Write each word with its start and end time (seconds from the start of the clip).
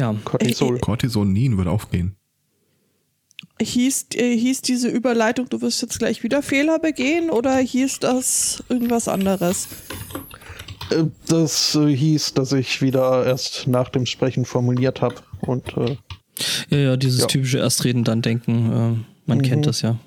Ja. 0.00 0.14
Cortisol. 0.24 0.78
Cortisonin 0.78 1.56
würde 1.58 1.70
aufgehen. 1.70 2.16
Hieß, 3.60 4.06
äh, 4.14 4.36
hieß 4.36 4.62
diese 4.62 4.88
Überleitung, 4.88 5.48
du 5.48 5.60
wirst 5.60 5.82
jetzt 5.82 5.98
gleich 5.98 6.22
wieder 6.22 6.42
Fehler 6.42 6.78
begehen 6.78 7.30
oder 7.30 7.56
hieß 7.56 7.98
das 8.00 8.62
irgendwas 8.68 9.08
anderes? 9.08 9.68
Äh, 10.90 11.04
Das 11.26 11.74
äh, 11.74 11.94
hieß, 11.94 12.34
dass 12.34 12.52
ich 12.52 12.80
wieder 12.82 13.26
erst 13.26 13.66
nach 13.66 13.90
dem 13.90 14.06
Sprechen 14.06 14.44
formuliert 14.46 15.00
habe. 15.02 15.16
Und 15.42 15.76
äh, 15.76 15.96
Ja, 16.70 16.78
ja, 16.78 16.96
dieses 16.96 17.20
Ja. 17.20 17.26
typische 17.26 17.58
Erstreden, 17.58 18.04
dann 18.04 18.22
denken. 18.22 18.72
Äh, 18.72 19.04
man 19.26 19.38
Mhm. 19.38 19.42
kennt 19.42 19.66
das 19.66 19.82
ja. 19.82 19.98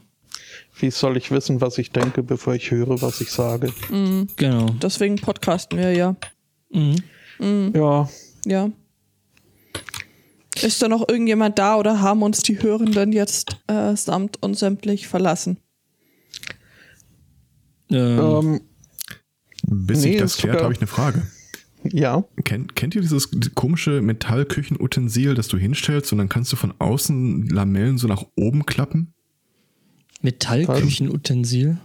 wie 0.80 0.89
soll 0.91 1.16
ich 1.18 1.30
wissen, 1.32 1.62
was 1.62 1.78
ich 1.78 1.91
denke, 1.91 2.23
bevor 2.23 2.55
ich 2.55 2.71
höre, 2.71 3.02
was 3.04 3.21
ich 3.21 3.30
sage? 3.30 3.71
Genau. 4.36 4.66
Deswegen 4.82 5.16
podcasten 5.18 5.78
wir 5.78 5.94
ja. 5.94 6.16
Mhm. 6.71 6.96
Ja, 7.75 8.10
Ja. 8.46 8.70
Ist 10.64 10.82
da 10.82 10.88
noch 10.88 11.08
irgendjemand 11.08 11.60
da 11.60 11.76
oder 11.78 12.00
haben 12.02 12.24
uns 12.24 12.42
die 12.42 12.62
Hörenden 12.62 13.12
jetzt 13.12 13.58
äh, 13.68 13.96
samt 13.96 14.42
und 14.42 14.58
sämtlich 14.58 15.08
verlassen? 15.08 15.58
Ähm, 17.89 18.20
ähm, 18.20 18.62
Bis 19.68 20.00
Nee, 20.04 20.12
sich 20.14 20.18
das 20.22 20.38
klärt, 20.38 20.62
habe 20.62 20.74
ich 20.74 20.80
eine 20.80 20.88
Frage. 20.88 21.28
ja. 21.84 22.24
Kennt, 22.44 22.76
kennt 22.76 22.96
ihr 22.96 23.02
dieses 23.02 23.30
komische 23.56 24.02
Metallküchenutensil, 24.02 25.36
das 25.36 25.48
du 25.48 25.58
hinstellst 25.58 26.12
und 26.12 26.18
dann 26.20 26.30
kannst 26.30 26.52
du 26.52 26.56
von 26.56 26.74
außen 26.80 27.48
Lamellen 27.50 27.98
so 27.98 28.08
nach 28.08 28.24
oben 28.36 28.66
klappen? 28.66 29.14
Metallküchenutensil. 30.22 31.78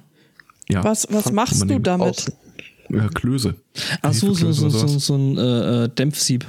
Ja, 0.70 0.84
Was, 0.84 1.06
was 1.10 1.32
machst 1.32 1.68
du 1.68 1.78
damit? 1.80 2.08
Außen. 2.08 2.34
ja 2.90 3.08
Klöße. 3.08 3.54
Ach 4.02 4.12
so, 4.12 4.32
so, 4.34 4.52
so, 4.52 4.68
so, 4.68 4.86
so 4.86 5.14
ein 5.16 5.36
äh, 5.36 5.84
äh, 5.84 5.88
Dämpfsieb. 5.88 6.46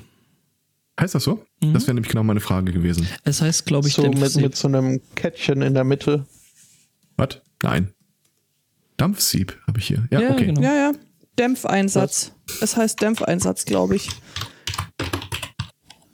Heißt 1.00 1.16
das 1.16 1.24
so? 1.24 1.44
Mhm. 1.62 1.74
Das 1.74 1.84
wäre 1.84 1.94
nämlich 1.96 2.10
genau 2.10 2.24
meine 2.24 2.40
Frage 2.40 2.72
gewesen. 2.72 3.08
Es 3.24 3.42
heißt, 3.42 3.66
glaube 3.66 3.88
ich, 3.88 3.94
So 3.96 4.04
mit, 4.04 4.16
Dämpfsieb. 4.18 4.42
mit 4.44 4.56
so 4.56 4.68
einem 4.68 5.02
Kettchen 5.16 5.62
in 5.62 5.74
der 5.74 5.84
Mitte. 5.84 6.26
Was? 7.18 7.42
Nein. 7.64 7.94
Dampfsieb 8.98 9.58
habe 9.68 9.80
ich 9.80 9.88
hier. 9.88 10.08
Ja, 10.12 10.22
Ja, 10.22 10.32
okay. 10.32 10.46
genau. 10.46 10.62
Ja, 10.62 10.74
ja. 10.76 10.92
Dämpfeinsatz. 11.38 12.32
Es 12.62 12.76
heißt 12.78 13.02
Dämpfeinsatz, 13.02 13.66
glaube 13.66 13.96
ich. 13.96 14.10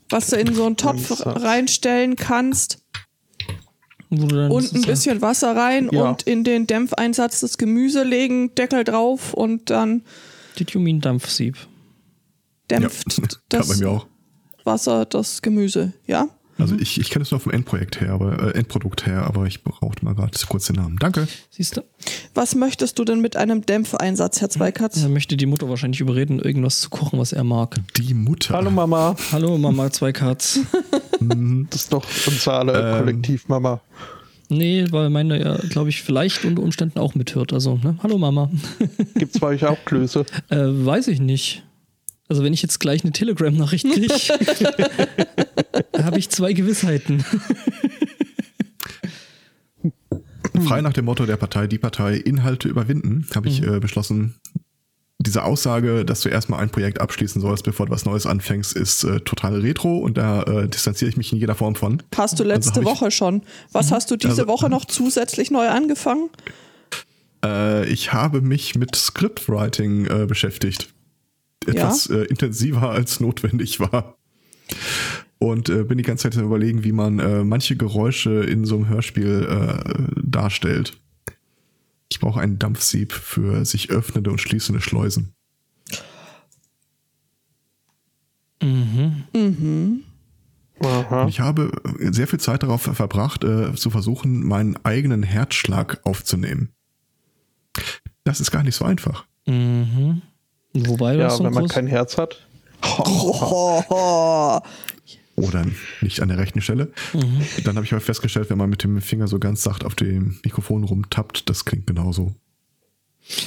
Was 0.09 0.27
du 0.27 0.35
in 0.37 0.53
so 0.53 0.65
einen 0.65 0.77
Topf 0.77 1.11
Einsatz. 1.11 1.43
reinstellen 1.43 2.15
kannst 2.15 2.79
Wo 4.11 4.27
du 4.27 4.35
dann 4.35 4.51
und 4.51 4.73
ein 4.73 4.81
bisschen 4.83 5.21
Wasser 5.21 5.55
rein 5.55 5.89
Ja. 5.91 6.09
und 6.09 6.23
in 6.23 6.43
den 6.43 6.67
Dämpfeinsatz 6.67 7.39
das 7.39 7.57
Gemüse 7.57 8.03
legen, 8.03 8.53
Deckel 8.55 8.83
drauf 8.83 9.33
und 9.33 9.69
dann 9.71 10.03
Das 10.57 10.71
Jumin 10.71 11.01
Dampfsieb. 11.01 11.57
dämpft 12.69 13.17
ja. 13.17 13.23
ja, 13.23 13.29
das 13.49 13.67
bei 13.67 13.75
mir 13.77 13.89
auch. 13.89 14.07
Wasser 14.65 15.05
das 15.05 15.41
Gemüse. 15.41 15.93
Ja? 16.07 16.27
Also 16.57 16.75
ich, 16.75 16.97
ich 16.99 17.09
kenne 17.09 17.23
es 17.23 17.31
nur 17.31 17.41
vom 17.41 17.51
Endprojekt 17.51 17.99
her, 17.99 18.13
aber 18.13 18.41
äh, 18.41 18.57
Endprodukt 18.57 19.05
her, 19.05 19.23
aber 19.25 19.45
ich 19.45 19.63
brauchte 19.63 20.05
mal 20.05 20.15
gerade 20.15 20.31
kurz 20.47 20.67
den 20.67 20.77
Namen. 20.77 20.95
Danke. 20.99 21.27
Siehst 21.49 21.75
du? 21.75 21.81
Was 22.33 22.55
möchtest 22.55 22.97
du 22.97 23.03
denn 23.03 23.19
mit 23.19 23.35
einem 23.35 23.65
Dämpfeinsatz, 23.65 24.39
Herr 24.39 24.49
Zweikatz? 24.49 25.03
Er 25.03 25.09
möchte 25.09 25.35
die 25.35 25.47
Mutter 25.47 25.67
wahrscheinlich 25.69 25.99
überreden, 25.99 26.39
irgendwas 26.39 26.79
zu 26.79 26.89
kochen, 26.89 27.19
was 27.19 27.33
er 27.33 27.43
mag. 27.43 27.75
Die 27.97 28.13
Mutter. 28.13 28.53
Hallo 28.55 28.71
Mama, 28.71 29.17
Hallo 29.33 29.57
Mama 29.57 29.91
Zweikatz. 29.91 30.59
das 31.19 31.81
ist 31.81 31.91
doch 31.91 32.05
unser 32.25 32.53
aller 32.53 32.93
Ähm. 32.93 32.99
Kollektiv 32.99 33.49
Mama. 33.49 33.81
nee, 34.47 34.85
weil 34.91 35.09
meine 35.09 35.37
ja, 35.43 35.57
glaube 35.69 35.89
ich, 35.89 36.03
vielleicht 36.03 36.45
unter 36.45 36.61
Umständen 36.63 36.99
auch 36.99 37.15
mithört. 37.15 37.51
Also, 37.51 37.75
ne? 37.83 37.97
Hallo 38.01 38.17
Mama. 38.17 38.49
Gibt's 39.15 39.39
bei 39.41 39.47
euch 39.47 39.65
auch 39.65 39.83
Klöße? 39.83 40.25
Äh, 40.49 40.57
weiß 40.85 41.09
ich 41.09 41.19
nicht. 41.19 41.64
Also 42.27 42.43
wenn 42.43 42.53
ich 42.53 42.61
jetzt 42.63 42.79
gleich 42.79 43.03
eine 43.03 43.11
Telegram-Nachricht 43.13 43.85
kriege, 43.91 44.13
habe 46.03 46.17
ich 46.17 46.29
zwei 46.29 46.53
Gewissheiten. 46.53 47.23
Frei 50.65 50.81
nach 50.81 50.93
dem 50.93 51.05
Motto 51.05 51.25
der 51.25 51.37
Partei, 51.37 51.67
die 51.67 51.77
Partei 51.77 52.15
Inhalte 52.15 52.67
überwinden, 52.67 53.27
habe 53.35 53.47
ich 53.49 53.61
äh, 53.61 53.79
beschlossen, 53.79 54.35
diese 55.19 55.43
Aussage, 55.43 56.05
dass 56.05 56.21
du 56.21 56.29
erstmal 56.29 56.61
ein 56.61 56.69
Projekt 56.69 57.01
abschließen 57.01 57.41
sollst, 57.41 57.63
bevor 57.63 57.85
du 57.87 57.91
was 57.91 58.05
Neues 58.05 58.25
anfängst, 58.25 58.73
ist 58.73 59.03
äh, 59.03 59.19
total 59.21 59.59
retro 59.61 59.97
und 59.97 60.17
da 60.17 60.43
äh, 60.43 60.67
distanziere 60.67 61.09
ich 61.09 61.17
mich 61.17 61.31
in 61.33 61.39
jeder 61.39 61.55
Form 61.55 61.75
von. 61.75 62.01
Hast 62.15 62.39
du 62.39 62.43
letzte 62.43 62.69
Also 62.79 62.81
hab 62.81 62.95
ich- 62.95 63.01
Woche 63.01 63.11
schon. 63.11 63.41
Was 63.71 63.91
hast 63.91 64.11
du 64.11 64.15
diese 64.15 64.31
Also- 64.31 64.47
Woche 64.47 64.69
noch 64.69 64.85
zusätzlich 64.85 65.51
neu 65.51 65.67
angefangen? 65.67 66.29
Äh, 67.43 67.87
ich 67.89 68.13
habe 68.13 68.41
mich 68.41 68.75
mit 68.75 68.95
Scriptwriting 68.95 70.05
äh, 70.05 70.25
beschäftigt. 70.25 70.89
Etwas 71.67 72.09
äh, 72.09 72.23
intensiver 72.25 72.89
als 72.89 73.19
notwendig 73.19 73.79
war. 73.79 74.17
Und 75.37 75.69
äh, 75.69 75.83
bin 75.83 75.97
die 75.97 76.03
ganze 76.03 76.29
Zeit 76.29 76.41
überlegen, 76.41 76.83
wie 76.83 76.91
man 76.91 77.19
äh, 77.19 77.43
manche 77.43 77.75
Geräusche 77.75 78.43
in 78.43 78.65
so 78.65 78.75
einem 78.75 78.87
Hörspiel 78.87 79.47
äh, 79.49 80.21
darstellt. 80.23 80.99
Ich 82.09 82.19
brauche 82.19 82.39
einen 82.39 82.59
Dampfsieb 82.59 83.11
für 83.11 83.65
sich 83.65 83.89
öffnende 83.89 84.31
und 84.31 84.39
schließende 84.39 84.81
Schleusen. 84.81 85.33
Aha. 90.79 91.23
Und 91.23 91.29
ich 91.29 91.39
habe 91.39 91.71
sehr 91.99 92.27
viel 92.27 92.39
Zeit 92.39 92.63
darauf 92.63 92.83
verbracht, 92.83 93.43
äh, 93.43 93.73
zu 93.75 93.89
versuchen, 93.89 94.45
meinen 94.45 94.77
eigenen 94.83 95.23
Herzschlag 95.23 96.01
aufzunehmen. 96.03 96.69
Das 98.23 98.39
ist 98.39 98.51
gar 98.51 98.63
nicht 98.63 98.75
so 98.75 98.85
einfach. 98.85 99.25
Mhm. 99.45 100.21
Wobei 100.75 101.15
das 101.15 101.39
Ja, 101.39 101.45
wenn 101.45 101.53
man 101.53 101.65
groß- 101.65 101.73
kein 101.73 101.87
Herz 101.87 102.17
hat. 102.17 102.45
Oh, 102.83 104.59
Oder 105.37 105.65
nicht 106.01 106.21
an 106.21 106.29
der 106.29 106.37
rechten 106.37 106.61
Stelle. 106.61 106.91
Dann 107.63 107.75
habe 107.75 107.85
ich 107.85 107.91
aber 107.91 108.01
festgestellt, 108.01 108.49
wenn 108.49 108.57
man 108.57 108.69
mit 108.69 108.83
dem 108.83 109.01
Finger 109.01 109.27
so 109.27 109.37
ganz 109.39 109.63
sacht 109.63 109.83
auf 109.83 109.95
dem 109.95 110.39
Mikrofon 110.45 110.83
rumtappt, 110.85 111.49
das 111.49 111.65
klingt 111.65 111.87
genauso. 111.87 112.33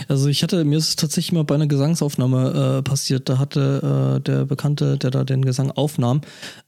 Also 0.08 0.28
ich 0.28 0.42
hatte, 0.42 0.64
mir 0.64 0.76
ist 0.76 0.88
es 0.88 0.96
tatsächlich 0.96 1.32
mal 1.32 1.44
bei 1.44 1.54
einer 1.54 1.66
Gesangsaufnahme 1.68 2.78
äh, 2.78 2.82
passiert, 2.82 3.28
da 3.28 3.38
hatte 3.38 4.16
äh, 4.16 4.20
der 4.20 4.44
Bekannte, 4.44 4.98
der 4.98 5.10
da 5.10 5.24
den 5.24 5.44
Gesang 5.44 5.70
aufnahm, 5.70 6.20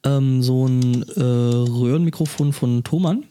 ähm, 0.04 0.42
so 0.42 0.66
ein 0.66 1.02
äh, 1.02 1.20
Röhrenmikrofon 1.20 2.52
von 2.52 2.84
Thomann, 2.84 3.24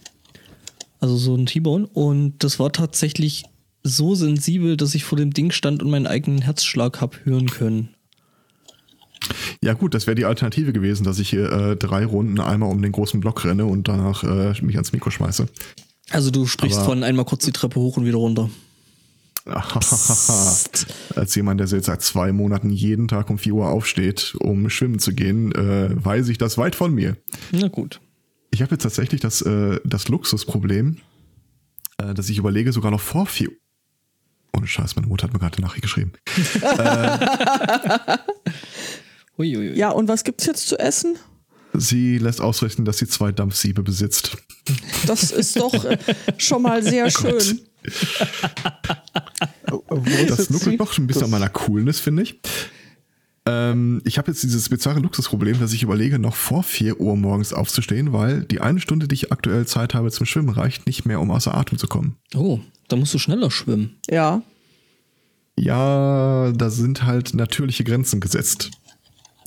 also 1.00 1.16
so 1.16 1.34
ein 1.34 1.46
T-Bone 1.46 1.88
und 1.88 2.44
das 2.44 2.60
war 2.60 2.72
tatsächlich 2.74 3.46
so 3.84 4.16
sensibel, 4.16 4.78
dass 4.78 4.96
ich 4.96 5.04
vor 5.04 5.18
dem 5.18 5.32
Ding 5.32 5.52
stand 5.52 5.82
und 5.82 5.90
meinen 5.90 6.08
eigenen 6.08 6.42
Herzschlag 6.42 7.02
hab 7.02 7.26
hören 7.26 7.48
können. 7.50 7.90
Ja 9.62 9.74
gut, 9.74 9.94
das 9.94 10.08
wäre 10.08 10.16
die 10.16 10.26
Alternative 10.26 10.72
gewesen, 10.74 11.04
dass 11.04 11.20
ich 11.20 11.30
hier 11.30 11.52
äh, 11.52 11.76
drei 11.76 12.06
Runden 12.06 12.40
einmal 12.40 12.72
um 12.72 12.82
den 12.82 12.92
großen 12.92 13.20
Block 13.20 13.44
renne 13.46 13.66
und 13.66 13.88
danach 13.88 14.24
äh, 14.24 14.54
mich 14.62 14.76
ans 14.76 14.92
Mikro 14.94 15.10
schmeiße. 15.12 15.48
Also 16.10 16.32
du 16.32 16.46
sprichst 16.46 16.78
Aber- 16.80 16.88
von 16.88 17.04
einmal 17.04 17.26
kurz 17.26 17.46
die 17.46 17.52
Treppe 17.52 17.80
hoch 17.80 17.98
und 17.98 18.06
wieder 18.06 18.18
runter. 18.18 18.50
Als 21.16 21.36
jemand, 21.36 21.60
der 21.60 21.68
jetzt 21.68 21.86
seit 21.86 22.02
zwei 22.02 22.32
Monaten 22.32 22.70
jeden 22.70 23.08
Tag 23.08 23.30
um 23.30 23.38
4 23.38 23.54
Uhr 23.54 23.68
aufsteht, 23.70 24.36
um 24.40 24.70
schwimmen 24.70 25.00
zu 25.00 25.14
gehen, 25.14 25.52
äh, 25.54 25.90
weiß 25.94 26.30
ich 26.30 26.38
das 26.38 26.58
weit 26.58 26.76
von 26.76 26.94
mir. 26.94 27.18
Na 27.52 27.68
gut. 27.68 28.00
Ich 28.52 28.62
habe 28.62 28.72
jetzt 28.76 28.84
tatsächlich 28.84 29.22
das, 29.22 29.42
äh, 29.42 29.80
das 29.86 30.08
Luxusproblem, 30.08 30.98
äh, 31.98 32.14
dass 32.14 32.30
ich 32.30 32.38
überlege, 32.38 32.72
sogar 32.74 32.92
noch 32.92 33.02
vor 33.02 33.26
4 33.26 33.50
Uhr. 33.50 33.56
Ohne 34.56 34.68
Scheiß, 34.68 34.96
meine 34.96 35.08
Mutter 35.08 35.24
hat 35.24 35.34
mir 35.34 35.40
gerade 35.40 35.58
eine 35.58 35.66
Nachricht 35.66 35.84
geschrieben. 35.84 36.14
Uiuiui. 39.38 39.78
Ja, 39.78 39.90
und 39.92 40.08
was 40.08 40.24
gibt's 40.24 40.46
jetzt 40.46 40.68
zu 40.68 40.78
essen? 40.78 41.18
Sie 41.74 42.18
lässt 42.18 42.42
ausrichten, 42.42 42.84
dass 42.84 42.98
sie 42.98 43.08
zwei 43.08 43.32
Dampfsiebe 43.32 43.84
besitzt. 43.84 44.38
Das 45.06 45.32
ist 45.32 45.56
doch 45.56 45.86
äh, 45.86 45.98
schon 46.38 46.62
mal 46.62 46.84
sehr 46.84 47.10
schön. 47.12 47.62
Wo 49.88 50.04
ist 50.04 50.30
Das 50.30 50.50
nuckelt 50.50 50.80
noch 50.80 50.98
ein 50.98 51.08
bisschen 51.08 51.26
an 51.26 51.30
meiner 51.30 51.50
Coolness, 51.50 52.00
finde 52.00 52.24
ich. 52.24 52.40
Ähm, 53.46 54.02
ich 54.04 54.18
habe 54.18 54.32
jetzt 54.32 54.44
dieses 54.44 54.68
bizarre 54.70 55.00
Luxusproblem, 55.00 55.60
dass 55.60 55.74
ich 55.74 55.84
überlege, 55.84 56.20
noch 56.20 56.36
vor 56.36 56.64
4 56.64 57.00
Uhr 57.00 57.16
morgens 57.16 57.54
aufzustehen, 57.54 58.14
weil 58.14 58.44
die 58.44 58.60
eine 58.62 58.80
Stunde, 58.80 59.08
die 59.08 59.16
ich 59.16 59.32
aktuell 59.32 59.66
Zeit 59.66 59.94
habe 59.94 60.12
zum 60.12 60.26
Schwimmen, 60.26 60.50
reicht 60.50 60.86
nicht 60.86 61.06
mehr, 61.06 61.20
um 61.20 61.32
außer 61.32 61.56
Atem 61.56 61.78
zu 61.78 61.88
kommen. 61.88 62.18
Oh, 62.36 62.60
da 62.90 62.96
musst 62.96 63.14
du 63.14 63.20
schneller 63.20 63.50
schwimmen. 63.52 63.98
Ja. 64.10 64.42
Ja, 65.58 66.52
da 66.54 66.70
sind 66.70 67.04
halt 67.04 67.34
natürliche 67.34 67.84
Grenzen 67.84 68.20
gesetzt. 68.20 68.72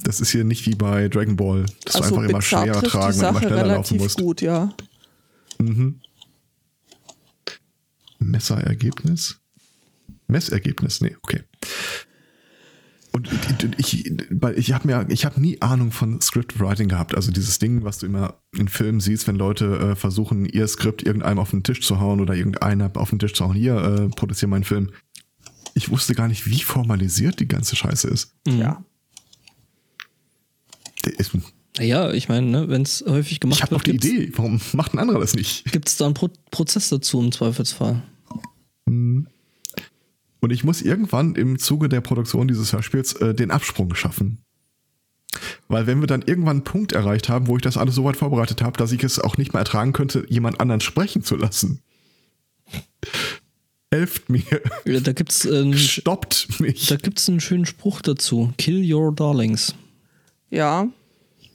Das 0.05 0.21
ist 0.21 0.31
hier 0.31 0.45
nicht 0.45 0.67
wie 0.67 0.75
bei 0.75 1.09
Dragon 1.09 1.37
Ball, 1.37 1.65
dass 1.85 1.97
Also 1.97 2.11
du 2.11 2.17
einfach 2.21 2.31
immer 2.31 2.43
schwerer 2.43 2.83
tragen 2.83 3.19
und 3.21 3.29
immer 3.29 3.39
schneller 3.41 3.67
laufen 3.67 3.99
musst. 3.99 4.19
gut, 4.19 4.41
ja. 4.43 4.75
Messerergebnis? 8.19 9.39
Messergebnis, 10.27 11.01
nee, 11.01 11.17
okay. 11.23 11.43
Und 13.15 13.29
ich, 13.77 14.11
weil 14.31 14.59
ich 14.59 14.73
habe 14.73 14.87
mir, 14.89 15.07
ich 15.11 15.25
habe 15.27 15.39
nie 15.41 15.61
Ahnung 15.61 15.91
von 15.93 16.21
Scriptwriting 16.23 16.89
gehabt. 16.89 17.15
Also 17.15 17.31
dieses 17.31 17.59
Ding, 17.59 17.85
was 17.85 17.99
du 17.99 18.07
immer 18.07 18.41
in 18.57 18.69
Filmen 18.69 19.01
siehst, 19.01 19.29
wenn 19.29 19.37
Leute 19.37 19.67
äh, 19.93 19.97
versuchen, 19.97 20.47
ihr 20.47 20.67
Skript 20.67 21.03
irgendeinem 21.03 21.39
auf 21.39 21.51
den 21.51 21.63
Tisch 21.63 21.83
zu 21.83 22.01
hauen 22.01 22.21
oder 22.21 22.35
irgendeiner 22.35 22.91
auf 22.95 23.11
den 23.11 23.19
Tisch 23.19 23.35
zu 23.35 23.45
hauen. 23.45 23.55
Hier, 23.55 23.77
äh, 23.77 24.09
produziere 24.09 24.49
meinen 24.49 24.65
Film. 24.65 24.91
Ich 25.75 25.91
wusste 25.91 26.15
gar 26.15 26.29
nicht, 26.29 26.47
wie 26.47 26.61
formalisiert 26.63 27.39
die 27.41 27.49
ganze 27.49 27.77
Scheiße 27.77 28.09
ist. 28.09 28.35
Ja. 28.47 28.83
Der 31.05 31.19
ist 31.19 31.33
Naja, 31.79 32.13
ich 32.13 32.29
meine, 32.29 32.47
ne, 32.47 32.69
wenn 32.69 32.83
es 32.83 33.05
häufig 33.07 33.41
gemacht 33.41 33.59
Ich 33.59 33.63
habe 33.63 33.73
wird, 33.73 33.81
auch 33.81 33.85
die 33.85 33.93
gibt's- 33.93 34.07
Idee, 34.07 34.33
warum 34.37 34.61
macht 34.73 34.95
ein 34.95 34.99
anderer 34.99 35.21
das 35.21 35.35
nicht? 35.35 35.71
Gibt 35.73 35.89
es 35.89 35.97
da 35.97 36.07
einen 36.07 36.15
Pro 36.15 36.31
Prozess 36.51 36.89
dazu 36.89 37.21
im 37.21 37.33
Zweifelsfall? 37.33 38.03
Und 40.43 40.51
ich 40.51 40.65
muss 40.65 40.83
irgendwann 40.83 41.37
im 41.37 41.59
Zuge 41.59 41.89
der 41.89 42.01
Produktion 42.01 42.49
dieses 42.49 42.73
Hörspiels 42.73 43.15
äh, 43.15 43.33
den 43.33 43.53
Absprung 43.53 43.95
schaffen. 43.95 44.39
Weil 45.69 45.87
wenn 45.87 46.01
wir 46.01 46.09
dann 46.09 46.23
irgendwann 46.23 46.57
einen 46.59 46.65
Punkt 46.65 46.93
erreicht 46.93 47.29
haben, 47.29 47.47
wo 47.47 47.57
ich 47.57 47.63
das 47.63 47.77
alles 47.79 47.95
so 47.95 48.05
weit 48.05 48.17
vorbereitet 48.17 48.61
habe, 48.61 48.77
dass 48.77 48.91
ich 48.93 49.05
es 49.05 49.21
auch 49.21 49.39
nicht 49.39 49.53
mehr 49.55 49.61
ertragen 49.61 49.93
könnte, 49.93 50.27
jemand 50.29 50.61
anderen 50.61 50.81
sprechen 50.81 51.23
zu 51.23 51.37
lassen. 51.37 51.81
Helft 53.93 54.29
mir. 54.31 54.43
Ja, 54.85 55.01
Da 55.01 55.13
gibt 55.13 55.31
es 55.31 55.47
einen, 55.47 55.79
Stoppt 55.79 56.61
mich. 56.61 56.87
da 56.89 56.97
gibt's 56.97 57.29
einen 57.29 57.41
schönen 57.41 57.65
Spruch 57.65 58.03
dazu. 58.03 58.53
Kill 58.59 58.93
your 58.93 59.15
darlings. 59.15 59.75
Ja. 60.51 60.89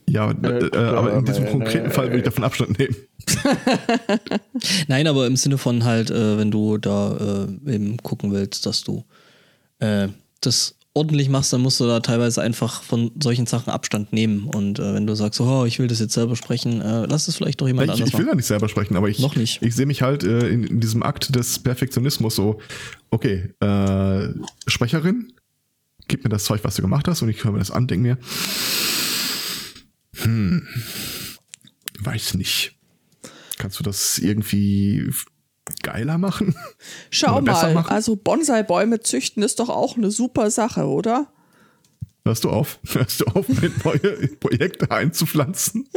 Ja, 0.09 0.31
äh, 0.31 0.65
äh, 0.68 0.77
aber 0.77 1.13
in 1.13 1.25
diesem 1.25 1.48
konkreten. 1.48 1.92
Fall 1.92 2.12
will 2.12 2.19
ich 2.19 2.24
davon 2.24 2.44
Abstand 2.44 2.80
nehmen. 2.80 2.95
Nein, 4.88 5.06
aber 5.07 5.27
im 5.27 5.36
Sinne 5.36 5.57
von 5.57 5.83
halt, 5.83 6.09
äh, 6.09 6.38
wenn 6.38 6.50
du 6.50 6.77
da 6.77 7.48
äh, 7.65 7.74
eben 7.74 7.98
gucken 7.98 8.31
willst, 8.31 8.65
dass 8.65 8.83
du 8.83 9.04
äh, 9.80 10.07
das 10.39 10.75
ordentlich 10.94 11.30
machst, 11.30 11.54
dann 11.54 11.62
musst 11.62 11.80
du 11.80 11.86
da 11.86 12.00
teilweise 12.00 12.42
einfach 12.42 12.81
von 12.81 13.12
solchen 13.21 13.45
Sachen 13.45 13.69
Abstand 13.71 14.13
nehmen. 14.13 14.48
Und 14.48 14.80
äh, 14.80 14.95
wenn 14.95 15.06
du 15.06 15.13
sagst, 15.13 15.39
oh, 15.39 15.65
ich 15.65 15.77
will 15.77 15.88
das 15.88 16.00
jetzt 16.00 16.13
selber 16.13 16.36
sprechen, 16.36 16.81
äh, 16.81 17.06
lass 17.06 17.27
es 17.27 17.36
vielleicht 17.36 17.62
doch 17.62 17.68
jemand 17.68 17.88
Ich, 17.88 17.94
anders 17.94 18.09
ich 18.09 18.18
will 18.18 18.25
da 18.25 18.33
nicht 18.33 18.48
selber 18.48 18.68
sprechen, 18.68 18.95
aber 18.95 19.07
ich, 19.07 19.19
Noch 19.19 19.36
nicht. 19.36 19.62
ich 19.62 19.75
sehe 19.75 19.86
mich 19.86 20.01
halt 20.01 20.24
äh, 20.24 20.48
in, 20.48 20.63
in 20.63 20.80
diesem 20.80 21.04
Akt 21.04 21.36
des 21.36 21.59
Perfektionismus 21.59 22.36
so, 22.36 22.59
okay, 23.12 23.54
äh, 23.59 24.30
Sprecherin, 24.65 25.33
gib 26.07 26.24
mir 26.24 26.30
das 26.30 26.45
Zeug, 26.45 26.62
was 26.63 26.75
du 26.75 26.81
gemacht 26.81 27.07
hast 27.07 27.21
und 27.21 27.30
ich 27.30 27.44
höre 27.44 27.51
mir 27.51 27.59
das 27.59 27.71
an, 27.71 27.88
denke 27.88 28.01
mir, 28.07 28.18
hm, 30.23 30.67
weiß 31.99 32.35
nicht. 32.35 32.75
Kannst 33.57 33.79
du 33.79 33.83
das 33.83 34.19
irgendwie 34.19 35.09
geiler 35.83 36.17
machen? 36.17 36.55
Schau 37.09 37.41
mal, 37.41 37.73
machen? 37.73 37.89
also 37.89 38.15
Bonsai-Bäume 38.15 38.99
züchten 39.01 39.43
ist 39.43 39.59
doch 39.59 39.69
auch 39.69 39.97
eine 39.97 40.11
super 40.11 40.51
Sache, 40.51 40.85
oder? 40.85 41.27
Hörst 42.25 42.43
du 42.43 42.49
auf? 42.49 42.79
Hörst 42.87 43.21
du 43.21 43.25
auf, 43.25 43.47
mit 43.47 43.83
neue 43.83 44.27
Projekte 44.39 44.91
einzupflanzen? 44.91 45.87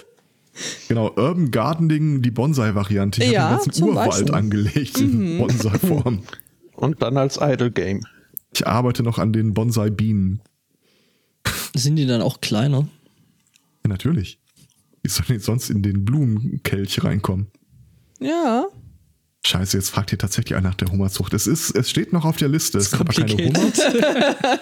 genau, 0.88 1.08
Urban 1.16 1.50
Gardening, 1.50 2.22
die 2.22 2.30
Bonsai-Variante. 2.30 3.22
Ich 3.24 3.30
Ja, 3.32 3.50
habe 3.50 3.62
den 3.62 3.66
ganzen 3.66 3.84
Urwald 3.84 4.10
Beispiel. 4.10 4.34
angelegt 4.34 4.98
in 4.98 5.38
Bonsai-Form. 5.38 6.22
Und 6.74 7.02
dann 7.02 7.16
als 7.16 7.38
Idle 7.40 7.70
Game. 7.70 8.00
Ich 8.54 8.66
arbeite 8.66 9.02
noch 9.02 9.18
an 9.18 9.32
den 9.32 9.54
Bonsai-Bienen. 9.54 10.40
Sind 11.74 11.96
die 11.96 12.06
dann 12.06 12.20
auch 12.22 12.40
kleiner? 12.40 12.88
Ja, 13.84 13.88
natürlich. 13.88 14.40
Wie 15.02 15.08
soll 15.08 15.24
denn 15.28 15.40
sonst 15.40 15.70
in 15.70 15.82
den 15.82 16.04
Blumenkelch 16.04 17.02
reinkommen? 17.02 17.48
Ja. 18.20 18.66
Scheiße, 19.46 19.78
jetzt 19.78 19.88
fragt 19.88 20.12
ihr 20.12 20.18
tatsächlich 20.18 20.54
einer 20.56 20.68
nach 20.68 20.74
der 20.74 20.88
Hummerzucht. 20.88 21.32
Es 21.32 21.46
ist, 21.46 21.70
es 21.70 21.88
steht 21.88 22.12
noch 22.12 22.26
auf 22.26 22.36
der 22.36 22.48
Liste. 22.48 22.76
Es 22.76 22.88
ist 22.92 23.00
aber 23.00 23.12
keine 23.12 23.32
Hummer. 23.32 23.72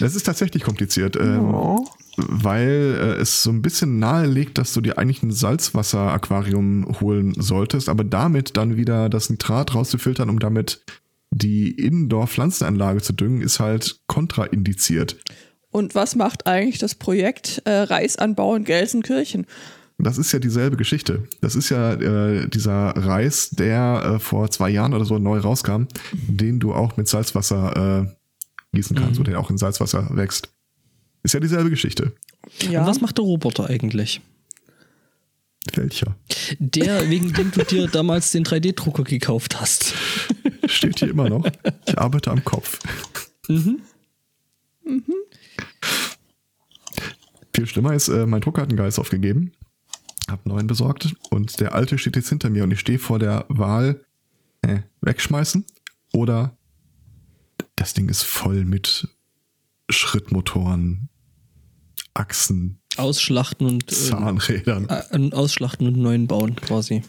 Es 0.00 0.14
ist 0.14 0.24
tatsächlich 0.24 0.62
kompliziert, 0.64 1.16
ähm, 1.16 1.40
Oh. 1.54 1.84
weil 2.16 2.96
äh, 3.00 3.20
es 3.20 3.42
so 3.42 3.50
ein 3.50 3.62
bisschen 3.62 3.98
nahelegt, 3.98 4.58
dass 4.58 4.74
du 4.74 4.80
dir 4.80 4.98
eigentlich 4.98 5.22
ein 5.22 5.30
Salzwasser-Aquarium 5.32 7.00
holen 7.00 7.34
solltest, 7.36 7.88
aber 7.88 8.04
damit 8.04 8.56
dann 8.56 8.76
wieder 8.76 9.08
das 9.08 9.30
Nitrat 9.30 9.74
rauszufiltern, 9.74 10.28
um 10.30 10.38
damit 10.38 10.84
die 11.30 11.70
Indoor-Pflanzenanlage 11.70 13.00
zu 13.00 13.12
düngen, 13.14 13.40
ist 13.40 13.60
halt 13.60 14.00
kontraindiziert. 14.06 15.16
Und 15.72 15.94
was 15.94 16.14
macht 16.14 16.46
eigentlich 16.46 16.78
das 16.78 16.94
Projekt 16.94 17.62
äh, 17.64 17.70
Reisanbau 17.70 18.54
in 18.54 18.64
Gelsenkirchen? 18.64 19.46
Das 19.98 20.18
ist 20.18 20.32
ja 20.32 20.38
dieselbe 20.38 20.76
Geschichte. 20.76 21.28
Das 21.40 21.54
ist 21.54 21.70
ja 21.70 21.94
äh, 21.94 22.48
dieser 22.48 22.90
Reis, 22.90 23.50
der 23.50 24.02
äh, 24.16 24.18
vor 24.18 24.50
zwei 24.50 24.68
Jahren 24.68 24.94
oder 24.94 25.04
so 25.04 25.18
neu 25.18 25.38
rauskam, 25.38 25.84
den 26.12 26.60
du 26.60 26.74
auch 26.74 26.96
mit 26.96 27.08
Salzwasser 27.08 28.06
äh, 28.06 28.76
gießen 28.76 28.96
kannst 28.96 29.20
oder 29.20 29.32
der 29.32 29.40
auch 29.40 29.50
in 29.50 29.58
Salzwasser 29.58 30.08
wächst. 30.10 30.50
Ist 31.22 31.34
ja 31.34 31.40
dieselbe 31.40 31.70
Geschichte. 31.70 32.12
Ja. 32.68 32.80
Und 32.80 32.88
was 32.88 33.00
macht 33.00 33.18
der 33.18 33.24
Roboter 33.24 33.70
eigentlich? 33.70 34.20
Welcher? 35.74 36.16
Der, 36.58 37.08
wegen 37.10 37.32
dem 37.32 37.50
du 37.52 37.64
dir 37.64 37.86
damals 37.86 38.32
den 38.32 38.44
3D-Drucker 38.44 39.04
gekauft 39.04 39.60
hast. 39.60 39.94
Steht 40.66 40.98
hier 40.98 41.10
immer 41.10 41.28
noch. 41.28 41.46
Ich 41.86 41.98
arbeite 41.98 42.30
am 42.30 42.44
Kopf. 42.44 42.78
Viel 47.62 47.68
schlimmer 47.68 47.94
ist, 47.94 48.08
äh, 48.08 48.26
mein 48.26 48.40
Drucker 48.40 48.62
hat 48.62 48.70
einen 48.70 48.76
Geist 48.76 48.98
aufgegeben. 48.98 49.52
Hab 50.28 50.46
neuen 50.46 50.66
besorgt 50.66 51.14
und 51.30 51.60
der 51.60 51.76
alte 51.76 51.96
steht 51.96 52.16
jetzt 52.16 52.28
hinter 52.28 52.50
mir 52.50 52.64
und 52.64 52.72
ich 52.72 52.80
stehe 52.80 52.98
vor 52.98 53.20
der 53.20 53.46
Wahl, 53.48 54.04
äh, 54.62 54.80
wegschmeißen 55.00 55.64
oder 56.12 56.56
das 57.76 57.94
Ding 57.94 58.08
ist 58.08 58.24
voll 58.24 58.64
mit 58.64 59.06
Schrittmotoren, 59.88 61.08
Achsen, 62.14 62.80
Ausschlachten 62.96 63.68
und 63.68 63.84
äh, 63.92 63.94
Zahnrädern. 63.94 64.88
äh, 64.88 65.30
ausschlachten 65.30 65.86
und 65.86 65.98
neuen 65.98 66.26
bauen 66.26 66.56
quasi. 66.56 67.02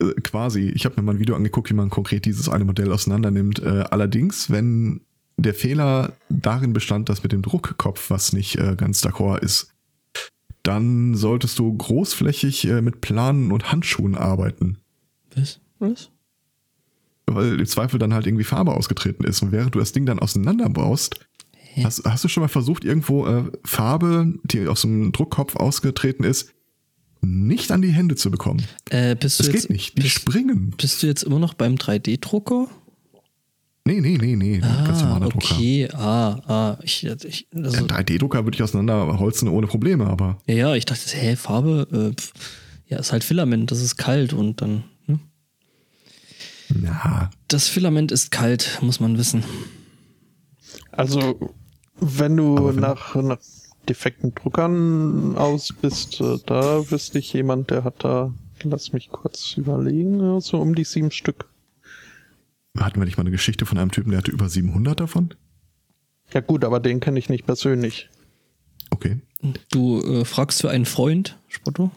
Äh, 0.00 0.14
quasi. 0.24 0.70
Ich 0.70 0.84
habe 0.84 0.96
mir 0.96 1.02
mal 1.04 1.14
ein 1.14 1.20
Video 1.20 1.36
angeguckt, 1.36 1.70
wie 1.70 1.74
man 1.74 1.90
konkret 1.90 2.24
dieses 2.24 2.48
eine 2.48 2.64
Modell 2.64 2.90
auseinander 2.90 3.30
nimmt. 3.30 3.60
Äh, 3.60 3.84
allerdings, 3.88 4.50
wenn 4.50 5.02
der 5.42 5.54
Fehler 5.54 6.12
darin 6.28 6.72
bestand, 6.72 7.08
dass 7.08 7.22
mit 7.22 7.32
dem 7.32 7.42
Druckkopf 7.42 8.10
was 8.10 8.32
nicht 8.32 8.56
äh, 8.56 8.74
ganz 8.76 9.02
d'accord 9.04 9.38
ist, 9.38 9.72
dann 10.62 11.14
solltest 11.14 11.58
du 11.58 11.72
großflächig 11.74 12.66
äh, 12.66 12.82
mit 12.82 13.00
Planen 13.00 13.50
und 13.52 13.72
Handschuhen 13.72 14.14
arbeiten. 14.14 14.78
Was? 15.34 15.60
Was? 15.78 16.10
Weil 17.26 17.58
im 17.60 17.66
Zweifel 17.66 17.98
dann 17.98 18.12
halt 18.12 18.26
irgendwie 18.26 18.44
Farbe 18.44 18.74
ausgetreten 18.74 19.24
ist. 19.24 19.40
Und 19.42 19.52
während 19.52 19.74
du 19.74 19.78
das 19.78 19.92
Ding 19.92 20.04
dann 20.04 20.18
auseinanderbaust, 20.18 21.20
hast, 21.82 22.04
hast 22.04 22.24
du 22.24 22.28
schon 22.28 22.42
mal 22.42 22.48
versucht, 22.48 22.84
irgendwo 22.84 23.26
äh, 23.26 23.44
Farbe, 23.64 24.34
die 24.44 24.66
aus 24.66 24.82
dem 24.82 25.12
Druckkopf 25.12 25.56
ausgetreten 25.56 26.24
ist, 26.24 26.52
nicht 27.22 27.70
an 27.70 27.82
die 27.82 27.90
Hände 27.92 28.16
zu 28.16 28.30
bekommen. 28.30 28.64
Äh, 28.88 29.14
bist 29.14 29.38
du 29.40 29.44
Das 29.44 29.52
jetzt, 29.52 29.62
geht 29.62 29.70
nicht. 29.70 29.96
Die 29.98 30.02
bist, 30.02 30.14
springen. 30.14 30.74
bist 30.76 31.02
du 31.02 31.06
jetzt 31.06 31.22
immer 31.22 31.38
noch 31.38 31.54
beim 31.54 31.74
3D-Drucker? 31.74 32.68
Nee, 33.86 34.00
nee, 34.00 34.18
nee, 34.20 34.36
nee. 34.36 34.58
Ganz 34.58 35.02
Ah, 35.02 35.04
normaler 35.06 35.28
Drucker. 35.30 35.54
okay. 35.54 35.88
Ah, 35.94 36.40
ah. 36.46 36.78
Ich, 36.82 37.04
ich, 37.04 37.48
also, 37.54 37.78
Ein 37.78 37.86
3D-Drucker 37.88 38.44
würde 38.44 38.54
ich 38.56 38.62
auseinanderholzen 38.62 39.48
ohne 39.48 39.66
Probleme, 39.66 40.06
aber 40.06 40.38
ja, 40.46 40.54
ja, 40.54 40.74
ich 40.74 40.84
dachte, 40.84 41.02
hä, 41.16 41.34
Farbe? 41.36 42.14
Äh, 42.16 42.22
ja, 42.92 42.98
ist 42.98 43.12
halt 43.12 43.24
Filament, 43.24 43.70
das 43.70 43.80
ist 43.80 43.96
kalt 43.96 44.32
und 44.32 44.60
dann. 44.60 44.84
Ne? 45.06 45.18
ja, 46.84 47.30
Das 47.48 47.68
Filament 47.68 48.12
ist 48.12 48.30
kalt, 48.30 48.78
muss 48.82 49.00
man 49.00 49.16
wissen. 49.18 49.44
Also, 50.92 51.38
wenn 52.00 52.36
du 52.36 52.56
wenn- 52.68 52.76
nach, 52.76 53.14
nach 53.16 53.38
defekten 53.88 54.34
Druckern 54.34 55.36
aus 55.36 55.72
bist, 55.80 56.20
äh, 56.20 56.36
da 56.46 56.88
wüsste 56.90 57.18
ich 57.18 57.32
jemand, 57.32 57.70
der 57.70 57.84
hat 57.84 58.04
da, 58.04 58.32
lass 58.62 58.92
mich 58.92 59.08
kurz 59.10 59.54
überlegen, 59.56 60.40
so 60.40 60.60
um 60.60 60.74
die 60.74 60.84
sieben 60.84 61.10
Stück. 61.10 61.46
Hatten 62.78 63.00
wir 63.00 63.04
nicht 63.04 63.16
mal 63.16 63.22
eine 63.22 63.30
Geschichte 63.30 63.66
von 63.66 63.78
einem 63.78 63.90
Typen, 63.90 64.10
der 64.10 64.18
hatte 64.18 64.30
über 64.30 64.48
700 64.48 65.00
davon? 65.00 65.34
Ja 66.32 66.40
gut, 66.40 66.64
aber 66.64 66.78
den 66.80 67.00
kenne 67.00 67.18
ich 67.18 67.28
nicht 67.28 67.46
persönlich. 67.46 68.08
Okay. 68.90 69.20
Du 69.70 70.00
äh, 70.02 70.24
fragst 70.24 70.60
für 70.60 70.70
einen 70.70 70.84
Freund, 70.86 71.38
Spotto? 71.48 71.90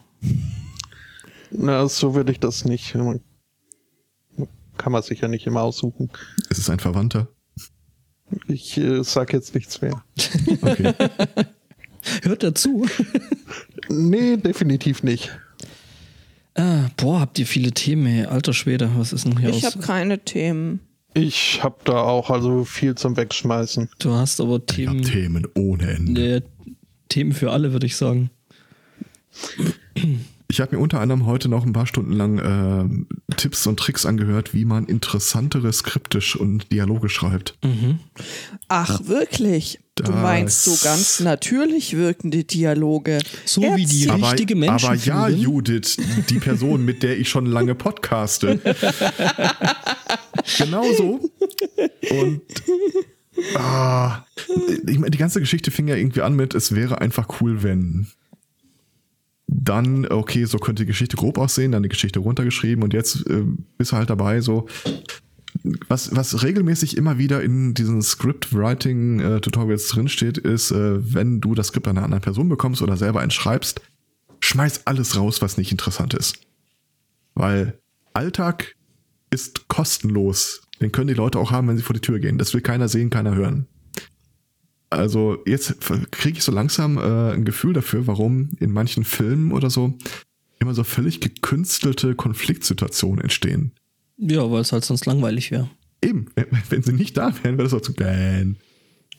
Na, 1.50 1.86
so 1.88 2.14
würde 2.14 2.32
ich 2.32 2.40
das 2.40 2.64
nicht. 2.64 2.94
Man- 2.94 3.20
Kann 4.76 4.92
man 4.92 5.02
sich 5.02 5.20
ja 5.20 5.28
nicht 5.28 5.46
immer 5.46 5.62
aussuchen. 5.62 6.10
Es 6.50 6.58
ist 6.58 6.70
ein 6.70 6.80
Verwandter. 6.80 7.28
Ich 8.48 8.76
äh, 8.78 9.02
sag 9.04 9.32
jetzt 9.32 9.54
nichts 9.54 9.80
mehr. 9.80 10.02
Okay. 10.62 10.92
Hört 12.22 12.42
er 12.42 12.54
zu? 12.54 12.86
Nee, 13.88 14.36
definitiv 14.36 15.02
nicht. 15.02 15.30
Ah, 16.56 16.88
boah, 16.96 17.20
habt 17.20 17.38
ihr 17.38 17.46
viele 17.46 17.72
Themen, 17.72 18.06
ey. 18.06 18.24
Alter 18.26 18.52
Schwede, 18.52 18.90
was 18.96 19.12
ist 19.12 19.24
denn 19.24 19.38
hier 19.38 19.50
Ich 19.50 19.66
aus? 19.66 19.74
habe 19.76 19.84
keine 19.84 20.18
Themen. 20.24 20.80
Ich 21.14 21.62
hab 21.62 21.84
da 21.84 22.00
auch 22.02 22.28
also 22.30 22.64
viel 22.64 22.94
zum 22.96 23.16
Wegschmeißen. 23.16 23.88
Du 24.00 24.12
hast 24.12 24.40
aber 24.40 24.56
Ich 24.56 24.86
hab 24.86 24.94
Themen, 24.94 25.02
Themen 25.02 25.46
ohne 25.54 25.90
Ende. 25.92 26.36
äh, 26.36 26.42
Themen 27.08 27.32
für 27.32 27.52
alle, 27.52 27.72
würde 27.72 27.86
ich 27.86 27.96
sagen. 27.96 28.30
Ich 30.48 30.60
habe 30.60 30.76
mir 30.76 30.82
unter 30.82 31.00
anderem 31.00 31.26
heute 31.26 31.48
noch 31.48 31.64
ein 31.64 31.72
paar 31.72 31.86
Stunden 31.86 32.12
lang 32.12 32.38
äh, 33.30 33.34
Tipps 33.36 33.66
und 33.66 33.78
Tricks 33.80 34.04
angehört, 34.06 34.52
wie 34.54 34.64
man 34.64 34.84
interessantere 34.86 35.72
skriptisch 35.72 36.36
und 36.36 36.70
Dialoge 36.70 37.08
schreibt. 37.08 37.56
Ach, 38.68 39.00
wirklich? 39.06 39.80
Du 39.96 40.02
Das- 40.04 40.14
meinst 40.14 40.64
so 40.64 40.76
ganz 40.86 41.20
natürlich 41.20 41.96
wirkende 41.96 42.44
Dialoge. 42.44 43.20
So 43.46 43.62
wie 43.62 43.86
die 43.86 44.06
Erzähl- 44.06 44.24
richtige 44.24 44.54
Menschen 44.56 44.86
aber 44.86 44.94
ja, 44.96 45.26
führen. 45.26 45.40
Judith, 45.40 45.96
die 46.28 46.38
Person, 46.40 46.84
mit 46.84 47.02
der 47.02 47.18
ich 47.18 47.28
schon 47.28 47.46
lange 47.46 47.74
podcaste. 47.74 48.60
Genauso. 50.58 51.30
Und 52.10 52.42
ah, 53.56 54.24
ich 54.86 54.98
meine, 54.98 55.10
die 55.10 55.18
ganze 55.18 55.40
Geschichte 55.40 55.70
fing 55.70 55.88
ja 55.88 55.96
irgendwie 55.96 56.22
an 56.22 56.34
mit, 56.36 56.54
es 56.54 56.74
wäre 56.74 57.00
einfach 57.00 57.40
cool, 57.40 57.62
wenn. 57.62 58.08
Dann, 59.46 60.06
okay, 60.06 60.44
so 60.44 60.58
könnte 60.58 60.82
die 60.82 60.88
Geschichte 60.88 61.16
grob 61.16 61.38
aussehen, 61.38 61.72
dann 61.72 61.82
die 61.82 61.88
Geschichte 61.88 62.18
runtergeschrieben 62.20 62.82
und 62.82 62.92
jetzt 62.92 63.26
äh, 63.28 63.42
bist 63.76 63.92
du 63.92 63.96
halt 63.96 64.10
dabei, 64.10 64.40
so. 64.40 64.66
Was, 65.88 66.14
was 66.16 66.42
regelmäßig 66.42 66.96
immer 66.96 67.16
wieder 67.16 67.42
in 67.42 67.74
diesen 67.74 68.02
Script-Writing-Tutorials 68.02 69.88
drinsteht, 69.88 70.36
ist, 70.38 70.72
äh, 70.72 71.14
wenn 71.14 71.40
du 71.40 71.54
das 71.54 71.68
Skript 71.68 71.86
einer 71.86 72.02
anderen 72.02 72.22
Person 72.22 72.48
bekommst 72.48 72.82
oder 72.82 72.96
selber 72.96 73.20
eins 73.20 73.34
schreibst, 73.34 73.80
schmeiß 74.40 74.86
alles 74.86 75.16
raus, 75.16 75.42
was 75.42 75.56
nicht 75.56 75.70
interessant 75.70 76.12
ist. 76.14 76.38
Weil 77.34 77.78
Alltag 78.14 78.74
ist 79.30 79.68
kostenlos. 79.68 80.62
Den 80.80 80.92
können 80.92 81.08
die 81.08 81.14
Leute 81.14 81.38
auch 81.38 81.50
haben, 81.50 81.68
wenn 81.68 81.76
sie 81.76 81.82
vor 81.82 81.94
die 81.94 82.00
Tür 82.00 82.18
gehen. 82.18 82.38
Das 82.38 82.52
will 82.52 82.60
keiner 82.60 82.88
sehen, 82.88 83.10
keiner 83.10 83.34
hören. 83.34 83.66
Also 84.94 85.38
jetzt 85.46 85.76
kriege 86.10 86.38
ich 86.38 86.44
so 86.44 86.52
langsam 86.52 86.98
äh, 86.98 87.32
ein 87.32 87.44
Gefühl 87.44 87.72
dafür, 87.72 88.06
warum 88.06 88.50
in 88.60 88.70
manchen 88.70 89.04
Filmen 89.04 89.52
oder 89.52 89.70
so 89.70 89.94
immer 90.60 90.74
so 90.74 90.84
völlig 90.84 91.20
gekünstelte 91.20 92.14
Konfliktsituationen 92.14 93.20
entstehen. 93.20 93.72
Ja, 94.16 94.50
weil 94.50 94.60
es 94.60 94.72
halt 94.72 94.84
sonst 94.84 95.06
langweilig 95.06 95.50
wäre. 95.50 95.68
Eben, 96.02 96.26
wenn 96.68 96.82
sie 96.82 96.92
nicht 96.92 97.16
da 97.16 97.34
wären, 97.42 97.58
wäre 97.58 97.64
das 97.64 97.74
auch 97.74 97.80
zu 97.80 97.94
gähn. 97.94 98.56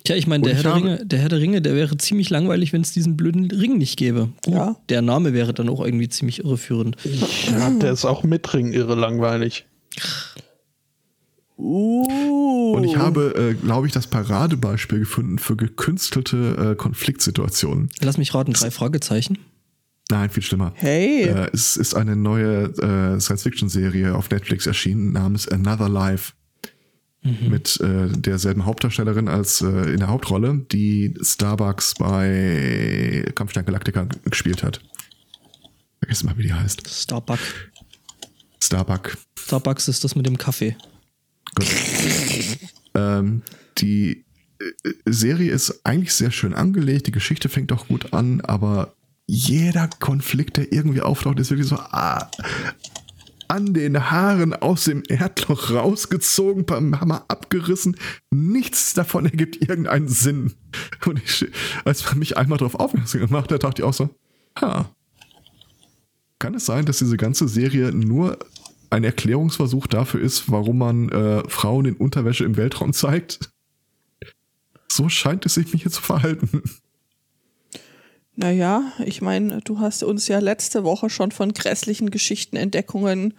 Tja, 0.05 0.15
ich 0.15 0.27
meine, 0.27 0.43
der, 0.43 0.53
Herr 0.53 0.63
der 0.63 0.75
Ringe, 0.75 1.05
der 1.05 1.19
Herr 1.19 1.29
der 1.29 1.39
Ringe, 1.39 1.61
der 1.61 1.75
wäre 1.75 1.97
ziemlich 1.97 2.29
langweilig, 2.29 2.73
wenn 2.73 2.81
es 2.81 2.91
diesen 2.91 3.17
blöden 3.17 3.49
Ring 3.49 3.79
nicht 3.79 3.97
gäbe. 3.97 4.29
Ja. 4.45 4.75
Der 4.89 5.01
Name 5.01 5.33
wäre 5.33 5.53
dann 5.53 5.67
auch 5.67 5.83
irgendwie 5.83 6.09
ziemlich 6.09 6.43
irreführend. 6.43 6.95
Ja, 7.49 7.71
der 7.71 7.91
ist 7.91 8.05
auch 8.05 8.23
mit 8.23 8.53
Ring 8.53 8.71
irre 8.71 8.93
langweilig. 8.93 9.65
Uh. 11.57 12.73
Und 12.75 12.83
ich 12.83 12.97
habe, 12.97 13.33
äh, 13.35 13.53
glaube 13.53 13.87
ich, 13.87 13.93
das 13.93 14.07
Paradebeispiel 14.07 14.99
gefunden 14.99 15.39
für 15.39 15.55
gekünstelte 15.55 16.71
äh, 16.71 16.75
Konfliktsituationen. 16.75 17.89
Lass 18.01 18.17
mich 18.17 18.33
raten, 18.33 18.53
drei 18.53 18.71
Fragezeichen. 18.71 19.37
Nein, 20.09 20.29
viel 20.29 20.43
schlimmer. 20.43 20.73
Hey. 20.75 21.23
Äh, 21.23 21.49
es 21.53 21.77
ist 21.77 21.95
eine 21.95 22.15
neue 22.15 22.65
äh, 22.65 23.19
Science-Fiction-Serie 23.19 24.15
auf 24.15 24.29
Netflix 24.29 24.67
erschienen 24.67 25.13
namens 25.13 25.47
Another 25.47 25.89
Life. 25.89 26.33
Mhm. 27.23 27.49
Mit 27.49 27.79
äh, 27.79 28.09
derselben 28.09 28.65
Hauptdarstellerin 28.65 29.27
als 29.27 29.61
äh, 29.61 29.65
in 29.65 29.97
der 29.97 30.09
Hauptrolle, 30.09 30.63
die 30.71 31.15
Starbucks 31.19 31.95
bei 31.95 33.25
Kampfstern 33.33 33.65
Galactica 33.65 34.07
gespielt 34.25 34.61
hat. 34.61 34.79
Vergessen 35.99 36.27
mal, 36.27 36.37
wie 36.37 36.43
die 36.43 36.53
heißt. 36.53 36.87
Starbuck. 36.87 37.39
Starbuck. 38.61 39.17
Starbucks 39.39 39.87
ist 39.87 40.03
das 40.03 40.15
mit 40.15 40.27
dem 40.27 40.37
Kaffee. 40.37 40.75
Gut. 41.55 41.67
ähm, 42.93 43.41
die 43.77 44.25
äh, 44.59 44.65
Serie 45.05 45.51
ist 45.51 45.81
eigentlich 45.85 46.13
sehr 46.13 46.31
schön 46.31 46.53
angelegt, 46.53 47.07
die 47.07 47.11
Geschichte 47.11 47.49
fängt 47.49 47.71
auch 47.71 47.87
gut 47.87 48.13
an, 48.13 48.41
aber 48.41 48.93
jeder 49.27 49.89
Konflikt, 49.99 50.57
der 50.57 50.71
irgendwie 50.71 51.01
auftaucht, 51.01 51.39
ist 51.39 51.49
wirklich 51.49 51.67
so 51.67 51.77
ah, 51.77 52.29
an 53.47 53.73
den 53.73 54.09
Haaren 54.11 54.53
aus 54.53 54.85
dem 54.85 55.03
Erdloch 55.07 55.71
rausgezogen, 55.71 56.65
beim 56.65 56.99
Hammer 56.99 57.25
abgerissen. 57.27 57.95
Nichts 58.31 58.93
davon 58.93 59.25
ergibt 59.25 59.61
irgendeinen 59.61 60.07
Sinn. 60.07 60.53
Und 61.05 61.21
ich, 61.23 61.47
als 61.83 62.05
man 62.05 62.19
mich 62.19 62.37
einmal 62.37 62.57
darauf 62.57 62.75
aufmerksam 62.75 63.21
gemacht 63.21 63.51
hat, 63.51 63.63
dachte 63.63 63.81
ich 63.81 63.85
auch 63.87 63.93
so, 63.93 64.09
ha. 64.59 64.91
Kann 66.39 66.53
es 66.53 66.65
sein, 66.65 66.85
dass 66.85 66.99
diese 66.99 67.17
ganze 67.17 67.47
Serie 67.47 67.91
nur 67.91 68.37
ein 68.89 69.03
Erklärungsversuch 69.03 69.87
dafür 69.87 70.21
ist, 70.21 70.51
warum 70.51 70.77
man 70.79 71.09
äh, 71.09 71.43
Frauen 71.49 71.85
in 71.85 71.95
Unterwäsche 71.95 72.43
im 72.45 72.57
Weltraum 72.57 72.93
zeigt? 72.93 73.51
So 74.87 75.09
scheint 75.09 75.45
es 75.45 75.55
sich 75.55 75.71
mir 75.73 75.79
hier 75.79 75.91
zu 75.91 76.01
verhalten. 76.01 76.63
Naja, 78.35 78.91
ich 79.03 79.21
meine, 79.21 79.61
du 79.61 79.79
hast 79.79 80.03
uns 80.03 80.27
ja 80.27 80.39
letzte 80.39 80.83
Woche 80.83 81.09
schon 81.09 81.31
von 81.31 81.53
grässlichen 81.53 82.11
Geschichtenentdeckungen 82.11 83.33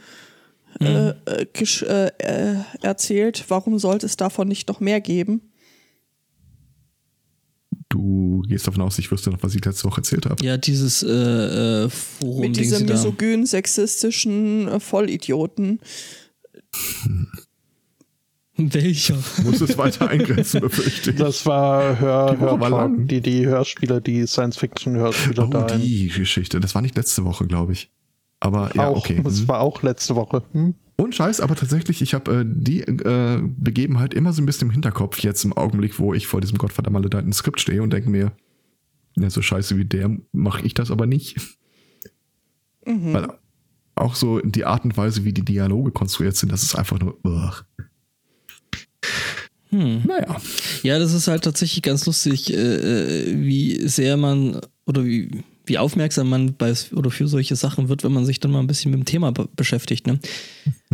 Mhm. 0.81 1.15
gesch 1.53 1.83
äh, 1.83 2.09
äh, 2.19 2.57
erzählt. 2.83 3.45
Warum 3.49 3.79
sollte 3.79 4.07
es 4.07 4.17
davon 4.17 4.49
nicht 4.49 4.69
noch 4.69 4.81
mehr 4.81 5.00
geben? 5.00 5.41
Du 7.97 8.43
gehst 8.47 8.67
davon 8.67 8.83
aus, 8.83 8.99
ich 8.99 9.11
wüsste 9.11 9.31
noch, 9.31 9.43
was 9.43 9.55
ich 9.55 9.65
letzte 9.65 9.85
Woche 9.85 10.00
erzählt 10.03 10.26
habe. 10.26 10.45
Ja, 10.45 10.59
dieses 10.59 11.03
äh, 11.03 11.85
äh, 11.85 11.88
Forum, 11.88 12.41
Mit 12.43 12.57
diesem 12.59 12.79
sie 12.81 12.87
da. 12.87 12.93
misogyn, 12.95 13.47
sexistischen 13.47 14.69
äh, 14.69 14.81
Vollidioten. 14.81 15.81
Welcher? 18.59 19.17
Muss 19.45 19.61
es 19.61 19.76
weiter 19.76 20.09
eingrenzen, 20.09 20.61
befürchte 20.62 21.11
ich. 21.11 21.17
Das 21.17 21.45
war 21.45 21.99
Hör, 22.00 22.35
Die 22.35 22.41
Woche 22.41 22.61
war 22.61 22.71
Hör 22.71 22.79
lang. 22.79 23.07
die, 23.07 23.21
die 23.21 23.47
Hörspieler, 23.47 24.00
die 24.00 24.26
Science-Fiction-Hörspieler 24.26 25.47
Oh, 25.47 25.50
da. 25.50 25.76
die 25.76 26.09
Geschichte. 26.09 26.59
Das 26.59 26.75
war 26.75 26.81
nicht 26.83 26.97
letzte 26.97 27.25
Woche, 27.25 27.47
glaube 27.47 27.73
ich. 27.73 27.91
Aber 28.41 28.71
ja, 28.75 28.88
auch, 28.88 28.99
okay. 28.99 29.21
Das 29.23 29.41
Mhm. 29.43 29.49
war 29.49 29.61
auch 29.61 29.83
letzte 29.83 30.15
Woche. 30.17 30.43
Hm? 30.53 30.75
Und 30.97 31.15
Scheiß, 31.15 31.41
aber 31.41 31.55
tatsächlich, 31.57 32.00
ich 32.00 32.15
habe 32.15 32.41
äh, 32.41 32.45
die 32.47 32.81
äh, 32.81 33.43
Begebenheit 33.43 34.15
immer 34.15 34.33
so 34.33 34.41
ein 34.41 34.47
bisschen 34.47 34.69
im 34.69 34.73
Hinterkopf, 34.73 35.19
jetzt 35.19 35.45
im 35.45 35.53
Augenblick, 35.53 35.99
wo 35.99 36.15
ich 36.15 36.26
vor 36.26 36.41
diesem 36.41 36.57
gottverdammt 36.57 36.95
maledeiten 36.95 37.33
Skript 37.33 37.61
stehe 37.61 37.83
und 37.83 37.93
denke 37.93 38.09
mir, 38.09 38.33
ja, 39.17 39.31
so 39.31 39.43
scheiße 39.43 39.76
wie 39.76 39.85
der 39.85 40.17
mache 40.33 40.65
ich 40.65 40.75
das 40.75 40.91
aber 40.91 41.07
nicht. 41.07 41.37
Weil 42.85 43.29
auch 43.97 44.15
so 44.15 44.41
die 44.41 44.65
Art 44.65 44.85
und 44.85 44.97
Weise, 44.97 45.25
wie 45.25 45.33
die 45.33 45.45
Dialoge 45.45 45.91
konstruiert 45.91 46.37
sind, 46.37 46.53
das 46.53 46.62
ist 46.62 46.76
einfach 46.76 46.99
nur. 47.00 47.19
Ugh. 47.25 47.65
Hm. 49.71 50.03
Naja. 50.07 50.37
Ja, 50.83 50.99
das 50.99 51.12
ist 51.12 51.26
halt 51.26 51.43
tatsächlich 51.43 51.83
ganz 51.83 52.07
lustig, 52.07 52.53
äh, 52.53 52.57
äh, 52.57 53.41
wie 53.41 53.88
sehr 53.88 54.17
man 54.17 54.61
oder 54.87 55.05
wie, 55.05 55.43
wie 55.67 55.79
aufmerksam 55.79 56.29
man 56.29 56.55
bei 56.55 56.73
oder 56.93 57.11
für 57.11 57.29
solche 57.29 57.57
Sachen 57.57 57.89
wird, 57.89 58.05
wenn 58.05 58.13
man 58.13 58.25
sich 58.25 58.41
dann 58.41 58.53
mal 58.53 58.61
ein 58.61 58.67
bisschen 58.67 58.91
mit 58.93 59.01
dem 59.01 59.05
Thema 59.05 59.33
be 59.33 59.49
beschäftigt. 59.55 60.07
Ne? 60.07 60.21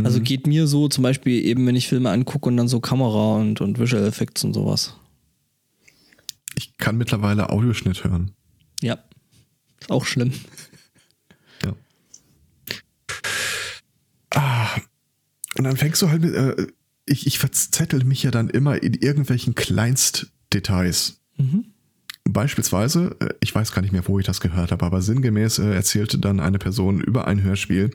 Also 0.02 0.20
geht 0.20 0.46
mir 0.46 0.66
so 0.66 0.88
zum 0.88 1.02
Beispiel 1.02 1.44
eben, 1.44 1.66
wenn 1.66 1.76
ich 1.76 1.88
Filme 1.88 2.10
angucke 2.10 2.48
und 2.48 2.56
dann 2.56 2.68
so 2.68 2.80
Kamera 2.80 3.36
und, 3.36 3.60
und 3.60 3.78
Visual 3.78 4.04
Effects 4.04 4.44
und 4.44 4.54
sowas. 4.54 4.94
Ich 6.56 6.76
kann 6.76 6.96
mittlerweile 6.96 7.50
Audioschnitt 7.50 8.04
hören. 8.04 8.32
Ja. 8.80 8.98
Ist 9.80 9.90
auch 9.90 10.04
schlimm. 10.04 10.32
Ja. 11.64 11.74
Ah, 14.30 14.68
und 15.56 15.64
dann 15.64 15.76
fängst 15.76 16.00
du 16.02 16.08
halt 16.08 16.22
mit, 16.22 16.34
äh, 16.34 16.66
ich, 17.06 17.26
ich 17.26 17.38
verzettel 17.38 18.04
mich 18.04 18.22
ja 18.22 18.30
dann 18.30 18.48
immer 18.48 18.82
in 18.82 18.94
irgendwelchen 18.94 19.54
Kleinstdetails. 19.54 21.20
Mhm. 21.36 21.71
Beispielsweise, 22.24 23.16
äh, 23.20 23.34
ich 23.40 23.54
weiß 23.54 23.72
gar 23.72 23.82
nicht 23.82 23.92
mehr, 23.92 24.06
wo 24.06 24.18
ich 24.18 24.26
das 24.26 24.40
gehört 24.40 24.72
habe, 24.72 24.84
aber 24.84 25.02
sinngemäß 25.02 25.58
äh, 25.58 25.74
erzählte 25.74 26.18
dann 26.18 26.40
eine 26.40 26.58
Person 26.58 27.00
über 27.00 27.26
ein 27.26 27.42
Hörspiel, 27.42 27.90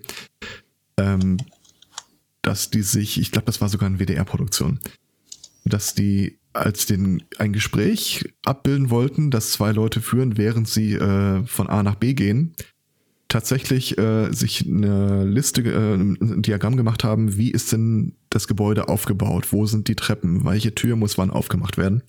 ähm, 0.98 1.38
dass 2.42 2.70
die 2.70 2.82
sich, 2.82 3.20
ich 3.20 3.32
glaube, 3.32 3.46
das 3.46 3.62
war 3.62 3.70
sogar 3.70 3.88
eine 3.88 4.00
WDR-Produktion, 4.00 4.80
dass 5.66 5.94
die 5.94 6.38
als 6.54 6.88
den 6.88 7.24
ein 7.38 7.54
Gespräch 7.54 8.34
abbilden 8.44 8.90
wollten, 8.90 9.32
das 9.32 9.52
zwei 9.52 9.72
Leute 9.72 10.02
führen, 10.02 10.38
während 10.38 10.68
sie 10.68 10.94
äh, 10.94 11.46
von 11.46 11.68
A 11.68 11.84
nach 11.84 11.96
B 11.96 12.14
gehen, 12.14 12.56
tatsächlich 13.28 13.98
äh, 13.98 14.32
sich 14.32 14.66
eine 14.66 15.26
Liste, 15.26 15.62
äh, 15.62 15.94
ein 15.96 16.42
Diagramm 16.42 16.78
gemacht 16.78 17.04
haben, 17.04 17.38
wie 17.38 17.52
ist 17.52 17.72
denn 17.72 18.16
das 18.30 18.48
Gebäude 18.48 18.90
aufgebaut, 18.90 19.52
wo 19.52 19.66
sind 19.66 19.88
die 19.88 19.96
Treppen, 19.96 20.46
welche 20.46 20.74
Tür 20.74 20.96
muss 20.96 21.18
wann 21.18 21.30
aufgemacht 21.30 21.78
werden 21.78 22.02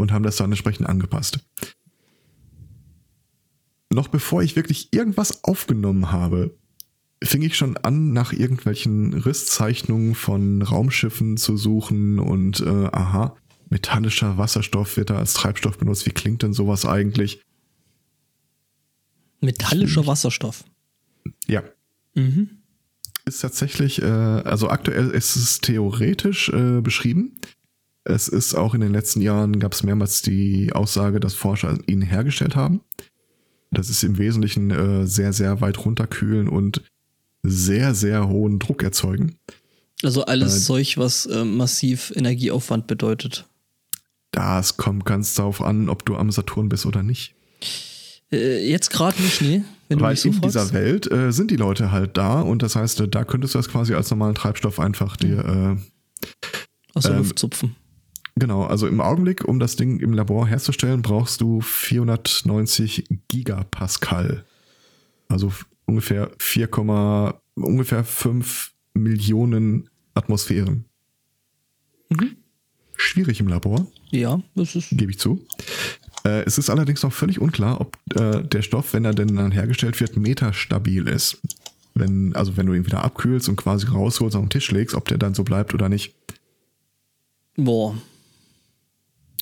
und 0.00 0.12
haben 0.12 0.22
das 0.24 0.36
dann 0.36 0.50
entsprechend 0.50 0.88
angepasst. 0.88 1.40
Noch 3.92 4.08
bevor 4.08 4.42
ich 4.42 4.56
wirklich 4.56 4.92
irgendwas 4.92 5.44
aufgenommen 5.44 6.12
habe, 6.12 6.56
fing 7.22 7.42
ich 7.42 7.56
schon 7.56 7.76
an, 7.76 8.12
nach 8.12 8.32
irgendwelchen 8.32 9.14
Risszeichnungen 9.14 10.14
von 10.14 10.62
Raumschiffen 10.62 11.36
zu 11.36 11.56
suchen 11.56 12.18
und 12.18 12.60
äh, 12.60 12.68
aha, 12.92 13.36
metallischer 13.68 14.38
Wasserstoff 14.38 14.96
wird 14.96 15.10
da 15.10 15.18
als 15.18 15.34
Treibstoff 15.34 15.78
benutzt. 15.78 16.06
Wie 16.06 16.10
klingt 16.12 16.42
denn 16.42 16.52
sowas 16.52 16.86
eigentlich? 16.86 17.42
Metallischer 19.40 20.06
Wasserstoff. 20.06 20.64
Ja, 21.46 21.62
Mhm. 22.14 22.50
ist 23.24 23.40
tatsächlich, 23.40 24.02
äh, 24.02 24.04
also 24.06 24.68
aktuell 24.68 25.10
ist 25.10 25.36
es 25.36 25.60
theoretisch 25.60 26.48
äh, 26.48 26.80
beschrieben. 26.80 27.36
Es 28.10 28.28
ist 28.28 28.54
auch 28.54 28.74
in 28.74 28.80
den 28.80 28.92
letzten 28.92 29.20
Jahren 29.20 29.58
gab 29.58 29.72
es 29.72 29.82
mehrmals 29.82 30.22
die 30.22 30.72
Aussage, 30.72 31.20
dass 31.20 31.34
Forscher 31.34 31.78
ihn 31.86 32.02
hergestellt 32.02 32.56
haben. 32.56 32.80
Das 33.70 33.88
ist 33.88 34.02
im 34.02 34.18
Wesentlichen 34.18 34.70
äh, 34.70 35.06
sehr, 35.06 35.32
sehr 35.32 35.60
weit 35.60 35.84
runterkühlen 35.84 36.48
und 36.48 36.82
sehr, 37.42 37.94
sehr 37.94 38.28
hohen 38.28 38.58
Druck 38.58 38.82
erzeugen. 38.82 39.36
Also 40.02 40.24
alles 40.24 40.56
Äh, 40.56 40.60
Zeug, 40.60 40.98
was 40.98 41.26
äh, 41.26 41.44
massiv 41.44 42.12
Energieaufwand 42.16 42.86
bedeutet. 42.86 43.46
Das 44.32 44.76
kommt 44.76 45.04
ganz 45.04 45.34
darauf 45.34 45.62
an, 45.62 45.88
ob 45.88 46.04
du 46.04 46.16
am 46.16 46.30
Saturn 46.30 46.68
bist 46.68 46.86
oder 46.86 47.02
nicht. 47.02 47.34
Äh, 48.32 48.68
jetzt 48.68 48.90
gerade 48.90 49.20
nicht, 49.22 49.40
nee. 49.40 49.62
Wenn 49.88 50.00
Weil 50.00 50.16
so 50.16 50.28
in 50.28 50.34
fragst. 50.34 50.54
dieser 50.54 50.72
Welt 50.72 51.10
äh, 51.10 51.32
sind 51.32 51.50
die 51.50 51.56
Leute 51.56 51.90
halt 51.90 52.16
da 52.16 52.40
und 52.40 52.62
das 52.62 52.76
heißt, 52.76 53.00
äh, 53.00 53.08
da 53.08 53.24
könntest 53.24 53.54
du 53.54 53.58
das 53.58 53.68
quasi 53.68 53.94
als 53.94 54.10
normalen 54.10 54.34
Treibstoff 54.34 54.78
einfach 54.80 55.16
dir 55.16 55.78
aus 56.94 57.04
der 57.04 57.12
ähm, 57.12 57.18
Luft 57.18 57.38
zupfen. 57.38 57.76
Genau, 58.40 58.64
also 58.64 58.86
im 58.88 59.02
Augenblick, 59.02 59.44
um 59.46 59.60
das 59.60 59.76
Ding 59.76 60.00
im 60.00 60.14
Labor 60.14 60.48
herzustellen, 60.48 61.02
brauchst 61.02 61.42
du 61.42 61.60
490 61.60 63.04
Gigapascal. 63.28 64.44
Also 65.28 65.52
ungefähr 65.84 66.30
4, 66.38 66.70
ungefähr 67.56 68.02
5 68.02 68.72
Millionen 68.94 69.90
Atmosphären. 70.14 70.86
Mhm. 72.08 72.36
Schwierig 72.96 73.40
im 73.40 73.48
Labor, 73.48 73.86
Ja, 74.10 74.40
das 74.54 74.74
ist. 74.74 74.88
gebe 74.90 75.10
ich 75.12 75.18
zu. 75.18 75.44
Äh, 76.24 76.42
es 76.44 76.56
ist 76.56 76.70
allerdings 76.70 77.02
noch 77.02 77.12
völlig 77.12 77.40
unklar, 77.40 77.78
ob 77.80 77.98
äh, 78.14 78.42
der 78.42 78.62
Stoff, 78.62 78.94
wenn 78.94 79.04
er 79.04 79.12
denn 79.14 79.36
dann 79.36 79.52
hergestellt 79.52 80.00
wird, 80.00 80.16
metastabil 80.16 81.06
ist. 81.08 81.42
Wenn, 81.94 82.34
also 82.34 82.56
wenn 82.56 82.64
du 82.66 82.72
ihn 82.72 82.86
wieder 82.86 83.04
abkühlst 83.04 83.50
und 83.50 83.56
quasi 83.56 83.86
rausholst 83.86 84.34
auf 84.34 84.42
den 84.44 84.48
Tisch 84.50 84.70
legst, 84.70 84.94
ob 84.94 85.08
der 85.08 85.18
dann 85.18 85.34
so 85.34 85.44
bleibt 85.44 85.74
oder 85.74 85.90
nicht, 85.90 86.14
Boah. 87.56 87.94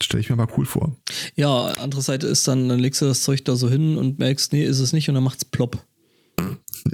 Stelle 0.02 0.20
ich 0.20 0.30
mir 0.30 0.36
mal 0.36 0.48
cool 0.56 0.66
vor. 0.66 0.96
Ja, 1.34 1.66
andere 1.78 2.02
Seite 2.02 2.26
ist 2.26 2.46
dann, 2.48 2.68
dann 2.68 2.78
legst 2.78 3.00
du 3.00 3.06
das 3.06 3.22
Zeug 3.22 3.44
da 3.44 3.56
so 3.56 3.68
hin 3.68 3.96
und 3.96 4.18
merkst, 4.18 4.52
nee, 4.52 4.64
ist 4.64 4.80
es 4.80 4.92
nicht 4.92 5.08
und 5.08 5.14
dann 5.14 5.24
macht's 5.24 5.44
plopp. 5.44 5.84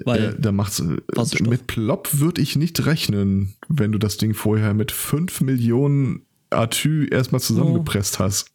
Weil, 0.04 0.34
Äh, 0.34 0.40
da 0.40 0.52
macht's, 0.52 0.80
äh, 0.80 1.42
mit 1.42 1.66
Plop 1.66 2.08
würde 2.18 2.40
ich 2.40 2.56
nicht 2.56 2.84
rechnen, 2.86 3.54
wenn 3.68 3.92
du 3.92 3.98
das 3.98 4.16
Ding 4.16 4.34
vorher 4.34 4.74
mit 4.74 4.90
5 4.92 5.40
Millionen 5.42 6.22
Atü 6.50 7.06
erstmal 7.10 7.40
zusammengepresst 7.40 8.18
hast. 8.18 8.50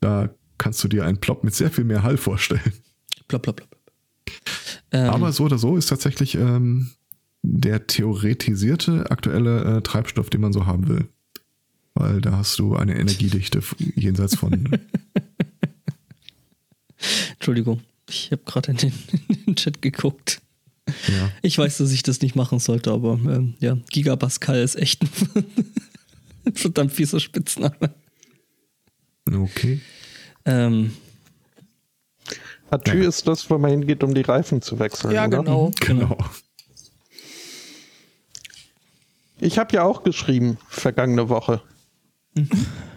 Da 0.00 0.30
kannst 0.58 0.82
du 0.84 0.88
dir 0.88 1.04
einen 1.04 1.18
Plop 1.18 1.44
mit 1.44 1.54
sehr 1.54 1.70
viel 1.70 1.84
mehr 1.84 2.02
Hall 2.02 2.16
vorstellen. 2.16 2.72
plopp, 3.28 3.42
plopp, 3.42 3.56
plopp. 3.56 3.76
Ähm, 4.92 5.10
Aber 5.10 5.32
so 5.32 5.44
oder 5.44 5.58
so 5.58 5.76
ist 5.76 5.86
tatsächlich 5.88 6.34
ähm, 6.34 6.90
der 7.42 7.86
theoretisierte 7.86 9.10
aktuelle 9.10 9.78
äh, 9.78 9.80
Treibstoff, 9.82 10.30
den 10.30 10.40
man 10.40 10.52
so 10.52 10.66
haben 10.66 10.88
will. 10.88 11.08
Weil 11.94 12.20
da 12.20 12.36
hast 12.38 12.58
du 12.58 12.76
eine 12.76 12.98
Energiedichte 12.98 13.60
jenseits 13.96 14.36
von. 14.36 14.78
Entschuldigung, 17.34 17.80
ich 18.08 18.30
habe 18.32 18.42
gerade 18.44 18.70
in, 18.72 18.76
den- 18.76 18.92
in 19.28 19.44
den 19.46 19.56
Chat 19.56 19.80
geguckt. 19.82 20.40
ja. 21.08 21.30
Ich 21.42 21.56
weiß, 21.58 21.78
dass 21.78 21.90
ich 21.92 22.02
das 22.02 22.20
nicht 22.20 22.36
machen 22.36 22.58
sollte, 22.58 22.90
aber 22.92 23.12
ähm, 23.14 23.54
ja, 23.60 23.76
Gigapascal 23.90 24.60
ist 24.60 24.76
echt 24.76 25.02
ein 25.02 26.54
verdammt 26.54 26.92
fieser 26.92 27.20
Spitzname. 27.20 27.94
Okay. 29.32 29.80
Ähm, 30.44 30.92
Atü 32.70 33.02
Ja. 33.02 33.08
ist 33.08 33.26
das, 33.26 33.48
wo 33.50 33.58
man 33.58 33.70
hingeht, 33.70 34.02
um 34.04 34.14
die 34.14 34.20
Reifen 34.22 34.60
zu 34.62 34.78
wechseln. 34.78 35.12
Ja, 35.14 35.26
oder? 35.26 35.38
genau. 35.38 35.70
Genau. 35.80 36.18
Ich 39.38 39.58
habe 39.58 39.74
ja 39.74 39.84
auch 39.84 40.02
geschrieben, 40.02 40.58
vergangene 40.68 41.28
Woche. 41.30 41.62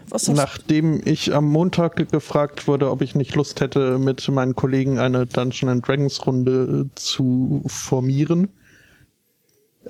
Was 0.08 0.28
hast 0.28 0.36
Nachdem 0.36 1.00
ich 1.04 1.34
am 1.34 1.46
Montag 1.46 1.96
gefragt 2.10 2.68
wurde, 2.68 2.90
ob 2.90 3.02
ich 3.02 3.14
nicht 3.14 3.34
Lust 3.34 3.60
hätte, 3.60 3.98
mit 3.98 4.28
meinen 4.28 4.54
Kollegen 4.54 4.98
eine 4.98 5.26
Dungeon 5.26 5.70
and 5.70 5.86
Dragons 5.86 6.24
Runde 6.26 6.86
äh, 6.86 6.94
zu 6.94 7.62
formieren, 7.66 8.48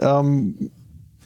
ähm, 0.01 0.71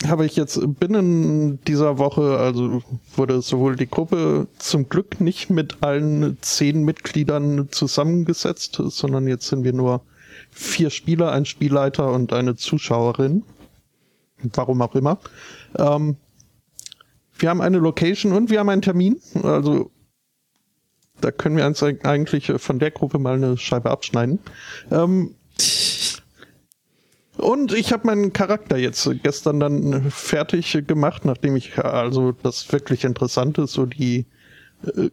habe 0.06 0.26
ich 0.26 0.36
jetzt 0.36 0.60
binnen 0.78 1.60
dieser 1.64 1.98
Woche, 1.98 2.38
also 2.38 2.82
wurde 3.16 3.42
sowohl 3.42 3.76
die 3.76 3.88
Gruppe 3.88 4.46
zum 4.58 4.88
Glück 4.88 5.20
nicht 5.20 5.50
mit 5.50 5.82
allen 5.82 6.38
zehn 6.40 6.84
Mitgliedern 6.84 7.68
zusammengesetzt, 7.70 8.80
sondern 8.84 9.26
jetzt 9.26 9.48
sind 9.48 9.64
wir 9.64 9.72
nur 9.72 10.02
vier 10.50 10.90
Spieler, 10.90 11.32
ein 11.32 11.46
Spielleiter 11.46 12.12
und 12.12 12.32
eine 12.32 12.54
Zuschauerin. 12.54 13.42
Warum 14.54 14.82
auch 14.82 14.94
immer. 14.94 15.18
Ähm, 15.76 16.16
wir 17.38 17.50
haben 17.50 17.60
eine 17.60 17.78
Location 17.78 18.32
und 18.32 18.50
wir 18.50 18.60
haben 18.60 18.68
einen 18.68 18.82
Termin. 18.82 19.20
Also 19.42 19.90
da 21.20 21.30
können 21.30 21.56
wir 21.56 21.66
uns 21.66 21.82
eig- 21.82 22.04
eigentlich 22.04 22.52
von 22.56 22.78
der 22.78 22.90
Gruppe 22.90 23.18
mal 23.18 23.34
eine 23.34 23.56
Scheibe 23.56 23.90
abschneiden. 23.90 24.38
Ähm, 24.90 25.34
und 27.36 27.72
ich 27.72 27.92
habe 27.92 28.06
meinen 28.06 28.32
Charakter 28.32 28.76
jetzt 28.76 29.08
gestern 29.22 29.60
dann 29.60 30.10
fertig 30.10 30.76
gemacht, 30.86 31.24
nachdem 31.24 31.56
ich 31.56 31.78
also 31.78 32.32
das 32.32 32.70
wirklich 32.72 33.04
Interessante, 33.04 33.66
so 33.66 33.86
die 33.86 34.26
äh, 34.84 35.10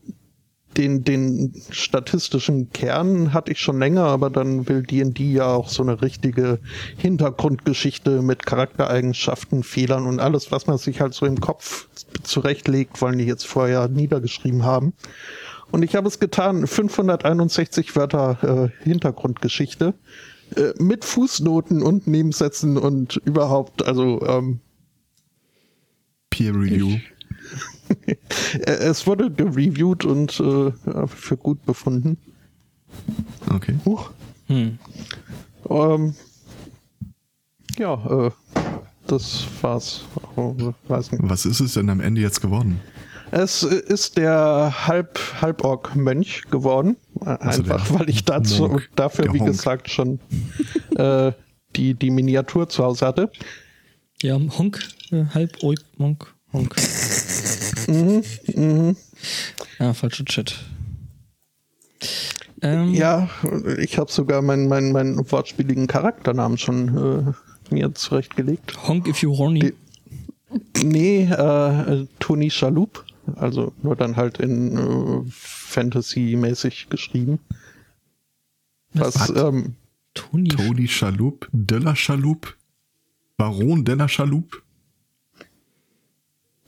den, 0.78 1.04
den 1.04 1.54
statistischen 1.70 2.72
Kern 2.72 3.34
hatte 3.34 3.52
ich 3.52 3.60
schon 3.60 3.80
länger, 3.80 4.04
aber 4.04 4.30
dann 4.30 4.68
will 4.68 4.84
D&D 4.84 5.32
ja 5.32 5.48
auch 5.48 5.70
so 5.70 5.84
eine 5.84 6.02
richtige 6.02 6.60
Hintergrundgeschichte 6.98 8.22
mit 8.22 8.46
Charaktereigenschaften, 8.46 9.64
Fehlern 9.64 10.06
und 10.06 10.20
alles, 10.20 10.52
was 10.52 10.68
man 10.68 10.78
sich 10.78 11.02
halt 11.02 11.14
so 11.14 11.26
im 11.26 11.40
Kopf 11.40 11.88
zurechtlegt, 12.24 13.02
wollen 13.02 13.18
die 13.18 13.26
jetzt 13.26 13.48
vorher 13.48 13.88
niedergeschrieben 13.88 14.64
haben. 14.64 14.94
Und 15.72 15.84
ich 15.84 15.96
habe 15.96 16.08
es 16.08 16.20
getan, 16.20 16.68
561 16.68 17.96
Wörter 17.96 18.72
äh, 18.82 18.84
Hintergrundgeschichte 18.84 19.94
äh, 20.56 20.74
mit 20.78 21.06
Fußnoten 21.06 21.82
und 21.82 22.08
Nebensätzen 22.08 22.78
und 22.78 23.18
überhaupt, 23.26 23.86
also 23.86 24.22
ähm, 24.28 24.60
Peer 26.30 26.54
Review. 26.54 26.90
äh, 26.90 27.14
es 28.65 29.06
wurde 29.08 29.32
gereviewt 29.32 30.06
und 30.06 30.39
äh, 30.39 30.71
für 31.08 31.38
gut 31.38 31.65
befunden. 31.65 32.17
Okay. 33.54 33.76
Huch. 33.86 34.12
hm. 34.48 34.80
Ähm, 35.69 36.15
ja, 37.78 38.28
äh, 38.28 38.32
das 39.08 39.45
war's. 39.62 40.02
Weiß 40.88 41.12
nicht. 41.12 41.21
Was 41.24 41.45
ist 41.45 41.60
es 41.60 41.74
denn 41.74 41.89
am 41.89 42.00
Ende 42.00 42.21
jetzt 42.21 42.41
geworden? 42.41 42.80
Es 43.32 43.63
ist 43.63 44.17
der 44.17 44.88
Halb 44.88 45.19
Halborg-Mönch 45.41 46.43
geworden. 46.52 46.95
Also 47.19 47.63
Einfach, 47.63 47.91
weil 47.91 48.10
ich 48.10 48.24
dazu 48.24 48.67
Monk, 48.67 48.89
dafür, 48.95 49.34
wie 49.34 49.39
Honk. 49.39 49.52
gesagt, 49.52 49.89
schon 49.89 50.19
äh, 50.95 51.32
die, 51.76 51.95
die 51.95 52.12
Miniatur 52.12 52.69
zu 52.69 52.84
Hause 52.84 53.06
hatte. 53.06 53.32
Ja, 54.21 54.36
Honk, 54.36 54.80
äh, 55.12 55.26
halb 55.34 55.62
Oik, 55.63 55.80
Monk, 55.98 56.34
Honk. 56.54 56.76
Mhm, 57.88 58.24
mhm. 58.56 58.95
Ja, 59.80 59.93
falscher 59.93 60.26
Chat. 60.26 60.63
Ähm, 62.62 62.93
Ja, 62.93 63.30
ich 63.80 63.98
habe 63.98 64.12
sogar 64.12 64.41
meinen 64.41 64.67
meinen 64.67 64.91
meinen 64.91 65.32
wortspieligen 65.32 65.88
Charakternamen 65.88 66.58
schon 66.58 67.34
äh, 67.69 67.74
mir 67.74 67.93
zurechtgelegt. 67.93 68.88
Honk 68.88 69.08
if 69.08 69.21
you 69.21 69.38
horny. 69.38 69.60
Die- 69.60 69.74
Nee, 70.86 71.24
äh, 71.24 72.06
Tony 72.19 72.50
Schalup. 72.50 73.04
Also 73.36 73.74
nur 73.82 73.95
dann 73.95 74.15
halt 74.15 74.38
in 74.39 74.78
äh, 74.78 75.21
Fantasy-mäßig 75.30 76.88
geschrieben. 76.89 77.39
Was, 78.93 79.15
Was? 79.19 79.30
ähm. 79.43 79.76
Tony 80.13 80.88
Chaloup, 80.88 81.50
de 81.52 81.78
la 81.80 81.93
Chaloup, 81.93 82.56
Baron 83.36 83.84
de 83.84 83.95
la 83.95 84.08
Chaloup. 84.08 84.62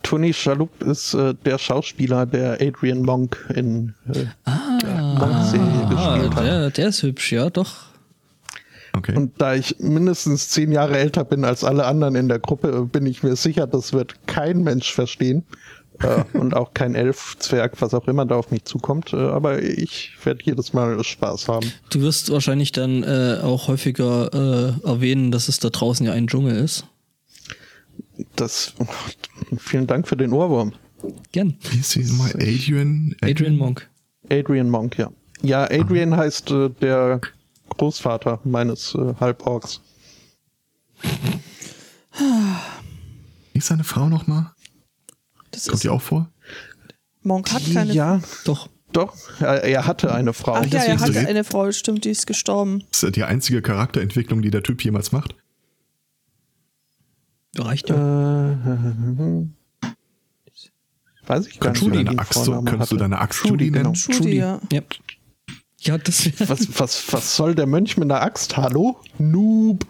Tony 0.08 0.32
Schalup 0.32 0.82
ist 0.82 1.12
äh, 1.14 1.34
der 1.44 1.58
Schauspieler, 1.58 2.24
der 2.24 2.60
Adrian 2.62 3.02
Monk 3.02 3.44
in 3.54 3.94
äh, 4.12 4.24
Monk-Serie 4.46 5.86
Ah, 5.86 5.88
gespielt 6.16 6.34
hat. 6.34 6.44
der, 6.44 6.70
der 6.70 6.88
ist 6.88 7.02
hübsch, 7.02 7.32
ja, 7.32 7.50
doch. 7.50 7.74
Okay. 8.96 9.14
Und 9.14 9.40
da 9.40 9.54
ich 9.54 9.76
mindestens 9.78 10.48
zehn 10.48 10.72
Jahre 10.72 10.96
älter 10.98 11.24
bin 11.24 11.44
als 11.44 11.62
alle 11.62 11.84
anderen 11.84 12.14
in 12.14 12.28
der 12.28 12.38
Gruppe, 12.38 12.86
bin 12.90 13.04
ich 13.06 13.22
mir 13.22 13.36
sicher, 13.36 13.66
das 13.66 13.92
wird 13.92 14.14
kein 14.26 14.62
Mensch 14.62 14.92
verstehen. 14.92 15.44
äh, 16.02 16.24
und 16.38 16.56
auch 16.56 16.72
kein 16.74 16.94
Elf, 16.94 17.36
Zwerg, 17.38 17.80
was 17.80 17.92
auch 17.92 18.08
immer 18.08 18.24
da 18.24 18.36
auf 18.36 18.50
mich 18.50 18.64
zukommt. 18.64 19.12
Äh, 19.12 19.16
aber 19.16 19.62
ich 19.62 20.12
werde 20.24 20.40
jedes 20.44 20.72
Mal 20.72 21.04
Spaß 21.04 21.48
haben. 21.48 21.70
Du 21.90 22.00
wirst 22.00 22.30
wahrscheinlich 22.32 22.72
dann 22.72 23.02
äh, 23.02 23.40
auch 23.42 23.68
häufiger 23.68 24.32
äh, 24.84 24.86
erwähnen, 24.88 25.30
dass 25.32 25.48
es 25.48 25.58
da 25.58 25.68
draußen 25.68 26.06
ja 26.06 26.12
ein 26.12 26.26
Dschungel 26.28 26.56
ist. 26.56 26.84
Das, 28.38 28.72
vielen 29.58 29.88
Dank 29.88 30.06
für 30.06 30.16
den 30.16 30.32
Ohrwurm. 30.32 30.72
Gern. 31.32 31.56
Wie 31.70 31.80
ist 31.80 31.94
die 31.96 32.04
nochmal? 32.04 32.30
Adrian? 32.34 33.16
Adrian 33.20 33.56
Monk. 33.56 33.90
Adrian 34.30 34.70
Monk, 34.70 34.96
ja. 34.96 35.10
Ja, 35.42 35.64
Adrian 35.64 36.16
heißt 36.16 36.50
äh, 36.52 36.70
der 36.80 37.20
Großvater 37.70 38.40
meines 38.44 38.94
äh, 38.94 39.14
Halborgs. 39.18 39.80
Wie 43.52 43.58
ist 43.58 43.66
seine 43.66 43.82
Frau 43.82 44.08
nochmal? 44.08 44.52
Das 45.50 45.66
Kommt 45.66 45.82
die 45.82 45.88
auch 45.88 46.02
vor? 46.02 46.30
Monk 47.22 47.52
hat 47.52 47.62
keine. 47.72 47.92
Ja, 47.92 48.20
Doch. 48.44 48.68
doch. 48.92 49.16
Er, 49.40 49.84
hatte 49.84 50.14
eine 50.14 50.32
Frau. 50.32 50.54
Ach 50.54 50.66
ja, 50.66 50.82
er 50.82 51.00
hatte 51.00 51.26
eine 51.26 51.42
Frau, 51.42 51.72
stimmt, 51.72 52.04
die 52.04 52.10
ist 52.10 52.26
gestorben. 52.28 52.84
Das 52.92 53.02
ist 53.02 53.16
die 53.16 53.24
einzige 53.24 53.62
Charakterentwicklung, 53.62 54.42
die 54.42 54.50
der 54.50 54.62
Typ 54.62 54.84
jemals 54.84 55.10
macht. 55.10 55.34
Reicht 57.56 57.88
ja. 57.88 58.52
Äh, 58.52 58.56
weiß 61.26 61.46
ich 61.46 61.60
gar 61.60 61.72
Könntest 61.72 61.86
du 61.86 61.90
nicht, 61.90 62.00
wie 62.00 62.04
deine 62.04 62.18
Axt, 62.18 62.44
so, 62.44 62.62
könntest 62.62 62.92
du 62.92 62.96
deine 62.96 63.18
Axt 63.18 63.44
Judy, 63.44 63.66
Judy 63.66 63.78
genau. 63.78 63.92
nennen? 63.92 64.04
Judy, 64.08 64.36
ja. 64.36 64.60
ja. 64.72 64.82
Ja, 65.80 65.96
das. 65.96 66.28
Was, 66.48 66.80
was, 66.80 67.12
was 67.12 67.36
soll 67.36 67.54
der 67.54 67.66
Mönch 67.66 67.96
mit 67.96 68.10
einer 68.10 68.20
Axt? 68.20 68.56
Hallo? 68.56 69.00
Noob. 69.18 69.86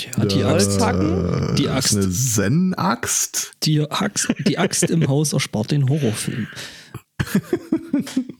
Ja, 0.00 0.24
die 0.24 0.42
Axt, 0.42 0.70
Holzhacken? 0.70 1.56
Die. 1.56 1.68
Axt. 1.68 1.94
Eine 1.94 2.10
Zen-Axt? 2.10 3.52
die 3.62 3.90
Axt, 3.90 4.34
die 4.46 4.58
Axt 4.58 4.84
im 4.84 5.06
Haus 5.08 5.32
erspart 5.32 5.70
den 5.70 5.88
Horrorfilm. 5.88 6.48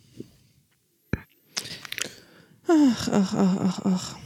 Ach, 2.66 3.09
ach, 3.12 3.35
ach, 3.35 3.57
ach, 3.61 3.81
ach. 3.85 4.16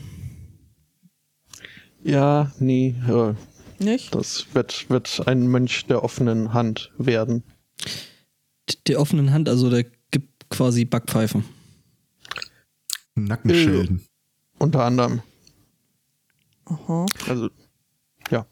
Ja, 2.04 2.52
nee, 2.60 2.94
äh, 3.08 3.34
Nicht? 3.78 4.14
das 4.14 4.46
wird, 4.54 4.90
wird 4.90 5.26
ein 5.26 5.46
Mönch 5.46 5.86
der 5.86 6.02
offenen 6.02 6.52
Hand 6.52 6.92
werden. 6.98 7.44
Der 8.86 9.00
offenen 9.00 9.32
Hand, 9.32 9.48
also 9.48 9.70
der 9.70 9.84
gibt 10.10 10.50
quasi 10.50 10.84
Backpfeifen. 10.84 11.44
Nackenschelden. 13.14 14.04
Unter 14.58 14.84
anderem. 14.84 15.22
Aha. 16.64 17.06
Also, 17.28 17.50
ja. 18.30 18.46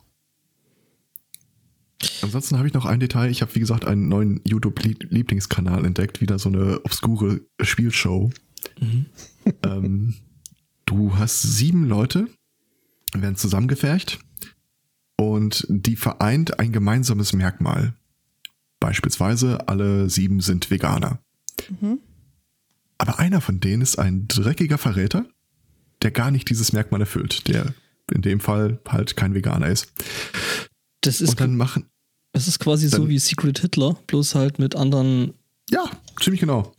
Ansonsten 2.23 2.57
habe 2.57 2.69
ich 2.69 2.75
noch 2.75 2.85
ein 2.85 3.01
Detail. 3.01 3.31
Ich 3.31 3.43
habe, 3.43 3.55
wie 3.55 3.61
gesagt, 3.61 3.85
einen 3.85 4.09
neuen 4.09 4.41
YouTube-Lieblingskanal 4.45 5.85
entdeckt. 5.85 6.21
Wieder 6.21 6.39
so 6.39 6.49
eine 6.49 6.81
obskure 6.85 7.41
Spielshow. 7.61 8.31
ähm, 9.63 10.15
du 10.87 11.17
hast 11.17 11.43
sieben 11.43 11.87
Leute, 11.89 12.29
werden 13.13 13.37
zusammengefercht 13.37 14.19
und 15.19 15.67
die 15.69 15.97
vereint 15.97 16.59
ein 16.61 16.73
gemeinsames 16.73 17.33
Merkmal. 17.33 17.95
Beispielsweise 18.81 19.69
alle 19.69 20.11
sieben 20.11 20.41
sind 20.41 20.71
Veganer. 20.71 21.19
Aber 22.99 23.19
einer 23.19 23.41
von 23.41 23.61
denen 23.61 23.83
ist 23.83 23.99
ein 23.99 24.29
dreckiger 24.29 24.79
Verräter, 24.79 25.27
der 26.03 26.11
gar 26.11 26.31
nicht 26.31 26.49
dieses 26.51 26.73
Merkmal 26.73 27.01
erfüllt, 27.01 27.49
der 27.49 27.75
in 28.13 28.23
dem 28.23 28.41
Fall 28.41 28.79
halt 28.87 29.17
kein 29.17 29.35
Veganer 29.35 29.69
ist. 29.69 29.93
Das 31.01 31.21
ist, 31.21 31.31
Und 31.31 31.41
dann 31.41 31.57
machen, 31.57 31.87
das 32.33 32.49
ist 32.49 32.59
quasi 32.59 32.89
so 32.89 32.99
dann- 32.99 33.09
wie 33.09 33.19
Secret 33.19 33.59
Hitler, 33.61 33.97
bloß 34.07 34.35
halt 34.35 34.59
mit 34.59 34.77
anderen. 34.77 35.33
Ja, 35.71 35.85
ziemlich 36.21 36.41
genau. 36.41 36.73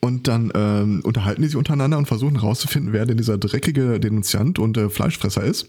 Und 0.00 0.28
dann 0.28 0.52
ähm, 0.54 1.00
unterhalten 1.04 1.42
die 1.42 1.48
sich 1.48 1.56
untereinander 1.56 1.98
und 1.98 2.06
versuchen 2.06 2.40
herauszufinden, 2.40 2.92
wer 2.92 3.06
denn 3.06 3.16
dieser 3.16 3.38
dreckige 3.38 3.98
Denunziant 4.00 4.58
und 4.58 4.76
äh, 4.76 4.88
Fleischfresser 4.90 5.42
ist. 5.42 5.66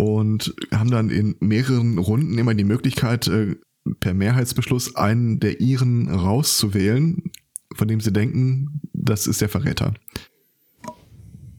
Und 0.00 0.54
haben 0.72 0.90
dann 0.90 1.10
in 1.10 1.36
mehreren 1.40 1.98
Runden 1.98 2.38
immer 2.38 2.54
die 2.54 2.64
Möglichkeit, 2.64 3.28
äh, 3.28 3.56
per 4.00 4.14
Mehrheitsbeschluss 4.14 4.96
einen 4.96 5.40
der 5.40 5.60
ihren 5.60 6.08
rauszuwählen, 6.08 7.30
von 7.74 7.86
dem 7.86 8.00
sie 8.00 8.10
denken, 8.10 8.80
das 8.94 9.26
ist 9.26 9.42
der 9.42 9.50
Verräter. 9.50 9.92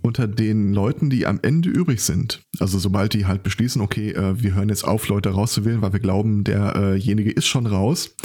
Unter 0.01 0.27
den 0.27 0.73
Leuten, 0.73 1.11
die 1.11 1.27
am 1.27 1.39
Ende 1.43 1.69
übrig 1.69 2.01
sind, 2.01 2.41
also 2.57 2.79
sobald 2.79 3.13
die 3.13 3.27
halt 3.27 3.43
beschließen, 3.43 3.79
okay, 3.79 4.09
äh, 4.13 4.41
wir 4.41 4.55
hören 4.55 4.69
jetzt 4.69 4.85
auf, 4.85 5.07
Leute 5.07 5.29
rauszuwählen, 5.29 5.83
weil 5.83 5.93
wir 5.93 5.99
glauben, 5.99 6.43
derjenige 6.43 7.29
ist 7.29 7.45
schon 7.45 7.67
raus, 7.67 8.15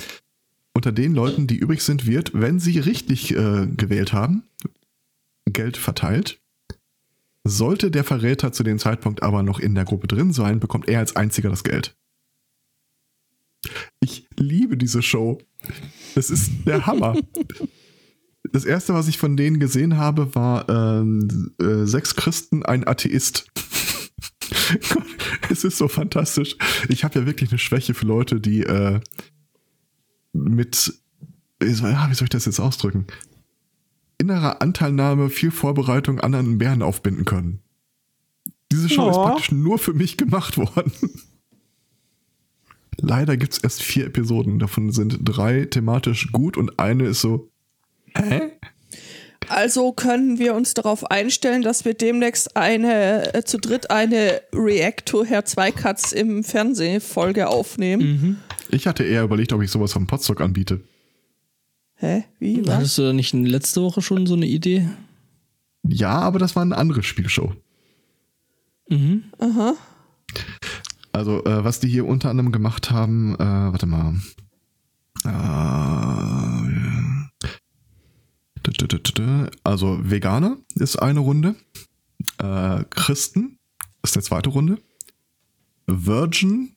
unter 0.72 0.92
den 0.92 1.12
Leuten, 1.12 1.46
die 1.46 1.56
übrig 1.56 1.82
sind, 1.82 2.06
wird, 2.06 2.30
wenn 2.32 2.58
sie 2.58 2.78
richtig 2.78 3.36
äh, 3.36 3.66
gewählt 3.66 4.14
haben, 4.14 4.44
Geld 5.44 5.76
verteilt. 5.76 6.40
Sollte 7.48 7.90
der 7.90 8.04
Verräter 8.04 8.52
zu 8.52 8.62
dem 8.62 8.78
Zeitpunkt 8.78 9.22
aber 9.22 9.42
noch 9.42 9.58
in 9.58 9.74
der 9.74 9.84
Gruppe 9.84 10.06
drin 10.06 10.32
sein, 10.32 10.60
bekommt 10.60 10.88
er 10.88 11.00
als 11.00 11.16
einziger 11.16 11.50
das 11.50 11.64
Geld. 11.64 11.96
Ich 14.00 14.28
liebe 14.36 14.76
diese 14.76 15.02
Show. 15.02 15.38
Das 16.14 16.30
ist 16.30 16.50
der 16.66 16.86
Hammer. 16.86 17.16
Das 18.52 18.64
erste, 18.64 18.94
was 18.94 19.08
ich 19.08 19.18
von 19.18 19.36
denen 19.36 19.58
gesehen 19.58 19.96
habe, 19.96 20.36
war 20.36 20.68
ähm, 20.68 21.52
äh, 21.60 21.84
sechs 21.84 22.14
Christen, 22.14 22.64
ein 22.64 22.86
Atheist. 22.86 23.48
es 25.50 25.64
ist 25.64 25.78
so 25.78 25.88
fantastisch. 25.88 26.56
Ich 26.88 27.02
habe 27.02 27.18
ja 27.18 27.26
wirklich 27.26 27.50
eine 27.50 27.58
Schwäche 27.58 27.92
für 27.92 28.06
Leute, 28.06 28.40
die 28.40 28.62
äh, 28.62 29.00
mit, 30.32 30.94
wie 31.58 31.72
soll 31.72 31.96
ich 32.22 32.28
das 32.28 32.44
jetzt 32.44 32.60
ausdrücken? 32.60 33.06
Innerer 34.18 34.62
Anteilnahme, 34.62 35.28
viel 35.30 35.50
Vorbereitung 35.50 36.20
anderen 36.20 36.58
Bären 36.58 36.82
aufbinden 36.82 37.24
können. 37.24 37.60
Diese 38.72 38.88
Show 38.88 39.08
ist 39.10 39.16
Ja. 39.16 39.22
praktisch 39.24 39.52
nur 39.52 39.78
für 39.78 39.92
mich 39.92 40.16
gemacht 40.16 40.56
worden. 40.58 40.92
Leider 42.98 43.36
gibt 43.36 43.52
es 43.52 43.58
erst 43.58 43.82
vier 43.82 44.06
Episoden. 44.06 44.58
Davon 44.58 44.90
sind 44.90 45.18
drei 45.22 45.66
thematisch 45.66 46.32
gut 46.32 46.56
und 46.56 46.78
eine 46.78 47.04
ist 47.04 47.20
so, 47.20 47.50
hä? 48.16 48.52
Also 49.48 49.92
können 49.92 50.38
wir 50.40 50.54
uns 50.54 50.74
darauf 50.74 51.08
einstellen, 51.08 51.62
dass 51.62 51.84
wir 51.84 51.94
demnächst 51.94 52.56
eine 52.56 53.32
äh, 53.34 53.44
zu 53.44 53.58
dritt 53.58 53.90
eine 53.90 54.40
React 54.52 55.02
to 55.04 55.24
Herr 55.24 55.44
Zweikatz 55.44 56.10
im 56.10 56.42
Fernsehfolge 56.42 57.46
aufnehmen. 57.48 58.42
Ich 58.70 58.88
hatte 58.88 59.04
eher 59.04 59.22
überlegt, 59.22 59.52
ob 59.52 59.62
ich 59.62 59.70
sowas 59.70 59.92
vom 59.92 60.08
Potstock 60.08 60.40
anbiete. 60.40 60.80
Hä? 61.96 62.24
Wie? 62.38 62.66
Was? 62.66 62.74
Hattest 62.74 62.98
du 62.98 63.02
da 63.02 63.12
nicht 63.12 63.32
letzte 63.32 63.82
Woche 63.82 64.02
schon 64.02 64.26
so 64.26 64.34
eine 64.34 64.46
Idee? 64.46 64.88
Ja, 65.82 66.18
aber 66.18 66.38
das 66.38 66.54
war 66.54 66.62
eine 66.62 66.76
andere 66.76 67.02
Spielshow. 67.02 67.54
Mhm. 68.88 69.24
Aha. 69.38 69.74
Also, 71.12 71.44
äh, 71.44 71.64
was 71.64 71.80
die 71.80 71.88
hier 71.88 72.06
unter 72.06 72.28
anderem 72.28 72.52
gemacht 72.52 72.90
haben, 72.90 73.34
äh, 73.36 73.38
warte 73.38 73.86
mal. 73.86 74.20
Äh, 75.24 75.56
also, 79.64 79.98
Veganer 80.02 80.58
ist 80.74 80.96
eine 80.96 81.20
Runde. 81.20 81.54
Äh, 82.38 82.84
Christen 82.90 83.58
ist 84.02 84.16
eine 84.16 84.22
zweite 84.22 84.50
Runde. 84.50 84.78
Virgin, 85.86 86.76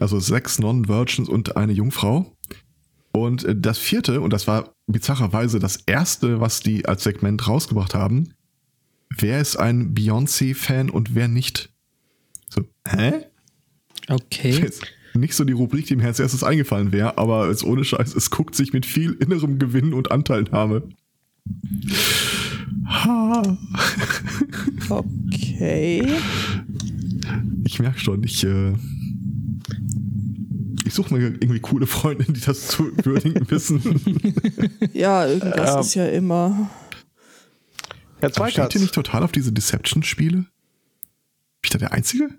also 0.00 0.20
sechs 0.20 0.58
Non-Virgins 0.58 1.28
und 1.28 1.56
eine 1.56 1.72
Jungfrau. 1.72 2.36
Und 3.24 3.44
äh, 3.44 3.54
das 3.56 3.78
vierte, 3.78 4.20
und 4.20 4.32
das 4.32 4.46
war 4.46 4.74
bizarrerweise 4.86 5.58
das 5.58 5.76
erste, 5.86 6.40
was 6.40 6.60
die 6.60 6.86
als 6.86 7.04
Segment 7.04 7.46
rausgebracht 7.46 7.94
haben, 7.94 8.34
wer 9.16 9.40
ist 9.40 9.56
ein 9.56 9.94
Beyoncé-Fan 9.94 10.90
und 10.90 11.14
wer 11.14 11.28
nicht? 11.28 11.70
So, 12.48 12.62
hä? 12.88 13.24
Okay. 14.08 14.70
Nicht 15.14 15.34
so 15.34 15.44
die 15.44 15.54
Rubrik, 15.54 15.86
die 15.86 15.96
mir 15.96 16.04
als 16.04 16.20
erstes 16.20 16.44
eingefallen 16.44 16.92
wäre, 16.92 17.18
aber 17.18 17.48
es 17.48 17.64
ohne 17.64 17.82
Scheiß, 17.82 18.14
es 18.14 18.30
guckt 18.30 18.54
sich 18.54 18.72
mit 18.72 18.86
viel 18.86 19.12
innerem 19.12 19.58
Gewinn 19.58 19.92
und 19.92 20.12
Anteilnahme. 20.12 20.82
Ha. 22.86 23.58
Okay. 24.88 26.06
Ich 27.64 27.80
merke 27.80 27.98
schon, 27.98 28.22
ich, 28.22 28.44
äh, 28.44 28.74
ich 30.88 30.94
suche 30.94 31.14
mir 31.14 31.26
irgendwie 31.26 31.60
coole 31.60 31.86
Freundinnen, 31.86 32.34
die 32.34 32.40
das 32.40 32.68
zu 32.68 32.90
würdigen 33.04 33.48
wissen. 33.50 33.80
Ja, 34.94 35.26
irgendwas 35.26 35.74
Ähm. 35.74 35.80
ist 35.80 35.94
ja 35.94 36.06
immer. 36.08 36.70
Herr 38.20 38.30
Aber 38.34 38.48
steht 38.48 38.54
Zweikatz, 38.54 38.74
ihr 38.74 38.80
nicht 38.80 38.94
total 38.94 39.22
auf 39.22 39.30
diese 39.32 39.52
Deception-Spiele? 39.52 40.38
Bin 40.38 40.46
ich 41.62 41.70
da 41.70 41.78
der 41.78 41.92
Einzige? 41.92 42.30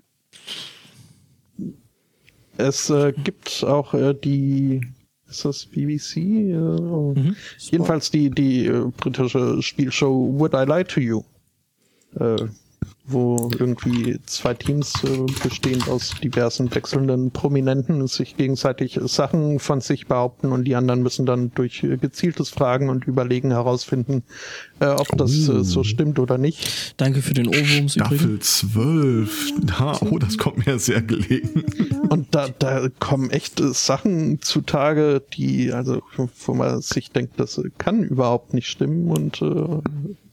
es 2.58 2.90
äh, 2.90 3.12
gibt 3.12 3.64
auch 3.64 3.94
äh, 3.94 4.12
die, 4.14 4.82
ist 5.28 5.44
das 5.46 5.64
BBC? 5.66 6.16
Äh, 6.16 7.32
Jedenfalls 7.58 8.10
die, 8.10 8.28
die 8.30 8.66
äh, 8.66 8.84
britische 8.96 9.62
Spielshow 9.62 10.34
Would 10.38 10.52
I 10.54 10.64
Lie 10.66 10.84
to 10.84 11.00
You? 11.00 11.22
Wo 13.10 13.50
irgendwie 13.58 14.18
zwei 14.26 14.54
Teams 14.54 14.94
äh, 15.04 15.26
bestehend 15.42 15.88
aus 15.88 16.14
diversen 16.22 16.74
wechselnden 16.74 17.30
Prominenten 17.30 18.06
sich 18.06 18.36
gegenseitig 18.36 18.98
Sachen 19.04 19.58
von 19.58 19.80
sich 19.80 20.06
behaupten 20.06 20.52
und 20.52 20.64
die 20.64 20.76
anderen 20.76 21.02
müssen 21.02 21.26
dann 21.26 21.50
durch 21.54 21.82
äh, 21.82 21.96
gezieltes 21.96 22.50
Fragen 22.50 22.88
und 22.88 23.06
Überlegen 23.06 23.50
herausfinden, 23.50 24.22
äh, 24.80 24.86
ob 24.86 25.08
das 25.16 25.30
Oh. 25.48 25.58
äh, 25.58 25.64
so 25.64 25.84
stimmt 25.84 26.18
oder 26.18 26.38
nicht. 26.38 26.94
Danke 26.96 27.22
für 27.22 27.34
den 27.34 27.46
übrigens. 27.46 27.92
Staffel 27.94 28.38
12. 28.38 29.52
Na, 29.66 30.00
oh, 30.10 30.18
das 30.18 30.38
kommt 30.38 30.66
mir 30.66 30.78
sehr 30.78 31.02
gelegen. 31.02 31.64
Und 32.08 32.34
da, 32.34 32.48
da 32.58 32.88
kommen 32.98 33.30
echt 33.30 33.60
äh, 33.60 33.72
Sachen 33.72 34.40
zutage, 34.40 35.22
die, 35.34 35.72
also, 35.72 36.02
wo 36.44 36.54
man 36.54 36.80
sich 36.80 37.10
denkt, 37.10 37.38
das 37.38 37.60
kann 37.78 38.02
überhaupt 38.02 38.54
nicht 38.54 38.68
stimmen 38.68 39.08
und 39.08 39.40
äh, 39.42 39.80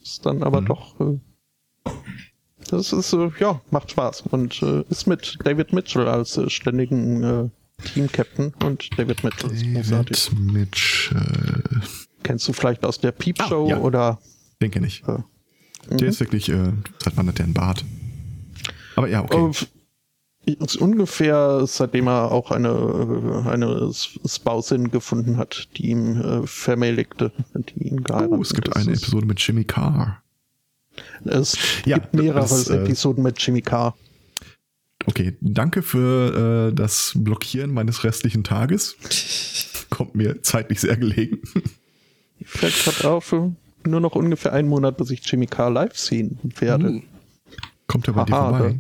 ist 0.02 0.26
dann 0.26 0.44
aber 0.44 0.62
doch, 0.62 1.00
äh, 1.00 1.18
das 2.68 2.94
ist, 2.94 3.14
äh, 3.14 3.30
ja, 3.40 3.62
macht 3.72 3.92
Spaß 3.92 4.22
und 4.32 4.62
äh, 4.62 4.84
ist 4.90 5.08
mit 5.08 5.38
David 5.44 5.74
Mitchell 5.74 6.08
als 6.08 6.38
äh, 6.38 6.50
ständigen 6.50 7.24
äh, 7.24 7.50
Team-Captain 7.94 8.54
und 8.64 8.90
David 8.98 9.24
Mitchell 9.24 9.52
ist 9.52 9.64
großartig. 9.74 10.26
David 10.30 10.52
Mitchell. 10.54 11.82
Kennst 12.24 12.48
du 12.48 12.54
vielleicht 12.54 12.84
aus 12.86 13.00
der 13.00 13.12
Peep 13.12 13.42
Show 13.44 13.66
Ah, 13.66 13.70
ja. 13.70 13.78
oder 13.80 14.20
Den 14.62 14.72
kenne 14.72 14.88
ich. 14.88 15.04
äh, 15.08 15.18
Der 15.96 16.08
ist 16.10 16.20
wirklich, 16.20 16.50
äh, 16.50 16.72
seit 17.04 17.16
wann 17.18 17.28
hat 17.28 17.38
der 17.38 17.46
einen 17.46 17.54
Bart? 17.54 17.86
Aber 18.96 19.08
ja, 19.08 19.24
okay. 19.24 19.52
Ist 20.46 20.78
ungefähr 20.78 21.68
seitdem 21.68 22.08
er 22.08 22.32
auch 22.32 22.52
eine, 22.52 22.70
äh, 22.70 23.50
eine 23.50 23.92
Spousin 23.94 24.92
gefunden 24.92 25.38
hat, 25.38 25.68
die 25.76 25.90
ihm 25.90 26.22
äh, 26.22 26.48
vermähligte, 26.48 27.34
die 27.54 27.90
ihn 27.90 28.02
geheiratet 28.04 28.32
Oh, 28.38 28.42
es 28.42 28.54
gibt 28.54 28.70
hat. 28.70 28.78
eine 28.78 28.92
Episode 28.94 29.26
mit 29.26 29.40
Jimmy 29.42 29.66
Carr. 29.66 30.24
Es 31.26 31.58
Ja, 31.86 31.98
gibt 31.98 32.14
mehrere 32.14 32.42
das, 32.42 32.70
äh, 32.70 32.78
Episoden 32.78 33.24
mit 33.24 33.40
Jimmy 33.42 33.62
Carr. 33.62 33.96
Okay, 35.06 35.38
danke 35.42 35.82
für 35.82 36.70
äh, 36.70 36.76
das 36.76 37.14
Blockieren 37.16 37.74
meines 37.74 38.04
restlichen 38.04 38.44
Tages. 38.44 38.98
Kommt 39.90 40.16
mir 40.16 40.42
zeitlich 40.42 40.82
sehr 40.82 40.98
gelegen. 40.98 41.40
Fällt 42.44 42.76
gerade 42.84 43.10
auf, 43.10 43.32
äh, 43.32 43.50
nur 43.86 44.00
noch 44.02 44.16
ungefähr 44.16 44.54
einen 44.54 44.68
Monat, 44.68 44.98
bis 44.98 45.12
ich 45.12 45.26
Jimmy 45.26 45.48
Carr 45.48 45.70
live 45.70 45.98
sehen 45.98 46.38
werde. 46.60 46.90
Uh, 46.90 47.02
Kommt 47.88 48.08
er 48.08 48.14
bei 48.14 48.26
dir 48.26 48.34
Aha, 48.34 48.50
vorbei? 48.50 48.80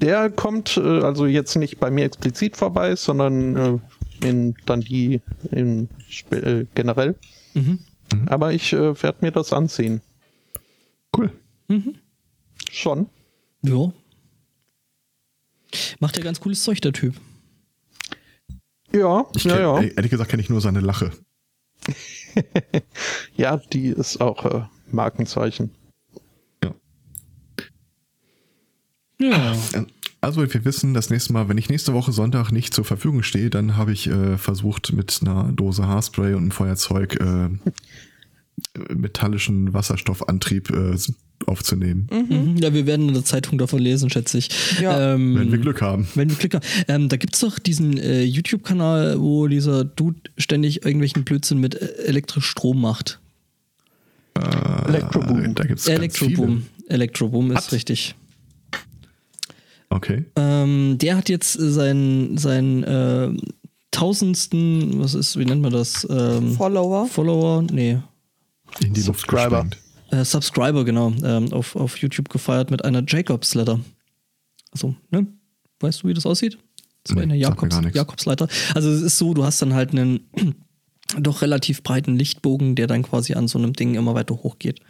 Der 0.00 0.30
kommt 0.30 0.76
äh, 0.76 1.00
also 1.00 1.26
jetzt 1.26 1.56
nicht 1.56 1.80
bei 1.80 1.90
mir 1.90 2.04
explizit 2.04 2.56
vorbei, 2.56 2.94
sondern 2.96 3.56
äh, 3.56 3.78
in 4.26 4.54
dann 4.66 4.80
die 4.80 5.20
in, 5.50 5.88
äh, 6.30 6.66
generell. 6.74 7.16
Mhm. 7.54 7.78
Aber 8.26 8.52
ich 8.52 8.72
äh, 8.72 9.02
werde 9.02 9.18
mir 9.22 9.30
das 9.30 9.52
ansehen. 9.52 10.00
Cool. 11.16 11.32
Schon. 12.70 13.08
ja. 13.62 13.92
Macht 15.98 16.16
ja 16.16 16.22
ganz 16.22 16.40
cooles 16.40 16.62
Zeug, 16.62 16.80
der 16.82 16.92
Typ. 16.92 17.14
Ja, 18.92 19.26
Ich 19.34 19.44
ja, 19.44 19.54
kenn, 19.54 19.62
ja. 19.62 19.78
ey, 19.80 19.92
Ehrlich 19.96 20.10
gesagt 20.10 20.30
kenne 20.30 20.42
ich 20.42 20.50
nur 20.50 20.60
seine 20.60 20.80
Lache. 20.80 21.12
Ja, 23.36 23.56
die 23.56 23.88
ist 23.88 24.20
auch 24.20 24.44
äh, 24.44 24.64
Markenzeichen. 24.90 25.70
Ja. 26.62 26.74
Ja. 29.20 29.56
Also 30.20 30.40
wir 30.40 30.64
wissen, 30.64 30.94
das 30.94 31.10
nächste 31.10 31.32
Mal, 31.32 31.48
wenn 31.48 31.58
ich 31.58 31.68
nächste 31.68 31.92
Woche 31.92 32.10
Sonntag 32.10 32.50
nicht 32.50 32.72
zur 32.72 32.84
Verfügung 32.84 33.22
stehe, 33.22 33.50
dann 33.50 33.76
habe 33.76 33.92
ich 33.92 34.06
äh, 34.08 34.38
versucht 34.38 34.92
mit 34.92 35.18
einer 35.20 35.52
Dose 35.52 35.86
Haarspray 35.86 36.32
und 36.32 36.42
einem 36.42 36.50
Feuerzeug 36.50 37.20
äh, 37.20 37.50
metallischen 38.94 39.72
Wasserstoffantrieb 39.72 40.70
äh, 40.70 40.96
aufzunehmen. 41.46 42.08
Mhm. 42.10 42.56
Ja, 42.56 42.72
wir 42.72 42.86
werden 42.86 43.08
in 43.08 43.14
der 43.14 43.24
Zeitung 43.24 43.58
davon 43.58 43.80
lesen, 43.80 44.08
schätze 44.10 44.38
ich. 44.38 44.48
Ja. 44.80 45.14
Ähm, 45.14 45.36
Wenn 45.36 45.52
wir 45.52 45.58
Glück 45.58 45.82
haben. 45.82 46.08
Wenn 46.14 46.30
wir 46.30 46.36
Glück 46.36 46.54
haben. 46.54 46.64
Ähm, 46.88 47.08
da 47.08 47.16
gibt 47.16 47.34
es 47.34 47.40
doch 47.40 47.58
diesen 47.58 47.98
äh, 47.98 48.22
YouTube-Kanal, 48.22 49.20
wo 49.20 49.46
dieser 49.48 49.84
Dude 49.84 50.20
ständig 50.38 50.84
irgendwelchen 50.84 51.24
Blödsinn 51.24 51.58
mit 51.58 51.74
äh, 51.74 51.86
elektrisch 52.06 52.46
Strom 52.46 52.80
macht. 52.80 53.20
Elektroboom. 54.34 55.44
Äh, 55.44 55.54
Da 55.54 55.64
gibt's 55.64 55.84
ganz 55.84 55.98
Elektroboom. 55.98 56.66
Elektroboom 56.88 57.50
ist 57.50 57.56
Was? 57.56 57.72
richtig. 57.72 58.14
Okay. 59.90 60.24
Ähm, 60.36 60.98
der 60.98 61.16
hat 61.16 61.28
jetzt 61.28 61.52
seinen 61.52 62.36
sein, 62.36 62.82
äh, 62.82 63.30
tausendsten, 63.92 65.00
was 65.00 65.14
ist, 65.14 65.38
wie 65.38 65.44
nennt 65.44 65.62
man 65.62 65.72
das? 65.72 66.06
Ähm, 66.10 66.52
Follower. 66.52 67.06
Follower? 67.06 67.62
Nee. 67.70 67.98
In 68.80 68.92
die 68.94 69.00
Luft 69.02 69.20
Subscriber. 69.20 69.64
gesprengt. 69.64 69.78
Äh, 70.10 70.24
Subscriber, 70.24 70.84
genau, 70.84 71.12
ähm, 71.22 71.52
auf, 71.52 71.76
auf 71.76 71.96
YouTube 71.98 72.28
gefeiert 72.28 72.70
mit 72.70 72.84
einer 72.84 73.02
Jacobs-Letter. 73.06 73.80
Also, 74.72 74.94
ne? 75.10 75.26
Weißt 75.80 76.02
du, 76.02 76.08
wie 76.08 76.14
das 76.14 76.26
aussieht? 76.26 76.58
So 77.06 77.14
Nee, 77.14 77.22
eine 77.22 77.36
Jakobs. 77.36 77.76
Jakobsleiter. 77.92 78.48
Also 78.74 78.90
es 78.90 79.02
ist 79.02 79.18
so, 79.18 79.34
du 79.34 79.44
hast 79.44 79.60
dann 79.60 79.74
halt 79.74 79.90
einen 79.92 80.20
doch 81.18 81.42
relativ 81.42 81.82
breiten 81.82 82.16
Lichtbogen, 82.16 82.74
der 82.76 82.86
dann 82.86 83.02
quasi 83.02 83.34
an 83.34 83.46
so 83.48 83.58
einem 83.58 83.74
Ding 83.74 83.94
immer 83.94 84.14
weiter 84.14 84.34
hochgeht. 84.36 84.80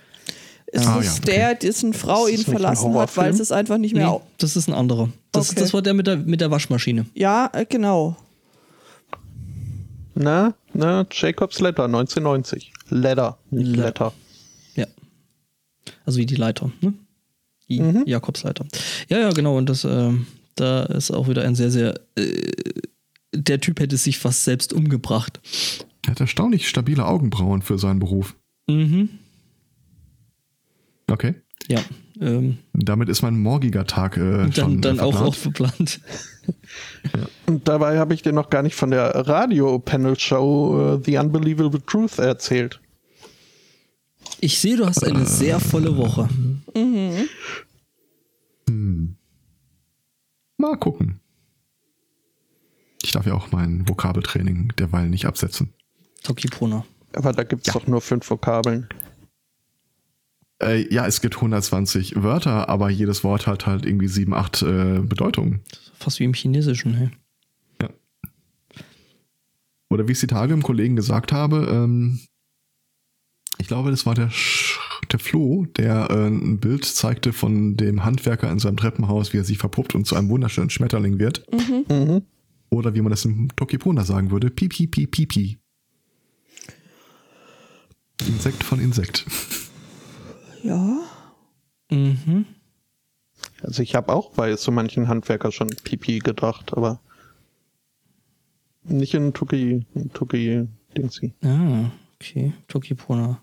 Ist 0.66 0.87
Ah, 0.87 0.97
das 0.99 1.07
ja, 1.07 1.12
okay. 1.12 1.25
der, 1.27 1.55
dessen 1.57 1.92
Frau 1.92 2.27
Ist 2.27 2.38
ihn 2.38 2.44
verlassen 2.53 2.94
hat, 2.94 3.16
weil 3.16 3.31
es 3.33 3.51
einfach 3.53 3.79
nicht 3.79 3.94
mehr. 3.94 4.11
Nee, 4.11 4.20
das 4.38 4.57
ist 4.57 4.68
ein 4.68 4.75
anderer. 4.75 5.09
Das, 5.33 5.51
Okay. 5.51 5.61
das 5.61 5.75
war 5.75 5.83
der 5.83 5.94
mit 5.94 6.07
der, 6.07 6.16
mit 6.18 6.40
der 6.40 6.51
Waschmaschine. 6.51 7.07
Ja, 7.14 7.51
äh, 7.53 7.66
genau. 7.66 8.16
Na, 10.14 10.55
na, 10.72 11.07
Jacobs 11.11 11.61
Letter 11.61 11.85
1990. 11.85 12.72
Letter, 12.90 13.38
nicht 13.50 13.77
Le- 13.77 13.83
Letter. 13.83 14.12
Ja. 14.77 14.87
Also 16.05 16.18
wie 16.18 16.27
die 16.27 16.37
Leiter, 16.37 16.70
ne? 16.81 16.94
Die 17.68 17.81
Mhm. 17.81 18.05
Jakobsleiter. 18.07 18.66
Ja, 19.09 19.18
ja, 19.18 19.31
genau. 19.31 19.57
Und 19.57 19.68
das, 19.68 19.85
ähm, 19.85 20.27
da 20.55 20.83
ist 20.85 21.11
auch 21.11 21.29
wieder 21.29 21.42
ein 21.42 21.55
sehr, 21.55 21.70
sehr. 21.70 21.98
Äh, 22.16 22.53
der 23.35 23.61
Typ 23.61 23.81
hätte 23.81 23.96
sich 23.96 24.18
fast 24.18 24.44
selbst 24.44 24.72
umgebracht. 24.72 25.40
Er 26.07 26.12
hat 26.12 26.20
erstaunlich 26.20 26.68
stabile 26.68 27.05
Augenbrauen 27.07 27.62
für 27.62 27.79
seinen 27.79 27.98
Beruf. 27.98 28.37
Mhm. 28.68 29.09
Okay. 31.11 31.35
Ja. 31.68 31.81
Ähm, 32.20 32.59
Damit 32.72 33.09
ist 33.09 33.22
mein 33.22 33.38
morgiger 33.38 33.87
Tag 33.87 34.16
äh, 34.16 34.53
schon 34.53 34.81
dann 34.81 34.98
dann 34.98 34.98
äh, 34.98 35.00
auch, 35.00 35.35
verplant. 35.35 35.35
auch 35.35 35.35
verplant. 35.35 36.00
Und 37.46 37.68
dabei 37.68 37.98
habe 37.98 38.14
ich 38.14 38.22
dir 38.22 38.33
noch 38.33 38.50
gar 38.50 38.62
nicht 38.62 38.74
von 38.74 38.90
der 38.90 39.11
Radio-Panel-Show 39.14 40.96
äh, 40.96 41.05
The 41.05 41.18
Unbelievable 41.18 41.85
Truth 41.85 42.18
erzählt. 42.18 42.81
Ich 44.40 44.59
sehe, 44.59 44.77
du 44.77 44.87
hast 44.87 45.03
eine 45.05 45.24
sehr 45.24 45.59
volle 45.59 45.96
Woche. 45.96 46.29
Mal 50.57 50.77
gucken. 50.79 51.20
Ich 53.03 53.12
darf 53.12 53.27
ja 53.27 53.35
auch 53.35 53.53
mein 53.53 53.88
Vokabeltraining 53.88 54.72
derweil 54.79 55.09
nicht 55.09 55.27
absetzen. 55.27 55.74
Tokipona. 56.22 56.85
Aber 57.14 57.33
da 57.33 57.44
gibt 57.44 57.66
es 57.66 57.72
doch 57.72 57.87
nur 57.87 58.00
fünf 58.00 58.29
Vokabeln. 58.29 58.88
Äh, 60.62 60.93
ja, 60.93 61.07
es 61.07 61.21
gibt 61.21 61.37
120 61.37 62.23
Wörter, 62.23 62.69
aber 62.69 62.90
jedes 62.90 63.25
Wort 63.25 63.47
hat 63.47 63.67
halt 63.67 63.85
irgendwie 63.85 64.09
sieben, 64.09 64.35
acht 64.35 64.62
äh, 64.62 65.01
Bedeutungen. 65.01 65.61
Fast 65.99 66.21
wie 66.21 66.25
im 66.25 66.35
Chinesischen, 66.35 66.95
hey. 66.95 67.11
Ja. 67.83 67.90
Oder 69.90 70.07
wie 70.07 70.12
ich 70.12 70.17
es 70.17 70.21
die 70.21 70.27
Tage 70.27 70.55
im 70.55 70.62
Kollegen 70.62 70.97
gesagt 70.97 71.33
habe, 71.33 71.69
ähm, 71.71 72.21
ich 73.59 73.69
glaube, 73.69 73.90
das 73.90 74.07
war 74.07 74.14
der, 74.14 74.31
Sch 74.31 74.79
der 75.12 75.19
Flo, 75.19 75.67
der 75.77 76.11
äh, 76.11 76.27
ein 76.27 76.59
Bild 76.59 76.85
zeigte 76.85 77.33
von 77.33 77.77
dem 77.77 78.05
Handwerker 78.05 78.51
in 78.51 78.59
seinem 78.59 78.77
Treppenhaus, 78.77 79.33
wie 79.33 79.38
er 79.38 79.45
sich 79.45 79.59
verpuppt 79.59 79.95
und 79.95 80.07
zu 80.07 80.17
einem 80.17 80.29
wunderschönen 80.29 80.71
Schmetterling 80.71 81.19
wird. 81.19 81.47
Mhm. 81.53 82.23
Oder 82.71 82.95
wie 82.95 83.01
man 83.01 83.11
das 83.11 83.25
im 83.25 83.49
Tokipona 83.55 84.05
sagen 84.05 84.31
würde, 84.31 84.51
pipi, 84.51 84.87
pipi, 84.87 85.07
pipi. 85.07 85.59
Insekt 88.27 88.64
von 88.64 88.81
Insekt. 88.81 89.27
Ja. 90.64 91.05
Mhm. 91.90 92.46
Also 93.62 93.83
ich 93.83 93.94
habe 93.94 94.12
auch 94.12 94.31
bei 94.31 94.57
so 94.57 94.72
manchen 94.72 95.09
Handwerker 95.09 95.53
schon 95.53 95.68
Pipi 95.68 96.20
gedacht, 96.20 96.72
aber 96.72 97.00
nicht 98.85 99.12
in 99.12 99.35
Tuki, 99.35 99.85
Tuki 100.14 100.66
Dingsy. 100.96 101.35
Ah, 101.42 101.90
okay. 102.14 102.55
Tokipona. 102.68 103.42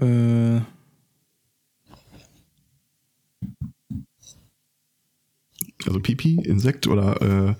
Äh. 0.00 0.60
Also 5.86 5.98
Pipi, 6.00 6.36
Insekt 6.44 6.86
oder 6.86 7.20
äh, 7.20 7.54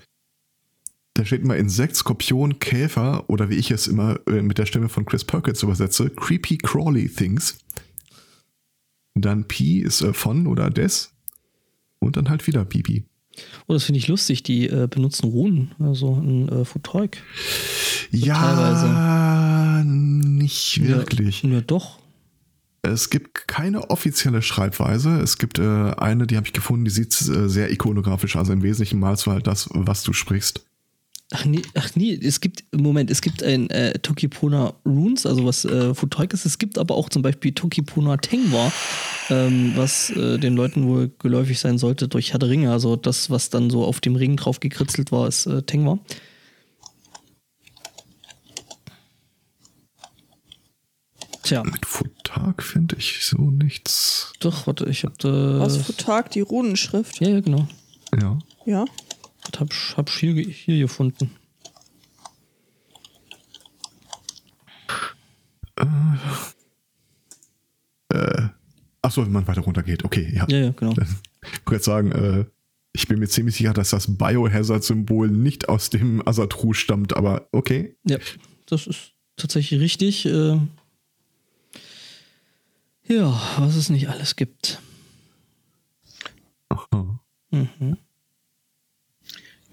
da 1.15 1.25
steht 1.25 1.41
immer 1.41 1.57
Insekt, 1.57 1.97
Skorpion, 1.97 2.59
Käfer 2.59 3.29
oder 3.29 3.49
wie 3.49 3.55
ich 3.55 3.71
es 3.71 3.87
immer 3.87 4.19
äh, 4.27 4.41
mit 4.41 4.57
der 4.57 4.65
Stimme 4.65 4.87
von 4.87 5.05
Chris 5.05 5.25
Perkins 5.25 5.63
übersetze, 5.63 6.09
Creepy 6.09 6.57
Crawly 6.59 7.09
Things. 7.09 7.57
Dann 9.15 9.47
Pi 9.47 9.79
ist 9.79 10.01
äh, 10.01 10.13
von 10.13 10.47
oder 10.47 10.69
des 10.69 11.13
und 11.99 12.17
dann 12.17 12.29
halt 12.29 12.47
wieder 12.47 12.65
Pipi. 12.65 13.05
Oh, 13.67 13.73
das 13.73 13.85
finde 13.85 13.99
ich 13.99 14.07
lustig. 14.07 14.43
Die 14.43 14.67
äh, 14.67 14.87
benutzen 14.89 15.29
Runen, 15.29 15.73
also 15.79 16.15
ein 16.15 16.49
äh, 16.49 16.65
Futrolk. 16.65 17.17
Ja, 18.11 19.83
nicht 19.85 20.85
wirklich. 20.85 21.43
Ja, 21.43 21.49
ja, 21.49 21.61
doch. 21.61 21.99
Es 22.83 23.09
gibt 23.09 23.47
keine 23.47 23.89
offizielle 23.89 24.41
Schreibweise. 24.41 25.19
Es 25.21 25.37
gibt 25.37 25.59
äh, 25.59 25.91
eine, 25.97 26.25
die 26.25 26.35
habe 26.35 26.47
ich 26.47 26.53
gefunden, 26.53 26.85
die 26.85 26.91
sieht 26.91 27.13
äh, 27.21 27.47
sehr 27.47 27.71
ikonografisch. 27.71 28.35
Also 28.35 28.53
im 28.53 28.63
Wesentlichen 28.63 28.99
malst 28.99 29.27
du 29.27 29.31
halt 29.31 29.47
das, 29.47 29.69
was 29.71 30.03
du 30.03 30.13
sprichst. 30.13 30.65
Ach 31.33 31.45
nee, 31.45 31.61
ach 31.75 31.91
nee, 31.95 32.13
es 32.21 32.41
gibt, 32.41 32.65
Moment, 32.75 33.09
es 33.09 33.21
gibt 33.21 33.41
ein 33.41 33.69
äh, 33.69 33.97
Tokipona 33.99 34.73
Runes, 34.85 35.25
also 35.25 35.45
was 35.45 35.63
äh, 35.63 35.93
Futrolk 35.95 36.33
ist. 36.33 36.45
Es 36.45 36.57
gibt 36.57 36.77
aber 36.77 36.95
auch 36.95 37.07
zum 37.07 37.21
Beispiel 37.21 37.53
Tokipona 37.53 38.17
Tengwa, 38.17 38.69
ähm, 39.29 39.71
was 39.77 40.09
äh, 40.09 40.37
den 40.39 40.57
Leuten 40.57 40.87
wohl 40.87 41.09
geläufig 41.19 41.57
sein 41.59 41.77
sollte 41.77 42.09
durch 42.09 42.33
Herr 42.33 42.39
der 42.39 42.49
Ringe. 42.49 42.71
Also 42.73 42.97
das, 42.97 43.29
was 43.29 43.49
dann 43.49 43.69
so 43.69 43.85
auf 43.85 44.01
dem 44.01 44.17
Ring 44.17 44.35
drauf 44.35 44.59
gekritzelt 44.59 45.13
war, 45.13 45.25
ist 45.29 45.45
äh, 45.45 45.61
Tengwa. 45.63 45.99
Tja, 51.43 51.63
Mit 51.63 51.85
Futag 51.85 52.61
finde 52.61 52.97
ich 52.97 53.25
so 53.25 53.37
nichts. 53.37 54.33
doch, 54.41 54.67
warte, 54.67 54.85
ich 54.89 55.03
hab 55.05 55.17
da. 55.19 55.59
Was 55.59 55.77
für 55.77 55.95
Tag, 55.95 56.31
die 56.31 56.41
Runenschrift. 56.41 57.19
Ja, 57.21 57.29
ja, 57.29 57.39
genau. 57.39 57.67
Ja. 58.19 58.37
Ja. 58.65 58.85
Das 59.49 59.59
hab, 59.59 59.73
ich- 59.73 59.97
hab 59.97 60.09
hier, 60.09 60.33
hier 60.35 60.79
gefunden. 60.79 61.31
Achso, 69.03 69.23
wenn 69.25 69.31
man 69.31 69.47
weiter 69.47 69.61
runter 69.61 69.83
geht. 69.83 70.03
Okay, 70.05 70.31
ja. 70.33 70.45
Ja, 70.49 70.57
ja, 70.65 70.69
genau. 70.71 70.91
Ich 70.91 71.51
wollte 71.65 71.73
jetzt 71.75 71.85
sagen, 71.85 72.11
äh, 72.11 72.45
ich 72.93 73.07
bin 73.07 73.19
mir 73.19 73.27
ziemlich 73.27 73.55
sicher, 73.55 73.73
dass 73.73 73.89
das 73.89 74.15
Biohazard-Symbol 74.17 75.29
nicht 75.29 75.69
aus 75.69 75.89
dem 75.89 76.25
Asatru 76.27 76.73
stammt, 76.73 77.15
aber 77.15 77.47
okay. 77.51 77.95
Ja, 78.07 78.17
das 78.67 78.85
ist 78.85 79.13
tatsächlich 79.37 79.79
richtig. 79.79 80.25
Äh, 80.27 80.59
ja, 83.07 83.41
was 83.57 83.75
es 83.75 83.89
nicht 83.89 84.07
alles 84.09 84.35
gibt. 84.35 84.79
Aha. 86.69 87.19
Mhm. 87.49 87.97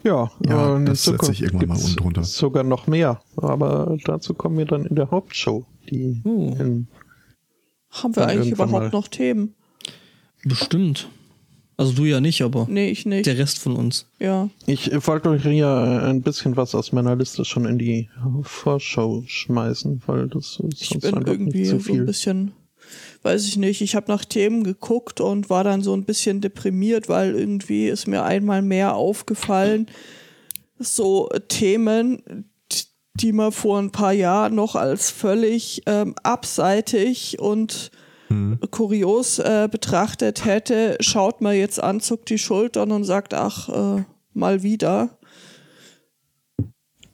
Ja, 0.04 0.30
Ja, 0.46 0.74
äh, 0.74 0.76
in 0.76 0.86
das 0.86 1.04
setzt 1.04 1.24
sich 1.24 1.42
irgendwann 1.42 1.68
mal 1.68 1.76
unten 1.78 1.96
drunter. 1.96 2.22
Sogar 2.24 2.62
noch 2.64 2.86
mehr. 2.86 3.20
Aber 3.36 3.96
dazu 4.04 4.32
kommen 4.34 4.56
wir 4.58 4.64
dann 4.66 4.84
in 4.86 4.94
der 4.96 5.10
Hauptshow, 5.10 5.66
die 5.90 6.22
in 6.24 6.86
Haben 7.90 8.16
wir 8.16 8.26
eigentlich 8.26 8.52
überhaupt 8.52 8.72
mal. 8.72 8.90
noch 8.90 9.08
Themen? 9.08 9.54
Bestimmt. 10.44 11.08
Also 11.76 11.92
du 11.92 12.04
ja 12.06 12.20
nicht, 12.20 12.42
aber 12.42 12.66
Nee, 12.68 12.90
ich 12.90 13.06
nicht. 13.06 13.26
der 13.26 13.38
Rest 13.38 13.58
von 13.58 13.76
uns. 13.76 14.06
ja. 14.18 14.48
Ich 14.66 14.90
wollte 15.06 15.30
euch 15.30 15.42
hier 15.44 15.66
äh, 15.66 16.08
ein 16.10 16.22
bisschen 16.22 16.56
was 16.56 16.74
aus 16.74 16.90
meiner 16.92 17.14
Liste 17.14 17.44
schon 17.44 17.66
in 17.66 17.78
die 17.78 18.08
Vorschau 18.42 19.22
schmeißen, 19.26 20.02
weil 20.06 20.26
das 20.28 20.58
ist 20.60 20.82
Ich 20.82 20.88
sonst 20.88 21.02
bin 21.02 21.14
einfach 21.14 21.32
irgendwie 21.32 21.60
nicht 21.60 21.68
so 21.70 21.76
zu 21.78 21.82
ein 21.92 21.94
viel. 21.94 22.04
bisschen, 22.04 22.52
weiß 23.22 23.46
ich 23.46 23.56
nicht, 23.56 23.80
ich 23.80 23.94
habe 23.94 24.10
nach 24.10 24.24
Themen 24.24 24.64
geguckt 24.64 25.20
und 25.20 25.50
war 25.50 25.64
dann 25.64 25.82
so 25.82 25.94
ein 25.94 26.04
bisschen 26.04 26.40
deprimiert, 26.40 27.08
weil 27.08 27.34
irgendwie 27.34 27.88
ist 27.88 28.06
mir 28.06 28.24
einmal 28.24 28.62
mehr 28.62 28.94
aufgefallen, 28.94 29.86
so 30.78 31.28
Themen, 31.48 32.44
die 33.14 33.32
man 33.32 33.52
vor 33.52 33.78
ein 33.78 33.90
paar 33.90 34.12
Jahren 34.12 34.54
noch 34.54 34.76
als 34.76 35.10
völlig 35.10 35.82
ähm, 35.86 36.14
abseitig 36.22 37.38
und 37.40 37.90
kurios 38.70 39.38
äh, 39.38 39.68
betrachtet 39.70 40.44
hätte, 40.44 40.96
schaut 41.00 41.40
man 41.40 41.56
jetzt 41.56 41.82
an, 41.82 42.00
zuckt 42.00 42.28
die 42.30 42.38
Schultern 42.38 42.92
und 42.92 43.04
sagt, 43.04 43.34
ach, 43.34 43.68
äh, 43.68 44.04
mal 44.34 44.62
wieder. 44.62 45.18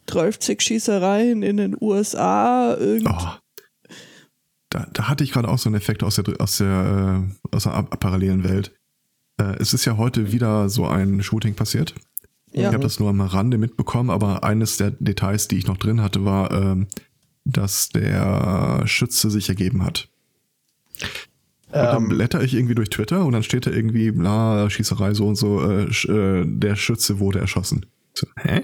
30 0.06 0.60
Schießereien 0.60 1.42
in 1.42 1.56
den 1.56 1.76
USA, 1.80 2.74
irgend 2.74 3.08
Oh. 3.08 3.43
Da, 4.74 4.88
da 4.92 5.08
hatte 5.08 5.22
ich 5.22 5.30
gerade 5.30 5.46
auch 5.48 5.58
so 5.58 5.68
einen 5.68 5.76
Effekt 5.76 6.02
aus 6.02 6.16
der, 6.16 6.24
aus 6.40 6.56
der, 6.56 7.24
äh, 7.52 7.54
aus 7.54 7.62
der 7.62 7.70
parallelen 7.84 8.42
Welt. 8.42 8.74
Äh, 9.36 9.56
es 9.60 9.72
ist 9.72 9.84
ja 9.84 9.96
heute 9.96 10.32
wieder 10.32 10.68
so 10.68 10.84
ein 10.88 11.22
Shooting 11.22 11.54
passiert. 11.54 11.94
Ja. 12.52 12.62
Ich 12.62 12.74
habe 12.74 12.82
das 12.82 12.98
nur 12.98 13.08
am 13.08 13.20
Rande 13.20 13.56
mitbekommen, 13.56 14.10
aber 14.10 14.42
eines 14.42 14.76
der 14.76 14.90
Details, 14.90 15.46
die 15.46 15.58
ich 15.58 15.68
noch 15.68 15.76
drin 15.76 16.00
hatte, 16.00 16.24
war, 16.24 16.50
ähm, 16.50 16.88
dass 17.44 17.90
der 17.90 18.82
Schütze 18.86 19.30
sich 19.30 19.48
ergeben 19.48 19.84
hat. 19.84 20.08
Und 21.68 21.80
dann 21.80 22.08
blätter 22.08 22.42
ich 22.42 22.54
irgendwie 22.54 22.74
durch 22.74 22.90
Twitter 22.90 23.24
und 23.24 23.32
dann 23.32 23.44
steht 23.44 23.66
da 23.66 23.70
irgendwie, 23.70 24.10
bla, 24.10 24.68
Schießerei 24.68 25.14
so 25.14 25.28
und 25.28 25.36
so, 25.36 25.62
äh, 25.70 25.92
sch, 25.92 26.06
äh, 26.06 26.44
der 26.46 26.74
Schütze 26.74 27.20
wurde 27.20 27.38
erschossen. 27.38 27.86
So, 28.12 28.26
hä? 28.40 28.62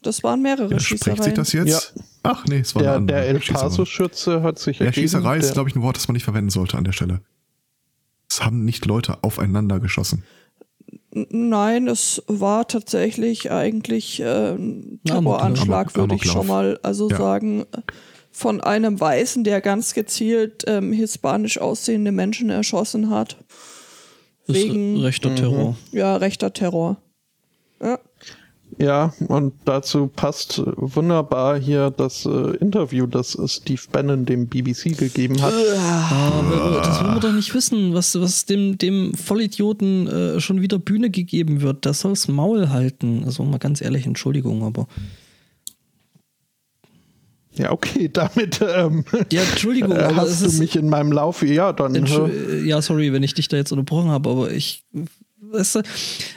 Das 0.00 0.22
waren 0.22 0.40
mehrere 0.40 0.70
Ja, 0.70 0.80
spricht 0.80 1.04
sich 1.04 1.12
Schießereien. 1.12 1.34
das 1.34 1.52
jetzt? 1.52 1.94
Ach 2.24 2.44
nee, 2.46 2.60
es 2.60 2.74
war 2.74 2.82
Der, 2.82 3.00
der 3.00 3.26
El 3.28 3.40
Schießerei. 3.42 3.62
Paso-Schütze 3.62 4.42
hat 4.42 4.58
sich 4.58 4.78
Ja, 4.78 4.86
ergeben. 4.86 5.02
Schießerei 5.02 5.38
ist, 5.38 5.52
glaube 5.54 5.68
ich, 5.68 5.76
ein 5.76 5.82
Wort, 5.82 5.96
das 5.96 6.06
man 6.08 6.14
nicht 6.14 6.24
verwenden 6.24 6.50
sollte 6.50 6.76
an 6.78 6.84
der 6.84 6.92
Stelle. 6.92 7.20
Es 8.30 8.44
haben 8.44 8.64
nicht 8.64 8.86
Leute 8.86 9.22
aufeinander 9.22 9.80
geschossen. 9.80 10.24
Nein, 11.10 11.88
es 11.88 12.22
war 12.26 12.66
tatsächlich 12.68 13.50
eigentlich 13.50 14.20
äh, 14.20 14.52
ein. 14.52 15.00
Terroranschlag, 15.04 15.94
würde 15.96 16.14
ich 16.14 16.24
schon 16.24 16.46
mal 16.46 16.78
also 16.82 17.10
Ja. 17.10 17.18
sagen, 17.18 17.66
von 18.30 18.62
einem 18.62 18.98
Weißen, 18.98 19.44
der 19.44 19.60
ganz 19.60 19.92
gezielt 19.92 20.64
ähm, 20.66 20.92
hispanisch 20.92 21.58
aussehende 21.58 22.12
Menschen 22.12 22.48
erschossen 22.48 23.10
hat. 23.10 23.36
Das 24.46 24.56
ist 24.56 24.64
Wegen 24.64 24.96
rechter 25.02 25.34
Terror. 25.34 25.76
ja, 25.92 26.16
rechter 26.16 26.52
Terror. 26.54 26.96
Ja. 27.82 27.98
Ja, 28.82 29.14
und 29.28 29.54
dazu 29.64 30.08
passt 30.08 30.60
wunderbar 30.74 31.56
hier 31.56 31.90
das 31.90 32.26
äh, 32.26 32.56
Interview, 32.56 33.06
das 33.06 33.36
äh, 33.36 33.46
Steve 33.46 33.80
Bannon 33.92 34.24
dem 34.24 34.48
BBC 34.48 34.98
gegeben 34.98 35.40
hat. 35.40 35.54
Aber 35.54 36.80
das 36.82 37.00
will 37.00 37.06
man 37.06 37.20
doch 37.20 37.30
nicht 37.30 37.54
wissen, 37.54 37.94
was, 37.94 38.20
was 38.20 38.44
dem, 38.44 38.78
dem 38.78 39.14
Vollidioten 39.14 40.08
äh, 40.08 40.40
schon 40.40 40.62
wieder 40.62 40.80
Bühne 40.80 41.10
gegeben 41.10 41.60
wird. 41.60 41.86
Das 41.86 42.00
soll's 42.00 42.26
Maul 42.26 42.70
halten. 42.70 43.22
Also 43.24 43.44
mal 43.44 43.58
ganz 43.58 43.80
ehrlich, 43.80 44.04
Entschuldigung, 44.04 44.64
aber. 44.64 44.88
Ja, 47.54 47.70
okay, 47.70 48.08
damit 48.12 48.60
ähm, 48.66 49.04
Ja, 49.30 49.42
Entschuldigung, 49.42 49.92
es 49.92 50.16
hast 50.16 50.42
du 50.42 50.58
mich 50.58 50.74
in 50.74 50.88
meinem 50.88 51.12
Lauf. 51.12 51.44
Ja, 51.44 51.72
dann. 51.72 51.94
Äh, 51.94 52.00
äh, 52.00 52.64
ja, 52.66 52.82
sorry, 52.82 53.12
wenn 53.12 53.22
ich 53.22 53.34
dich 53.34 53.46
da 53.46 53.56
jetzt 53.56 53.70
unterbrochen 53.70 54.10
habe, 54.10 54.28
aber 54.28 54.50
ich. 54.50 54.82
Weißt 55.52 55.76
du, 55.76 55.82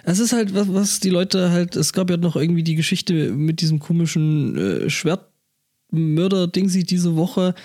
es 0.04 0.20
ist 0.20 0.34
halt, 0.34 0.54
was, 0.54 0.72
was 0.74 1.00
die 1.00 1.10
Leute 1.10 1.52
halt, 1.52 1.76
es 1.76 1.94
gab 1.94 2.10
ja 2.10 2.18
noch 2.18 2.36
irgendwie 2.36 2.64
die 2.64 2.76
Geschichte 2.76 3.32
mit 3.32 3.62
diesem 3.62 3.80
komischen 3.80 4.58
äh, 4.58 4.90
Schwertmörder-Dingsi 4.90 6.84
diese 6.84 7.16
Woche. 7.16 7.56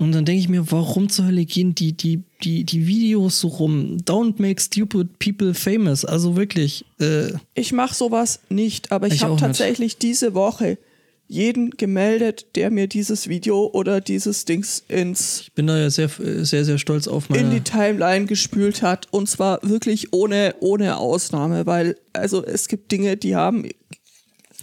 Und 0.00 0.10
dann 0.12 0.24
denke 0.24 0.40
ich 0.40 0.48
mir, 0.48 0.72
warum 0.72 1.08
zur 1.08 1.26
Hölle 1.26 1.44
gehen 1.44 1.74
die, 1.76 1.92
die, 1.92 2.24
die, 2.42 2.64
die 2.64 2.86
Videos 2.88 3.38
so 3.40 3.46
rum? 3.48 3.98
Don't 4.04 4.42
make 4.42 4.60
stupid 4.60 5.20
people 5.20 5.54
famous. 5.54 6.04
Also 6.04 6.34
wirklich, 6.36 6.84
äh, 6.98 7.32
Ich 7.54 7.72
mache 7.72 7.94
sowas 7.94 8.40
nicht, 8.48 8.90
aber 8.90 9.06
ich, 9.06 9.14
Ich 9.14 9.22
habe 9.22 9.32
auch 9.34 9.36
nicht. 9.36 9.44
tatsächlich 9.46 9.96
diese 9.98 10.34
Woche 10.34 10.78
jeden 11.26 11.70
gemeldet, 11.70 12.46
der 12.54 12.70
mir 12.70 12.86
dieses 12.86 13.28
Video 13.28 13.66
oder 13.72 14.00
dieses 14.00 14.44
Dings 14.44 14.84
ins 14.88 15.40
ich 15.42 15.52
bin 15.54 15.66
da 15.66 15.78
ja 15.78 15.88
sehr, 15.90 16.08
sehr, 16.08 16.64
sehr 16.64 16.78
stolz 16.78 17.08
auf 17.08 17.30
in 17.30 17.36
die 17.36 17.42
meine. 17.44 17.64
Timeline 17.64 18.26
gespült 18.26 18.82
hat 18.82 19.08
und 19.10 19.28
zwar 19.28 19.58
wirklich 19.62 20.12
ohne 20.12 20.54
ohne 20.60 20.98
Ausnahme, 20.98 21.66
weil 21.66 21.96
also 22.12 22.44
es 22.44 22.68
gibt 22.68 22.92
Dinge, 22.92 23.16
die 23.16 23.34
haben 23.36 23.66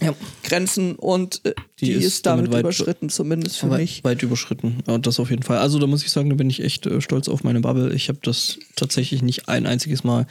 Ja, 0.00 0.14
Grenzen 0.44 0.94
und 0.96 1.40
äh, 1.44 1.52
Die 1.80 1.86
die, 1.86 1.92
ist 1.92 2.04
ist, 2.04 2.26
damit, 2.26 2.46
damit 2.46 2.52
weit- 2.54 2.60
überschritten, 2.60 3.08
zumindest 3.08 3.58
für 3.58 3.70
weit, 3.70 3.80
mich. 3.80 4.04
weit 4.04 4.22
überschritten. 4.22 4.78
Ja, 4.86 4.98
das 4.98 5.20
auf 5.20 5.30
jeden 5.30 5.42
Fall. 5.42 5.58
Also 5.58 5.78
da 5.78 5.86
muss 5.86 6.02
ich 6.02 6.10
sagen, 6.10 6.30
da 6.30 6.36
bin 6.36 6.48
ich 6.50 6.62
echt 6.62 6.86
äh, 6.86 7.00
stolz 7.00 7.28
auf 7.28 7.44
meine 7.44 7.60
Bubble. 7.60 7.92
Ich 7.92 8.08
habe 8.08 8.18
das 8.22 8.58
tatsächlich 8.76 9.22
nicht 9.22 9.48
ein 9.48 9.66
einziges 9.66 10.02
Mal 10.04 10.26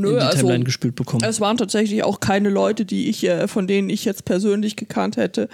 Nö, 0.00 0.10
in 0.10 0.14
die 0.16 0.20
also- 0.20 0.38
Timeline 0.38 0.64
gespült 0.64 0.94
bekommen. 0.94 1.24
Es 1.24 1.40
waren 1.40 1.56
tatsächlich 1.56 2.02
auch 2.04 2.20
keine 2.20 2.50
Leute, 2.50 2.84
die 2.84 3.08
ich, 3.08 3.24
äh, 3.24 3.48
von 3.48 3.66
denen 3.66 3.90
ich 3.90 4.04
jetzt 4.04 4.24
persönlich 4.24 4.76
gekannt 4.76 5.16
hätte, 5.16 5.48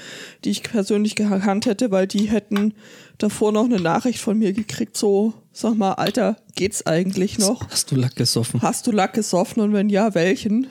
die 0.44 0.50
ich 0.50 0.62
persönlich 0.62 1.14
gekannt 1.14 1.66
hätte, 1.66 1.90
weil 1.90 2.06
die 2.06 2.30
hätten 2.30 2.74
davor 3.18 3.52
noch 3.52 3.64
eine 3.64 3.80
Nachricht 3.80 4.20
von 4.20 4.38
mir 4.38 4.52
gekriegt, 4.52 4.96
so, 4.96 5.34
sag 5.52 5.76
mal, 5.76 5.92
Alter, 5.92 6.36
geht's 6.54 6.86
eigentlich 6.86 7.38
noch? 7.38 7.68
Hast 7.70 7.90
du 7.90 7.96
Lack 7.96 8.16
gesoffen? 8.16 8.62
Hast 8.62 8.86
du 8.86 8.90
Lack 8.90 9.14
gesoffen 9.14 9.62
und 9.62 9.72
wenn 9.72 9.88
ja, 9.88 10.14
welchen? 10.14 10.66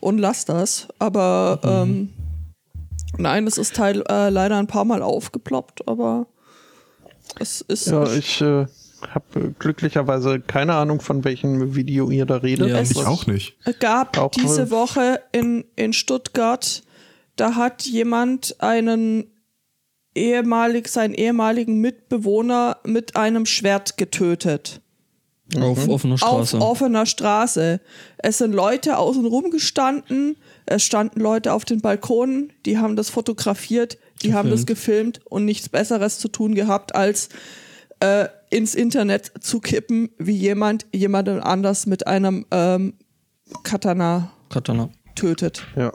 Und 0.00 0.18
lass 0.18 0.44
das. 0.44 0.88
Aber 0.98 1.60
ähm, 1.62 2.10
nein, 3.18 3.46
es 3.46 3.58
ist 3.58 3.74
Teil, 3.74 4.02
äh, 4.08 4.30
leider 4.30 4.56
ein 4.58 4.66
paar 4.66 4.84
Mal 4.84 5.02
aufgeploppt, 5.02 5.86
aber 5.86 6.26
es 7.38 7.60
ist. 7.60 7.86
ja, 7.86 8.10
ich 8.12 8.40
äh, 8.40 8.66
habe 9.08 9.54
glücklicherweise 9.58 10.40
keine 10.40 10.74
Ahnung, 10.74 11.00
von 11.00 11.24
welchem 11.24 11.74
Video 11.74 12.10
ihr 12.10 12.26
da 12.26 12.36
redet. 12.36 12.68
Ja, 12.68 12.80
Ich 12.80 12.96
auch 13.06 13.26
nicht. 13.26 13.56
gab 13.80 14.18
Auch 14.18 14.30
diese. 14.30 14.70
Woche 14.70 15.20
in, 15.32 15.64
in 15.76 15.92
Stuttgart, 15.92 16.82
da 17.36 17.54
hat 17.54 17.82
jemand 17.82 18.56
einen 18.60 19.24
ehemalig, 20.14 20.88
seinen 20.88 21.14
ehemaligen 21.14 21.80
Mitbewohner 21.80 22.78
mit 22.84 23.16
einem 23.16 23.46
Schwert 23.46 23.96
getötet. 23.96 24.80
Auf 25.58 25.88
offener 25.88 26.18
Straße. 26.18 26.58
Auf 26.58 26.62
offener 26.62 27.06
Straße. 27.06 27.80
Es 28.18 28.38
sind 28.38 28.52
Leute 28.52 28.98
außen 28.98 29.24
rum 29.26 29.50
gestanden, 29.50 30.36
es 30.66 30.84
standen 30.84 31.20
Leute 31.20 31.52
auf 31.52 31.64
den 31.64 31.80
Balkonen, 31.80 32.52
die 32.66 32.78
haben 32.78 32.94
das 32.94 33.10
fotografiert, 33.10 33.98
die 34.22 34.34
haben 34.34 34.50
das 34.50 34.66
gefilmt 34.66 35.20
und 35.24 35.44
nichts 35.44 35.68
Besseres 35.68 36.18
zu 36.18 36.28
tun 36.28 36.54
gehabt, 36.54 36.94
als 36.94 37.30
äh, 38.00 38.28
ins 38.50 38.74
Internet 38.74 39.32
zu 39.40 39.60
kippen, 39.60 40.10
wie 40.18 40.36
jemand 40.36 40.86
jemanden 40.92 41.40
anders 41.40 41.86
mit 41.86 42.06
einem 42.06 42.46
ähm, 42.50 42.94
Katana 43.62 44.32
Katana. 44.48 44.90
tötet. 45.14 45.66
Ja. 45.76 45.92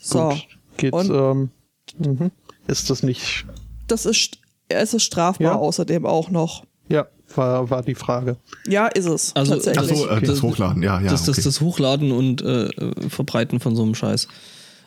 So. 0.00 0.30
Gut. 0.30 0.46
Geht's, 0.76 0.96
Und- 0.96 1.10
ähm, 1.10 1.50
mhm. 1.98 2.30
Ist 2.68 2.90
das 2.90 3.02
nicht. 3.02 3.44
Das 3.88 4.06
ist, 4.06 4.38
es 4.68 4.94
ist 4.94 5.02
strafbar 5.02 5.52
Ja. 5.52 5.56
außerdem 5.56 6.06
auch 6.06 6.30
noch. 6.30 6.64
Ja, 6.88 7.06
war, 7.34 7.68
war 7.70 7.82
die 7.82 7.94
Frage. 7.94 8.36
Ja, 8.66 8.86
ist 8.86 9.06
es. 9.06 9.34
Also, 9.34 9.52
Ach 9.52 9.56
tatsächlich. 9.56 9.98
so, 9.98 10.08
äh, 10.08 10.20
das. 10.22 10.42
Hochladen, 10.42 10.82
ja, 10.82 11.00
ja. 11.00 11.10
das, 11.10 11.24
das, 11.24 11.36
okay. 11.38 11.42
das 11.44 11.60
Hochladen 11.60 12.12
und 12.12 12.40
äh, 12.42 12.68
Verbreiten 13.08 13.60
von 13.60 13.74
so 13.76 13.82
einem 13.82 13.94
Scheiß. 13.94 14.28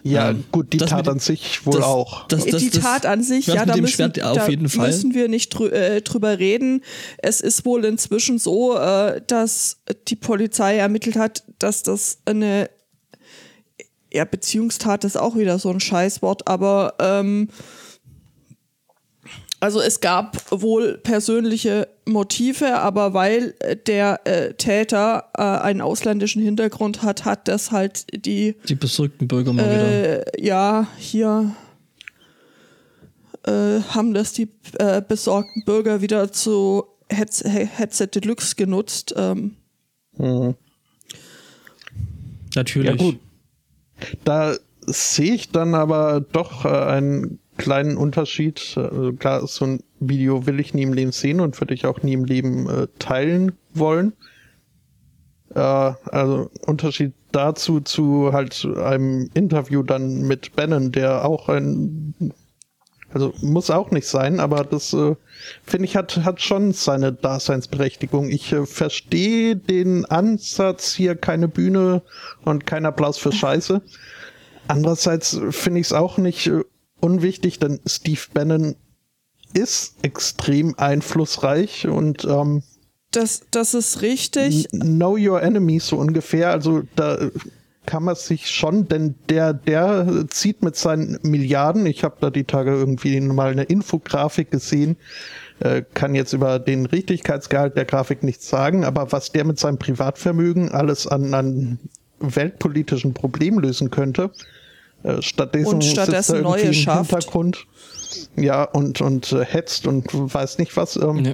Ja, 0.07 0.29
Ähm, 0.29 0.43
gut, 0.51 0.71
die 0.71 0.77
das 0.77 0.91
Tat 0.91 1.07
an 1.09 1.17
sich 1.17 1.65
wohl 1.65 1.73
das- 1.77 1.83
auch. 1.83 2.27
das- 2.27 2.45
die 2.45 2.69
Tat 2.69 3.07
an 3.07 3.23
sich, 3.23 3.45
das 3.47 3.55
ja, 3.55 3.61
mit 3.61 3.69
da 3.69 3.73
dem 3.73 3.81
müssen, 3.81 3.93
Schwert 3.95 4.21
auf 4.23 4.37
da 4.37 4.47
jeden 4.47 4.69
Fall. 4.69 4.85
müssen 4.87 5.15
wir 5.15 5.27
nicht 5.29 5.49
drü 5.49 5.67
äh, 5.69 6.01
drüber 6.01 6.37
reden. 6.37 6.83
Es 7.17 7.41
ist 7.41 7.65
wohl 7.65 7.83
inzwischen 7.85 8.37
so, 8.37 8.77
äh, 8.77 9.19
dass 9.25 9.77
die 10.07 10.15
Polizei 10.15 10.77
ermittelt 10.77 11.15
hat, 11.15 11.43
dass 11.57 11.81
das 11.81 12.19
eine 12.25 12.69
ja, 14.13 14.25
Beziehungstat 14.25 15.03
ist 15.03 15.17
auch 15.17 15.35
wieder 15.35 15.57
so 15.59 15.69
ein 15.71 15.79
Scheißwort, 15.79 16.47
aber 16.47 16.93
ähm, 16.99 17.49
also 19.59 19.79
es 19.81 19.99
gab 20.01 20.37
wohl 20.51 20.97
persönliche 20.99 21.87
Motive, 22.05 22.77
aber 22.79 23.13
weil 23.13 23.55
äh, 23.59 23.75
der 23.75 24.19
äh, 24.25 24.53
Täter 24.53 25.29
äh, 25.37 25.41
einen 25.41 25.81
ausländischen 25.81 26.41
Hintergrund 26.41 27.01
hat, 27.03 27.25
hat 27.25 27.47
das 27.47 27.71
halt 27.71 28.05
die 28.25 28.55
Die 28.67 28.75
besorgten 28.75 29.27
Bürger 29.27 29.53
mal 29.53 29.65
wieder. 29.65 30.25
äh, 30.37 30.45
ja, 30.45 30.87
hier 30.97 31.55
äh, 33.47 33.79
haben 33.89 34.13
das 34.13 34.33
die 34.33 34.49
äh, 34.79 35.01
besorgten 35.07 35.63
Bürger 35.65 36.01
wieder 36.01 36.31
zu 36.31 36.85
Heads 37.09 37.43
Headset 37.45 38.07
Deluxe 38.15 38.55
genutzt. 38.55 39.13
Ähm, 39.17 39.55
Mhm. 40.17 40.55
Natürlich. 42.55 42.89
Ja, 42.89 42.95
gut. 42.95 43.19
Da 44.23 44.55
sehe 44.85 45.33
ich 45.33 45.51
dann 45.51 45.75
aber 45.75 46.21
doch 46.21 46.63
äh, 46.63 46.69
einen 46.69 47.39
kleinen 47.57 47.97
Unterschied. 47.97 48.73
Also 48.77 49.13
klar, 49.13 49.45
so 49.47 49.65
ein 49.65 49.83
Video 49.99 50.45
will 50.45 50.59
ich 50.59 50.73
nie 50.73 50.83
im 50.83 50.93
Leben 50.93 51.11
sehen 51.11 51.39
und 51.39 51.59
würde 51.59 51.73
ich 51.73 51.85
auch 51.85 52.01
nie 52.01 52.13
im 52.13 52.25
Leben 52.25 52.69
äh, 52.69 52.87
teilen 52.99 53.53
wollen. 53.73 54.13
Äh, 55.53 55.59
also 55.59 56.49
Unterschied 56.65 57.13
dazu 57.31 57.81
zu 57.81 58.31
halt 58.33 58.65
einem 58.77 59.29
Interview 59.33 59.83
dann 59.83 60.21
mit 60.21 60.55
Bannon, 60.55 60.91
der 60.91 61.25
auch 61.25 61.49
ein 61.49 62.13
also 63.15 63.33
muss 63.41 63.69
auch 63.69 63.91
nicht 63.91 64.07
sein, 64.07 64.41
aber 64.41 64.65
das 64.65 64.91
äh, 64.91 65.15
finde 65.63 65.85
ich 65.85 65.95
hat 65.95 66.17
hat 66.25 66.41
schon 66.41 66.73
seine 66.73 67.13
Daseinsberechtigung. 67.13 68.29
Ich 68.29 68.51
äh, 68.51 68.65
verstehe 68.65 69.55
den 69.55 70.03
Ansatz 70.03 70.93
hier 70.93 71.15
keine 71.15 71.47
Bühne 71.47 72.01
und 72.43 72.65
kein 72.65 72.85
Applaus 72.85 73.17
für 73.17 73.31
Scheiße. 73.31 73.81
Andererseits 74.67 75.39
finde 75.51 75.79
ich 75.79 75.87
es 75.87 75.93
auch 75.93 76.17
nicht 76.17 76.47
äh, 76.47 76.63
unwichtig, 77.05 77.59
denn 77.59 77.79
Steve 77.85 78.21
Bannon 78.33 78.75
ist 79.53 79.95
extrem 80.01 80.75
einflussreich 80.77 81.87
und 81.87 82.25
ähm, 82.25 82.63
das, 83.11 83.43
das 83.51 83.73
ist 83.73 84.01
richtig. 84.01 84.67
Know 84.71 85.15
Your 85.17 85.41
Enemy 85.41 85.79
so 85.79 85.95
ungefähr. 85.95 86.51
Also 86.51 86.83
da 86.97 87.17
kann 87.85 88.03
man 88.03 88.15
sich 88.15 88.49
schon, 88.49 88.87
denn 88.87 89.15
der, 89.29 89.53
der 89.53 90.25
zieht 90.29 90.63
mit 90.63 90.75
seinen 90.75 91.19
Milliarden, 91.21 91.85
ich 91.85 92.03
habe 92.03 92.17
da 92.19 92.29
die 92.29 92.43
Tage 92.43 92.71
irgendwie 92.71 93.21
mal 93.21 93.51
eine 93.51 93.63
Infografik 93.63 94.51
gesehen, 94.51 94.97
äh, 95.59 95.83
kann 95.93 96.15
jetzt 96.15 96.33
über 96.33 96.59
den 96.59 96.85
Richtigkeitsgehalt 96.85 97.77
der 97.77 97.85
Grafik 97.85 98.23
nichts 98.23 98.49
sagen, 98.49 98.83
aber 98.83 99.11
was 99.11 99.31
der 99.31 99.45
mit 99.45 99.59
seinem 99.59 99.77
Privatvermögen 99.77 100.71
alles 100.71 101.07
an, 101.07 101.33
an 101.33 101.79
weltpolitischen 102.19 103.13
Problemen 103.13 103.59
lösen 103.59 103.91
könnte, 103.91 104.31
äh, 105.05 105.21
stattdessen, 105.21 105.75
und 105.75 105.83
stattdessen 105.83 106.37
er 106.37 106.41
neue 106.41 106.61
im 106.63 106.73
schafft. 106.73 107.11
Hintergrund. 107.11 107.65
Ja, 108.35 108.63
und, 108.63 109.01
und 109.01 109.31
äh, 109.31 109.45
hetzt 109.45 109.87
und 109.87 110.07
weiß 110.11 110.57
nicht 110.57 110.75
was. 110.77 110.95
Ähm, 110.95 111.25
Ja. 111.25 111.33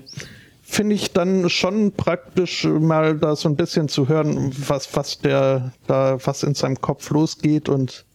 Finde 0.64 0.96
ich 0.96 1.12
dann 1.12 1.50
schon 1.50 1.92
praktisch, 1.92 2.64
mal 2.64 3.18
da 3.18 3.36
so 3.36 3.50
ein 3.50 3.58
bisschen 3.58 3.90
zu 3.90 4.08
hören, 4.08 4.54
was, 4.58 4.96
was 4.96 5.20
der 5.20 5.74
da, 5.86 6.18
was 6.24 6.44
in 6.44 6.56
seinem 6.56 6.80
Kopf 6.80 7.10
losgeht 7.10 7.68
und 7.68 8.06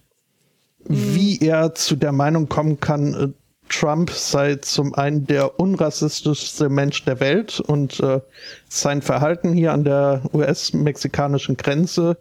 wie 0.88 1.38
er 1.38 1.74
zu 1.74 1.96
der 1.96 2.12
Meinung 2.12 2.48
kommen 2.48 2.80
kann, 2.80 3.14
äh, 3.14 3.28
Trump 3.68 4.10
sei 4.10 4.56
zum 4.56 4.94
einen 4.94 5.26
der 5.26 5.58
unrassistischste 5.58 6.68
Mensch 6.68 7.04
der 7.04 7.20
Welt 7.20 7.60
und 7.60 8.00
äh, 8.00 8.20
sein 8.68 9.02
Verhalten 9.02 9.52
hier 9.52 9.72
an 9.72 9.84
der 9.84 10.22
US-mexikanischen 10.32 11.56
Grenze 11.56 12.16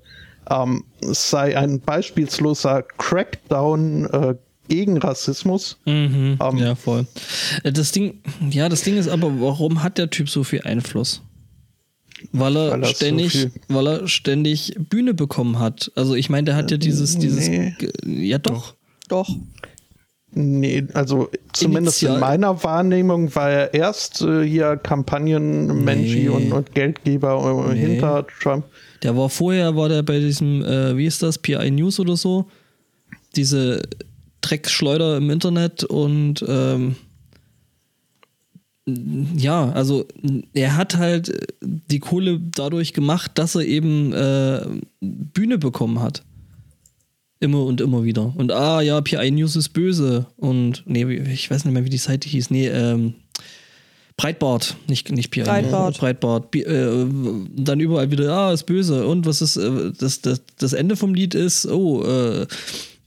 ähm, 0.50 0.84
sei 1.02 1.58
ein 1.58 1.80
beispielsloser 1.80 2.84
Crackdown 2.98 4.06
äh, 4.12 4.36
gegen 4.68 4.98
Rassismus. 4.98 5.78
Mhm, 5.86 6.38
Ähm, 6.42 6.58
ja, 6.58 6.76
voll. 6.76 7.06
Äh, 7.64 7.72
Das 7.72 7.92
Ding, 7.92 8.22
ja, 8.50 8.68
das 8.70 8.82
Ding 8.84 8.98
ist 8.98 9.08
aber, 9.08 9.40
warum 9.40 9.84
hat 9.84 9.98
der 9.98 10.10
Typ 10.10 10.30
so 10.30 10.44
viel 10.44 10.62
Einfluss? 10.62 11.22
Weil 12.32 12.56
er, 12.58 12.72
Weil 12.72 12.82
er 12.84 12.88
so 12.88 12.94
ständig, 12.96 13.32
viel- 13.34 13.52
weil 13.68 13.88
er 13.88 14.08
ständig 14.08 14.76
Bühne 14.80 15.14
bekommen 15.14 15.60
hat. 15.60 15.92
Also 15.96 16.16
ich 16.16 16.30
meine, 16.30 16.46
der 16.46 16.56
hat 16.56 16.72
ja 16.72 16.78
dieses, 16.78 17.18
dieses, 17.20 17.48
nee. 17.48 17.76
ja 18.06 18.38
doch. 18.40 18.74
Doch. 19.10 19.30
Nee, 20.38 20.86
also 20.94 21.30
zumindest 21.54 22.04
Initial- 22.04 22.16
in 22.16 22.20
meiner 22.20 22.62
Wahrnehmung 22.64 23.34
war 23.36 23.50
er 23.50 23.74
erst 23.74 24.22
äh, 24.22 24.44
hier 24.44 24.76
Kampagnenmensch 24.76 26.14
Nee. 26.14 26.28
und, 26.28 26.52
und 26.52 26.76
Geldgeber 26.76 27.68
äh, 27.70 27.74
Nee. 27.74 27.80
hinter 27.80 28.28
Trump. 28.42 28.66
Der 29.02 29.16
war 29.16 29.30
vorher, 29.30 29.76
war 29.78 29.88
der 29.88 30.04
bei 30.04 30.20
diesem, 30.20 30.62
äh, 30.64 30.98
wie 30.98 31.06
ist 31.06 31.24
das, 31.24 31.38
PI 31.38 31.72
News 31.72 32.00
oder 32.02 32.18
so? 32.18 32.48
Diese 33.38 33.82
Dreckschleuder 34.42 35.18
im 35.18 35.30
Internet 35.30 35.86
und 35.86 36.44
ähm, 36.48 36.96
ja, 38.88 39.72
also 39.72 40.06
er 40.54 40.76
hat 40.76 40.98
halt 40.98 41.32
die 41.62 42.00
Kohle 42.00 42.40
dadurch 42.40 42.92
gemacht, 42.94 43.32
dass 43.36 43.56
er 43.56 43.62
eben 43.62 44.12
äh, 44.12 44.62
Bühne 45.00 45.58
bekommen 45.58 46.02
hat. 46.02 46.24
Immer 47.40 47.64
und 47.66 47.82
immer 47.82 48.04
wieder. 48.04 48.34
Und 48.38 48.52
ah 48.52 48.82
ja, 48.82 49.02
PI 49.02 49.32
News 49.32 49.56
ist 49.56 49.70
böse. 49.70 50.26
Und 50.38 50.84
nee, 50.86 51.04
ich 51.34 51.52
weiß 51.52 51.66
nicht 51.66 51.74
mehr, 51.74 51.84
wie 51.86 51.90
die 51.90 51.98
Seite 51.98 52.30
hieß. 52.30 52.50
Nee, 52.50 52.68
ähm, 52.70 53.14
Breitbart, 54.18 54.78
nicht, 54.88 55.12
nicht 55.12 55.30
PI. 55.32 55.42
Breitbart. 55.42 55.98
Breitbart. 56.00 56.52
Bi- 56.52 56.62
Äh, 56.64 57.06
dann 57.58 57.80
überall 57.82 58.10
wieder, 58.12 58.32
ah, 58.32 58.54
ist 58.54 58.64
böse. 58.66 59.06
Und 59.06 59.26
was 59.26 59.42
ist, 59.42 59.58
äh, 59.58 59.92
das, 59.98 60.22
das, 60.22 60.42
das 60.58 60.74
Ende 60.74 60.96
vom 60.96 61.14
Lied 61.14 61.36
ist, 61.36 61.66
oh, 61.68 62.02
äh, 62.04 62.48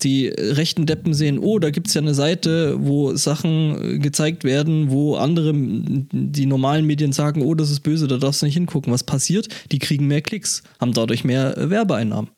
die 0.02 0.28
rechten 0.28 0.84
Deppen 0.86 1.14
sehen, 1.14 1.38
oh, 1.38 1.58
da 1.58 1.70
gibt's 1.70 1.94
ja 1.94 2.02
eine 2.02 2.14
Seite, 2.14 2.76
wo 2.78 3.16
Sachen 3.16 3.94
äh, 3.96 3.98
gezeigt 3.98 4.44
werden, 4.44 4.90
wo 4.90 5.16
andere, 5.16 5.52
die 5.54 6.46
normalen 6.46 6.84
Medien 6.86 7.12
sagen, 7.12 7.40
oh, 7.42 7.54
das 7.54 7.70
ist 7.70 7.80
böse, 7.80 8.06
da 8.06 8.18
darfst 8.18 8.42
du 8.42 8.46
nicht 8.46 8.54
hingucken. 8.54 8.92
Was 8.92 9.02
passiert? 9.04 9.48
Die 9.72 9.78
kriegen 9.78 10.06
mehr 10.06 10.20
Klicks, 10.20 10.62
haben 10.78 10.92
dadurch 10.92 11.24
mehr 11.24 11.56
äh, 11.56 11.70
Werbeeinnahmen. 11.70 12.30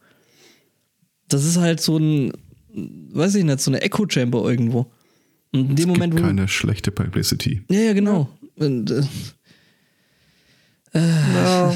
Das 1.31 1.45
ist 1.45 1.57
halt 1.57 1.81
so 1.81 1.97
ein, 1.99 2.33
weiß 2.75 3.35
ich 3.37 3.45
nicht, 3.45 3.61
so 3.61 3.71
eine 3.71 3.81
Echo-Chamber 3.83 4.49
irgendwo. 4.49 4.91
Und 5.53 5.71
in 5.71 5.77
dem 5.77 5.89
Moment, 5.89 6.13
Gibt 6.13 6.23
wo. 6.25 6.29
keine 6.29 6.47
schlechte 6.49 6.91
Publicity. 6.91 7.63
Ja, 7.71 7.81
ja, 7.81 7.93
genau. 7.93 8.29
Und, 8.57 8.91
äh, 8.91 9.03
Ja. 10.93 11.75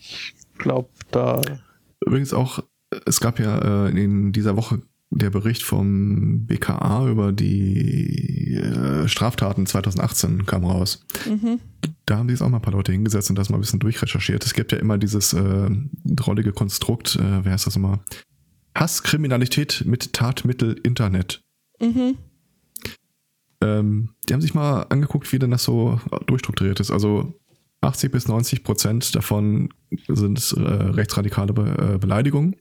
Ich 0.00 0.34
glaube, 0.58 0.88
da 1.10 1.42
Übrigens 2.04 2.32
auch, 2.32 2.60
es 3.06 3.20
gab 3.20 3.38
ja 3.38 3.86
äh, 3.86 3.90
in 3.90 4.32
dieser 4.32 4.56
Woche 4.56 4.82
der 5.10 5.30
Bericht 5.30 5.62
vom 5.62 6.46
BKA 6.46 7.08
über 7.08 7.32
die 7.32 8.54
äh, 8.54 9.08
Straftaten 9.08 9.66
2018 9.66 10.44
kam 10.46 10.64
raus. 10.64 11.04
Da 12.06 12.18
haben 12.18 12.28
jetzt 12.28 12.42
auch 12.42 12.48
mal 12.48 12.58
ein 12.58 12.62
paar 12.62 12.74
Leute 12.74 12.92
hingesetzt 12.92 13.30
und 13.30 13.36
das 13.36 13.48
mal 13.48 13.56
ein 13.56 13.60
bisschen 13.60 13.80
durchrecherchiert. 13.80 14.44
Es 14.44 14.54
gibt 14.54 14.72
ja 14.72 14.78
immer 14.78 14.98
dieses 14.98 15.32
äh, 15.32 15.70
drollige 16.04 16.52
Konstrukt, 16.52 17.16
äh, 17.16 17.44
wer 17.44 17.52
heißt 17.52 17.66
das 17.66 17.76
immer? 17.76 18.00
Hasskriminalität 18.74 19.84
mit 19.86 20.12
Tatmittel 20.12 20.78
Internet. 20.82 21.40
Ähm, 23.60 24.10
die 24.28 24.34
haben 24.34 24.40
sich 24.40 24.54
mal 24.54 24.82
angeguckt, 24.82 25.32
wie 25.32 25.38
denn 25.38 25.50
das 25.50 25.64
so 25.64 26.00
durchstrukturiert 26.26 26.80
ist. 26.80 26.90
Also 26.90 27.34
80 27.80 28.12
bis 28.12 28.28
90 28.28 28.62
Prozent 28.62 29.14
davon 29.14 29.70
sind 30.08 30.54
äh, 30.56 30.60
rechtsradikale 30.60 31.52
Be 31.52 31.94
äh, 31.94 31.98
Beleidigungen. 31.98 32.56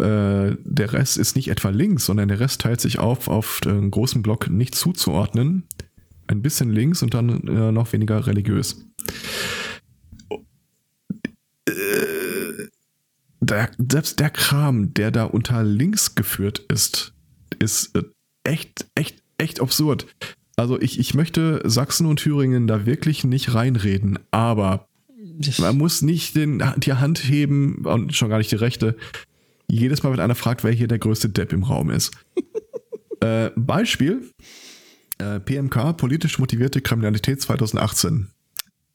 Äh, 0.00 0.56
der 0.64 0.92
Rest 0.92 1.18
ist 1.18 1.36
nicht 1.36 1.48
etwa 1.48 1.68
links, 1.68 2.06
sondern 2.06 2.28
der 2.28 2.40
Rest 2.40 2.62
teilt 2.62 2.80
sich 2.80 2.98
auf 2.98 3.28
auf 3.28 3.60
einen 3.64 3.90
großen 3.90 4.22
Block 4.22 4.50
nicht 4.50 4.74
zuzuordnen. 4.74 5.64
Ein 6.26 6.42
bisschen 6.42 6.70
links 6.70 7.02
und 7.02 7.14
dann 7.14 7.46
äh, 7.48 7.72
noch 7.72 7.92
weniger 7.92 8.26
religiös. 8.26 8.86
Äh, 11.66 11.72
der, 13.40 13.70
selbst 13.78 14.20
der 14.20 14.30
Kram, 14.30 14.94
der 14.94 15.10
da 15.10 15.24
unter 15.24 15.64
links 15.64 16.14
geführt 16.14 16.60
ist, 16.68 17.14
ist 17.58 17.96
äh, 17.96 18.02
echt, 18.44 18.86
echt, 18.94 19.22
echt 19.38 19.60
absurd. 19.60 20.06
Also 20.56 20.80
ich, 20.80 20.98
ich 20.98 21.14
möchte 21.14 21.62
Sachsen 21.64 22.06
und 22.06 22.18
Thüringen 22.18 22.66
da 22.66 22.84
wirklich 22.86 23.24
nicht 23.24 23.54
reinreden, 23.54 24.18
aber 24.30 24.88
man 25.58 25.78
muss 25.78 26.02
nicht 26.02 26.36
den, 26.36 26.62
die 26.76 26.92
Hand 26.92 27.18
heben 27.24 27.86
und 27.86 28.14
schon 28.14 28.28
gar 28.28 28.38
nicht 28.38 28.52
die 28.52 28.56
rechte. 28.56 28.96
Jedes 29.70 30.02
Mal, 30.02 30.12
wenn 30.12 30.20
einer 30.20 30.34
fragt, 30.34 30.64
wer 30.64 30.72
hier 30.72 30.88
der 30.88 30.98
größte 30.98 31.28
Depp 31.28 31.52
im 31.52 31.62
Raum 31.62 31.90
ist. 31.90 32.10
äh, 33.20 33.50
Beispiel: 33.54 34.30
äh, 35.18 35.38
PMK, 35.38 35.96
politisch 35.96 36.38
motivierte 36.38 36.80
Kriminalität 36.80 37.40
2018. 37.40 38.28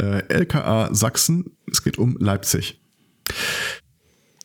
Äh, 0.01 0.23
LKA 0.27 0.93
Sachsen, 0.93 1.51
es 1.71 1.81
geht 1.81 1.97
um 1.97 2.17
Leipzig. 2.19 2.81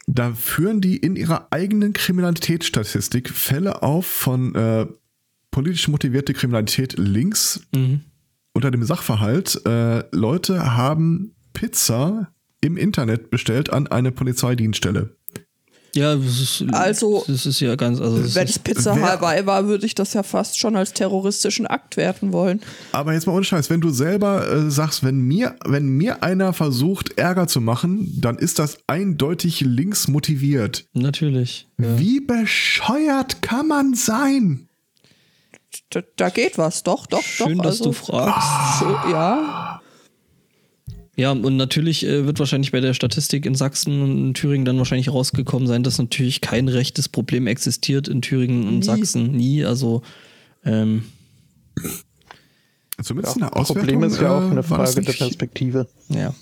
Da 0.07 0.33
führen 0.33 0.81
die 0.81 0.97
in 0.97 1.16
ihrer 1.16 1.49
eigenen 1.51 1.93
Kriminalitätsstatistik 1.93 3.31
Fälle 3.31 3.83
auf 3.83 4.07
von 4.07 4.55
äh, 4.55 4.87
politisch 5.51 5.89
motivierte 5.89 6.33
Kriminalität 6.33 6.97
links 6.97 7.61
mhm. 7.74 8.03
unter 8.53 8.70
dem 8.70 8.85
Sachverhalt, 8.85 9.61
äh, 9.66 10.05
Leute 10.12 10.76
haben 10.76 11.35
Pizza 11.53 12.33
im 12.61 12.76
Internet 12.76 13.31
bestellt 13.31 13.72
an 13.72 13.87
eine 13.87 14.12
Polizeidienststelle. 14.12 15.16
Ja, 15.95 16.14
das 16.14 16.41
ist, 16.41 16.64
Also, 16.72 17.24
das 17.26 17.47
ist 17.47 17.61
ja 17.61 17.74
ganz, 17.74 18.01
also 18.01 18.22
das 18.22 18.34
Wenn 18.34 18.47
es 18.47 18.59
Pizza 18.59 18.95
Hawaii 18.95 19.45
war, 19.47 19.66
würde 19.66 19.86
ich 19.86 19.95
das 19.95 20.12
ja 20.14 20.22
fast 20.22 20.59
schon 20.59 20.76
als 20.76 20.93
terroristischen 20.93 21.66
Akt 21.66 21.97
werten 21.97 22.32
wollen. 22.32 22.61
Aber 22.93 23.12
jetzt 23.12 23.26
mal 23.26 23.34
ohne 23.34 23.45
Scheiß, 23.45 23.70
wenn 23.70 23.80
du 23.80 23.91
selber 23.91 24.49
äh, 24.49 24.70
sagst, 24.70 25.03
wenn 25.05 25.20
mir, 25.20 25.57
wenn 25.64 25.88
mir 25.88 26.22
einer 26.22 26.53
versucht, 26.53 27.18
Ärger 27.18 27.49
zu 27.49 27.61
machen, 27.61 28.20
dann 28.20 28.38
ist 28.38 28.59
das 28.59 28.78
eindeutig 28.86 29.61
links 29.61 30.09
motiviert. 30.09 30.86
natürlich. 30.93 31.68
Ja. 31.78 31.99
Wie 31.99 32.20
bescheuert 32.20 33.43
kann 33.43 33.66
man 33.66 33.95
sein? 33.95 34.68
Da, 35.91 36.03
da 36.16 36.28
geht 36.28 36.59
was, 36.59 36.82
doch, 36.82 37.07
doch, 37.07 37.22
Schön, 37.22 37.59
doch. 37.59 37.64
dass 37.64 37.78
also, 37.78 37.84
du 37.84 37.93
fragst. 37.93 38.80
So, 38.80 38.86
ja. 39.11 39.80
Ja, 41.21 41.33
und 41.33 41.59
natürlich 41.59 42.07
äh, 42.07 42.25
wird 42.25 42.39
wahrscheinlich 42.39 42.73
bei 42.73 42.81
der 42.81 42.95
Statistik 42.95 43.45
in 43.45 43.55
Sachsen 43.55 44.01
und 44.01 44.18
in 44.29 44.33
Thüringen 44.33 44.64
dann 44.64 44.79
wahrscheinlich 44.79 45.12
rausgekommen 45.12 45.68
sein, 45.68 45.83
dass 45.83 45.99
natürlich 45.99 46.41
kein 46.41 46.66
rechtes 46.66 47.11
Problem 47.11 47.47
existiert 47.47 48.09
in 48.09 48.23
Thüringen 48.23 48.66
und 48.66 48.79
Nie. 48.79 48.83
Sachsen. 48.83 49.33
Nie. 49.33 49.64
Also, 49.66 50.01
ähm, 50.64 51.05
Zumindest 53.03 53.37
in 53.37 53.41
der 53.43 53.55
Auswertung. 53.55 53.77
Problem 53.77 54.03
ist 54.05 54.18
ja 54.18 54.35
auch 54.35 54.49
äh, 54.49 54.51
eine 54.51 54.62
Frage 54.62 55.03
der 55.03 55.12
Perspektive. 55.12 55.89
ja. 56.09 56.35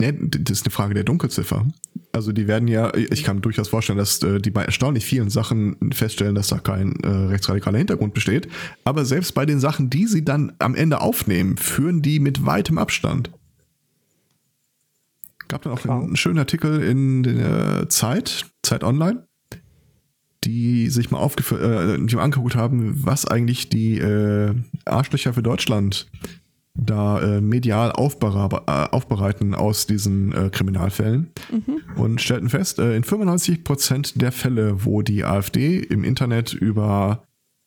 Nee, 0.00 0.14
das 0.16 0.60
ist 0.60 0.64
eine 0.64 0.70
Frage 0.70 0.94
der 0.94 1.04
Dunkelziffer. 1.04 1.66
Also 2.12 2.32
die 2.32 2.46
werden 2.46 2.68
ja, 2.68 2.94
ich 2.94 3.22
kann 3.24 3.36
mir 3.36 3.42
durchaus 3.42 3.68
vorstellen, 3.68 3.98
dass 3.98 4.22
äh, 4.22 4.40
die 4.40 4.50
bei 4.50 4.64
erstaunlich 4.64 5.04
vielen 5.04 5.28
Sachen 5.28 5.76
feststellen, 5.92 6.34
dass 6.36 6.48
da 6.48 6.58
kein 6.58 6.94
äh, 7.00 7.08
rechtsradikaler 7.08 7.76
Hintergrund 7.76 8.14
besteht. 8.14 8.48
Aber 8.84 9.04
selbst 9.04 9.34
bei 9.34 9.44
den 9.44 9.60
Sachen, 9.60 9.90
die 9.90 10.06
sie 10.06 10.24
dann 10.24 10.52
am 10.58 10.74
Ende 10.74 11.02
aufnehmen, 11.02 11.58
führen 11.58 12.00
die 12.00 12.18
mit 12.18 12.46
weitem 12.46 12.78
Abstand. 12.78 13.30
Gab 15.48 15.62
dann 15.62 15.72
auch 15.72 15.80
Klar. 15.80 16.02
einen 16.02 16.16
schönen 16.16 16.38
Artikel 16.38 16.82
in 16.82 17.22
der 17.22 17.88
Zeit, 17.88 18.46
Zeit 18.62 18.84
Online, 18.84 19.26
die 20.44 20.88
sich 20.88 21.10
mal 21.10 21.18
aufgef- 21.20 21.58
äh, 21.58 21.98
die 22.06 22.14
mal 22.16 22.22
angeguckt 22.22 22.54
haben, 22.54 23.04
was 23.04 23.26
eigentlich 23.26 23.68
die 23.68 23.98
äh, 23.98 24.54
Arschlöcher 24.84 25.32
für 25.32 25.42
Deutschland 25.42 26.06
da 26.74 27.20
äh, 27.20 27.40
medial 27.40 27.90
aufbera- 27.90 28.62
äh, 28.68 28.90
aufbereiten 28.90 29.54
aus 29.54 29.86
diesen 29.86 30.32
äh, 30.32 30.48
Kriminalfällen 30.50 31.30
und 31.96 32.20
stellten 32.20 32.48
fest, 32.50 32.78
äh, 32.78 32.94
in 32.96 33.02
95% 33.02 34.16
der 34.18 34.30
Fälle, 34.30 34.84
wo 34.84 35.02
die 35.02 35.24
AfD 35.24 35.78
im 35.78 36.04
Internet 36.04 36.52
über 36.52 37.24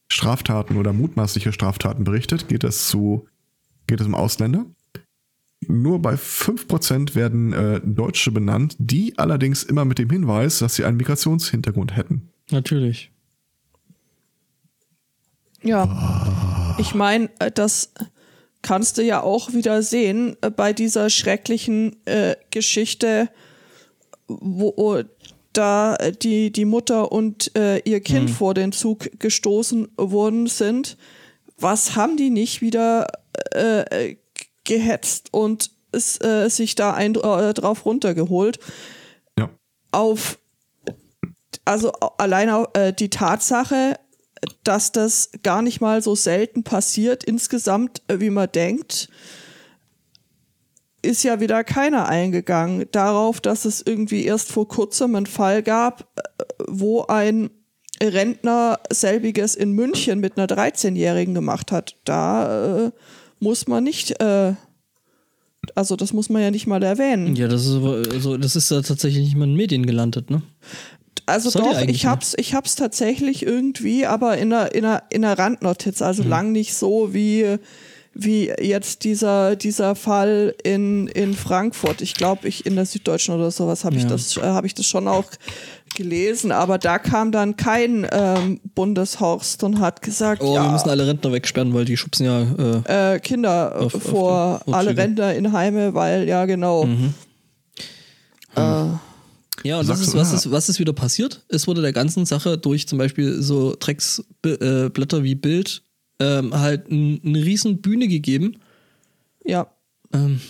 Straftaten 0.09 0.77
oder 0.77 0.93
mutmaßliche 0.93 1.51
Straftaten 1.51 2.03
berichtet, 2.05 2.47
geht 2.47 2.63
es 2.63 2.87
zu 2.87 3.27
geht 3.87 3.99
es 3.99 4.07
um 4.07 4.15
Ausländer. 4.15 4.65
Nur 5.67 6.01
bei 6.01 6.15
5% 6.15 7.15
werden 7.15 7.53
äh, 7.53 7.81
Deutsche 7.83 8.31
benannt, 8.31 8.75
die 8.79 9.17
allerdings 9.17 9.63
immer 9.63 9.85
mit 9.85 9.99
dem 9.99 10.09
Hinweis, 10.09 10.59
dass 10.59 10.75
sie 10.75 10.85
einen 10.85 10.97
Migrationshintergrund 10.97 11.95
hätten. 11.95 12.29
Natürlich. 12.49 13.11
Ja. 15.61 16.75
Ich 16.79 16.95
meine, 16.95 17.29
das 17.53 17.93
kannst 18.61 18.97
du 18.97 19.03
ja 19.03 19.21
auch 19.21 19.53
wieder 19.53 19.83
sehen 19.83 20.35
äh, 20.41 20.49
bei 20.49 20.73
dieser 20.73 21.09
schrecklichen 21.09 21.95
äh, 22.05 22.35
Geschichte, 22.49 23.29
wo 24.27 25.03
da 25.53 25.95
äh, 25.95 26.11
die, 26.11 26.51
die 26.51 26.65
Mutter 26.65 27.11
und 27.11 27.55
äh, 27.55 27.79
ihr 27.79 27.99
Kind 28.01 28.29
vor 28.29 28.53
den 28.53 28.71
Zug 28.71 29.09
gestoßen 29.19 29.89
worden 29.97 30.47
sind. 30.47 30.97
Was 31.57 31.95
haben 31.95 32.17
die 32.17 32.29
nicht 32.29 32.61
wieder 32.61 33.07
äh, 33.51 34.15
gehetzt 34.71 35.33
und 35.33 35.71
es, 35.91 36.21
äh, 36.21 36.49
sich 36.49 36.75
da 36.75 36.93
ein, 36.93 37.15
äh, 37.15 37.53
drauf 37.53 37.85
runtergeholt? 37.85 38.59
Ja. 39.37 39.49
auf 39.91 40.37
also 41.65 41.91
allein 42.17 42.49
auf, 42.49 42.69
äh, 42.73 42.93
die 42.93 43.09
Tatsache, 43.09 43.99
dass 44.63 44.91
das 44.91 45.29
gar 45.43 45.61
nicht 45.61 45.81
mal 45.81 46.01
so 46.01 46.15
selten 46.15 46.63
passiert 46.63 47.23
insgesamt, 47.23 48.01
äh, 48.07 48.19
wie 48.19 48.29
man 48.29 48.51
denkt, 48.51 49.09
ist 51.01 51.23
ja 51.23 51.39
wieder 51.39 51.63
keiner 51.63 52.07
eingegangen 52.07 52.85
darauf, 52.91 53.41
dass 53.41 53.65
es 53.65 53.81
irgendwie 53.85 54.25
erst 54.25 54.51
vor 54.51 54.67
kurzem 54.67 55.15
einen 55.15 55.25
Fall 55.25 55.61
gab, 55.61 56.07
äh, 56.17 56.43
wo 56.67 57.03
ein 57.03 57.51
Rentner 58.01 58.79
selbiges 58.91 59.55
in 59.55 59.73
München 59.73 60.19
mit 60.19 60.37
einer 60.37 60.47
13-Jährigen 60.47 61.35
gemacht 61.35 61.71
hat. 61.71 61.97
Da 62.05 62.87
äh, 62.87 62.91
muss 63.41 63.67
man 63.67 63.83
nicht, 63.83 64.21
äh, 64.21 64.53
also 65.75 65.95
das 65.95 66.13
muss 66.13 66.29
man 66.29 66.41
ja 66.41 66.51
nicht 66.51 66.67
mal 66.67 66.81
erwähnen. 66.83 67.35
Ja, 67.35 67.47
das 67.47 67.65
ist 67.65 67.73
aber, 67.75 68.03
also 68.11 68.37
das 68.37 68.55
ist 68.55 68.71
ja 68.71 68.81
tatsächlich 68.81 69.23
nicht 69.25 69.35
mal 69.35 69.43
in 69.45 69.51
den 69.51 69.57
Medien 69.57 69.85
gelandet, 69.85 70.29
ne? 70.29 70.41
Also 71.25 71.49
Soll 71.49 71.61
doch, 71.61 71.81
ich 71.81 72.05
hab's, 72.05 72.33
ich 72.37 72.53
hab's 72.53 72.75
tatsächlich 72.75 73.45
irgendwie, 73.45 74.05
aber 74.05 74.37
in 74.37 74.51
einer, 74.53 74.73
in 74.73 74.85
einer, 74.85 75.03
in 75.11 75.23
einer 75.25 75.37
Randnotiz, 75.37 75.99
Mhm. 75.99 76.05
also 76.05 76.23
lang 76.23 76.51
nicht 76.51 76.73
so 76.73 77.13
wie, 77.13 77.57
wie 78.13 78.51
jetzt 78.59 79.03
dieser, 79.05 79.55
dieser 79.55 79.95
Fall 79.95 80.53
in, 80.63 81.07
in 81.07 81.33
Frankfurt. 81.33 82.01
Ich 82.01 82.13
glaube, 82.13 82.47
ich 82.47 82.65
in 82.65 82.75
der 82.75 82.85
Süddeutschen 82.85 83.33
oder 83.35 83.51
sowas 83.51 83.85
habe 83.85 83.95
ich 83.95 84.03
Ja. 84.03 84.09
das, 84.09 84.35
äh, 84.37 84.41
habe 84.41 84.67
ich 84.67 84.73
das 84.73 84.85
schon 84.85 85.07
auch 85.07 85.25
gelesen, 85.95 86.51
aber 86.51 86.77
da 86.77 86.99
kam 86.99 87.31
dann 87.31 87.55
kein 87.57 88.07
ähm, 88.11 88.59
Bundeshorst 88.75 89.63
und 89.63 89.79
hat 89.79 90.01
gesagt, 90.01 90.41
Oh, 90.41 90.53
wir 90.53 90.61
ja, 90.63 90.71
müssen 90.71 90.89
alle 90.89 91.07
Rentner 91.07 91.31
wegsperren, 91.31 91.73
weil 91.73 91.85
die 91.85 91.95
schubsen 91.97 92.25
ja. 92.25 92.41
Äh, 92.87 93.15
äh, 93.15 93.19
Kinder 93.19 93.75
Auf- 93.79 93.95
auf 93.95 94.03
vor 94.03 94.61
die 94.67 94.73
alle 94.73 94.83
Vorzüge. 94.85 95.01
Rentner 95.01 95.33
in 95.35 95.51
Heime, 95.53 95.93
weil, 95.93 96.27
ja 96.27 96.45
genau. 96.45 96.85
Mhm. 96.85 97.13
Äh, 98.55 98.59
ja, 99.63 99.79
und 99.79 99.87
was 99.87 99.99
Sagst 99.99 100.03
ist, 100.09 100.15
was, 100.15 100.33
ist, 100.33 100.51
was 100.51 100.69
ist 100.69 100.79
wieder 100.79 100.93
passiert? 100.93 101.43
Es 101.49 101.67
wurde 101.67 101.81
der 101.81 101.93
ganzen 101.93 102.25
Sache 102.25 102.57
durch 102.57 102.87
zum 102.87 102.97
Beispiel 102.97 103.41
so 103.41 103.75
Drecksblätter 103.79 105.23
wie 105.23 105.35
Bild 105.35 105.83
ähm, 106.21 106.53
halt 106.53 106.89
eine 106.89 107.43
riesen 107.43 107.81
Bühne 107.81 108.07
gegeben. 108.07 108.57
ja. 109.43 109.67
Ähm, 110.13 110.41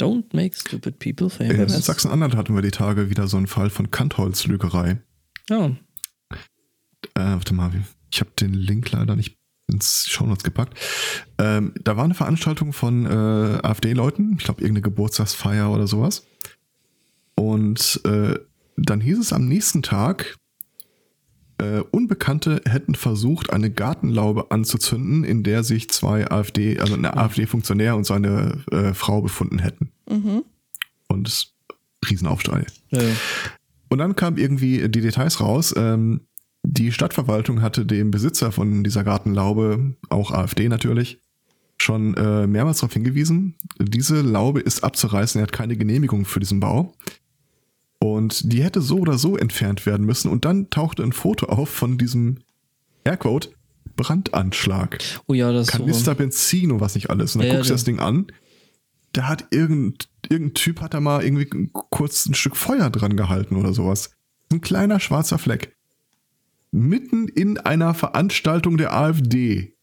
don't 0.00 0.24
make 0.34 0.56
stupid 0.56 0.98
people 0.98 1.26
In 1.44 1.54
famous. 1.54 1.84
Sachsen-Anhalt 1.84 2.36
hatten 2.36 2.54
wir 2.54 2.62
die 2.62 2.70
Tage 2.70 3.10
wieder 3.10 3.28
so 3.28 3.36
einen 3.36 3.46
Fall 3.46 3.68
von 3.68 3.90
Kantholz-Lügerei. 3.90 4.98
Ja. 5.50 5.66
Äh, 5.66 5.74
warte 7.14 7.52
mal, 7.52 7.70
ich 8.10 8.20
habe 8.20 8.30
den 8.38 8.54
Link 8.54 8.90
leider 8.92 9.16
nicht 9.16 9.36
ins 9.70 10.06
Shownotes 10.08 10.44
gepackt. 10.44 10.78
Ähm, 11.38 11.74
da 11.82 11.96
war 11.96 12.04
eine 12.04 12.14
Veranstaltung 12.14 12.72
von 12.72 13.04
äh, 13.04 13.58
AfD-Leuten, 13.62 14.36
ich 14.38 14.44
glaube 14.44 14.62
irgendeine 14.62 14.82
Geburtstagsfeier 14.82 15.70
oder 15.70 15.86
sowas. 15.86 16.26
Und 17.34 18.00
äh, 18.04 18.38
dann 18.76 19.00
hieß 19.00 19.18
es 19.18 19.32
am 19.32 19.46
nächsten 19.46 19.82
Tag, 19.82 20.36
äh, 21.58 21.80
Unbekannte 21.90 22.62
hätten 22.68 22.94
versucht, 22.94 23.50
eine 23.52 23.70
Gartenlaube 23.70 24.50
anzuzünden, 24.50 25.24
in 25.24 25.42
der 25.42 25.64
sich 25.64 25.90
zwei 25.90 26.30
AfD, 26.30 26.78
also 26.78 26.94
eine 26.94 27.16
AfD-Funktionär 27.16 27.96
und 27.96 28.04
seine 28.04 28.62
äh, 28.70 28.94
Frau 28.94 29.20
befunden 29.22 29.58
hätten. 29.58 29.90
Und 31.08 31.28
es- 31.28 31.54
Riesenaufschrei. 32.08 32.64
ja, 32.90 33.02
ja. 33.02 33.14
Und 33.90 33.98
dann 33.98 34.14
kam 34.16 34.36
irgendwie 34.36 34.88
die 34.88 35.00
Details 35.00 35.40
raus. 35.40 35.74
Ähm, 35.76 36.20
die 36.62 36.92
Stadtverwaltung 36.92 37.62
hatte 37.62 37.86
dem 37.86 38.10
Besitzer 38.10 38.52
von 38.52 38.84
dieser 38.84 39.02
Gartenlaube, 39.02 39.94
auch 40.10 40.30
AfD 40.30 40.68
natürlich, 40.68 41.20
schon 41.80 42.14
äh, 42.14 42.46
mehrmals 42.46 42.78
darauf 42.78 42.92
hingewiesen, 42.92 43.54
diese 43.78 44.20
Laube 44.20 44.60
ist 44.60 44.84
abzureißen, 44.84 45.38
er 45.40 45.44
hat 45.44 45.52
keine 45.52 45.76
Genehmigung 45.76 46.24
für 46.24 46.40
diesen 46.40 46.60
Bau. 46.60 46.92
Und 48.00 48.52
die 48.52 48.62
hätte 48.62 48.80
so 48.80 48.98
oder 48.98 49.18
so 49.18 49.36
entfernt 49.36 49.84
werden 49.86 50.06
müssen. 50.06 50.30
Und 50.30 50.44
dann 50.44 50.70
tauchte 50.70 51.02
ein 51.02 51.12
Foto 51.12 51.46
auf 51.46 51.68
von 51.68 51.98
diesem 51.98 52.38
Airquote 53.04 53.50
Brandanschlag. 53.96 54.98
Oh 55.26 55.34
ja, 55.34 55.50
das 55.52 55.68
ist 55.68 55.72
so. 55.74 55.78
Kanister 55.78 56.14
Benzin 56.14 56.70
und 56.70 56.80
was 56.80 56.94
nicht 56.94 57.10
alles. 57.10 57.34
Und 57.34 57.40
dann 57.40 57.48
Ja, 57.48 57.54
ja, 57.54 57.58
guckst 57.58 57.70
du 57.70 57.72
der- 57.72 57.76
das 57.76 57.84
Ding 57.84 57.98
an. 57.98 58.26
Da 59.12 59.26
hat 59.26 59.46
irgendein, 59.50 59.96
irgendein 60.28 60.54
Typ 60.54 60.80
hat 60.80 60.94
da 60.94 61.00
mal 61.00 61.24
irgendwie 61.24 61.48
kurz 61.72 62.26
ein 62.26 62.34
Stück 62.34 62.56
Feuer 62.56 62.90
dran 62.90 63.16
gehalten 63.16 63.56
oder 63.56 63.72
sowas. 63.72 64.10
Ein 64.52 64.60
kleiner 64.60 65.00
schwarzer 65.00 65.38
Fleck. 65.38 65.74
Mitten 66.70 67.26
in 67.28 67.58
einer 67.58 67.94
Veranstaltung 67.94 68.76
der 68.76 68.92
AfD 68.94 69.74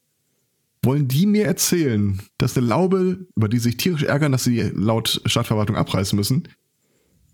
wollen 0.83 1.07
die 1.07 1.25
mir 1.25 1.45
erzählen, 1.45 2.21
dass 2.37 2.55
eine 2.55 2.67
Laube, 2.67 3.25
über 3.35 3.49
die 3.49 3.57
sich 3.57 3.77
tierisch 3.77 4.03
ärgern, 4.03 4.31
dass 4.31 4.43
sie 4.43 4.61
laut 4.73 5.19
Stadtverwaltung 5.25 5.75
abreißen 5.75 6.15
müssen, 6.15 6.47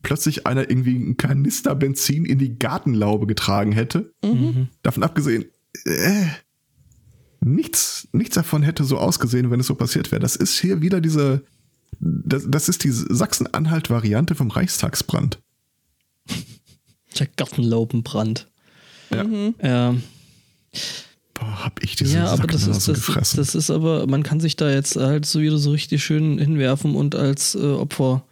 plötzlich 0.02 0.48
einer 0.48 0.70
irgendwie 0.70 0.96
einen 0.96 1.18
Kanister 1.18 1.76
Benzin 1.76 2.26
in 2.26 2.40
die 2.40 2.58
Gartenlaube 2.58 3.28
getragen 3.28 3.72
hätte. 3.72 4.14
Davon 4.84 5.04
abgesehen, 5.04 5.46
äh, 5.86 6.26
nichts, 7.42 8.08
nichts 8.12 8.36
davon 8.36 8.64
hätte 8.64 8.84
so 8.84 8.98
ausgesehen, 8.98 9.52
wenn 9.52 9.60
es 9.60 9.68
so 9.68 9.76
passiert 9.76 10.12
wäre. 10.12 10.22
Das 10.22 10.36
ist 10.36 10.60
hier 10.60 10.82
wieder 10.82 11.02
diese, 11.02 11.44
das, 12.00 12.46
das 12.48 12.70
ist 12.70 12.84
die 12.84 12.92
Sachsen-Anhalt-Variante 12.92 14.36
vom 14.36 14.52
Reichstagsbrand. 14.52 15.40
Der 17.20 17.28
Gartenlaubenbrand. 17.36 18.48
Ja. 19.10 19.26
Ja. 19.62 19.96
Boah, 21.34 21.66
hab 21.66 21.84
ich 21.84 21.96
diese 21.98 22.18
Ja, 22.18 22.28
aber 22.28 22.48
das 22.48 22.66
da 22.66 22.72
ist, 22.72 22.88
das, 22.88 22.96
gefressen. 22.96 23.38
das 23.38 23.56
ist 23.56 23.70
aber, 23.70 24.08
man 24.08 24.24
kann 24.24 24.40
sich 24.40 24.56
da 24.56 24.72
jetzt 24.72 24.96
halt 24.96 25.26
so 25.26 25.42
wieder 25.42 25.58
so 25.58 25.72
richtig 25.72 26.04
schön 26.04 26.40
hinwerfen 26.40 26.96
und 26.96 27.16
als 27.16 27.56
äh, 27.56 27.60
Opfer. 27.60 28.24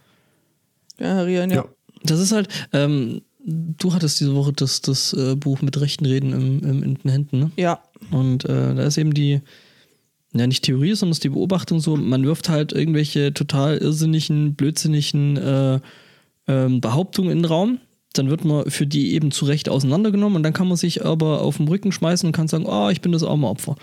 Generieren, 1.00 1.50
ja. 1.50 1.56
ja. 1.56 1.64
Das 2.04 2.20
ist 2.20 2.32
halt, 2.32 2.48
ähm, 2.72 3.22
du 3.44 3.92
hattest 3.92 4.20
diese 4.20 4.34
Woche 4.34 4.52
das, 4.52 4.80
das 4.80 5.12
äh, 5.12 5.34
Buch 5.34 5.60
mit 5.62 5.80
rechten 5.80 6.06
Reden 6.06 6.32
im, 6.32 6.60
im, 6.60 6.82
in 6.82 6.94
den 6.94 7.10
Händen, 7.10 7.38
ne? 7.38 7.50
Ja, 7.56 7.80
Und 8.10 8.44
äh, 8.44 8.74
da 8.74 8.84
ist 8.84 8.98
eben 8.98 9.12
die, 9.12 9.40
ja 10.32 10.46
nicht 10.46 10.64
Theorie, 10.64 10.94
sondern 10.94 11.12
es 11.12 11.18
ist 11.18 11.24
die 11.24 11.30
Beobachtung 11.30 11.80
so, 11.80 11.96
man 11.96 12.24
wirft 12.24 12.48
halt 12.48 12.72
irgendwelche 12.72 13.34
total 13.34 13.78
irrsinnigen, 13.78 14.54
blödsinnigen 14.54 15.36
äh, 15.36 15.80
ähm, 16.46 16.80
Behauptungen 16.80 17.30
in 17.30 17.38
den 17.38 17.44
Raum. 17.46 17.78
Dann 18.12 18.28
wird 18.28 18.44
man 18.44 18.68
für 18.70 18.86
die 18.86 19.14
eben 19.14 19.30
zu 19.30 19.44
Recht 19.44 19.68
auseinandergenommen 19.68 20.36
und 20.36 20.42
dann 20.42 20.52
kann 20.52 20.68
man 20.68 20.76
sich 20.76 21.04
aber 21.04 21.42
auf 21.42 21.58
den 21.58 21.68
Rücken 21.68 21.92
schmeißen 21.92 22.26
und 22.26 22.32
kann 22.32 22.48
sagen, 22.48 22.66
oh, 22.66 22.88
ich 22.88 23.00
bin 23.00 23.12
das 23.12 23.22
arme 23.22 23.46
Opfer. 23.46 23.76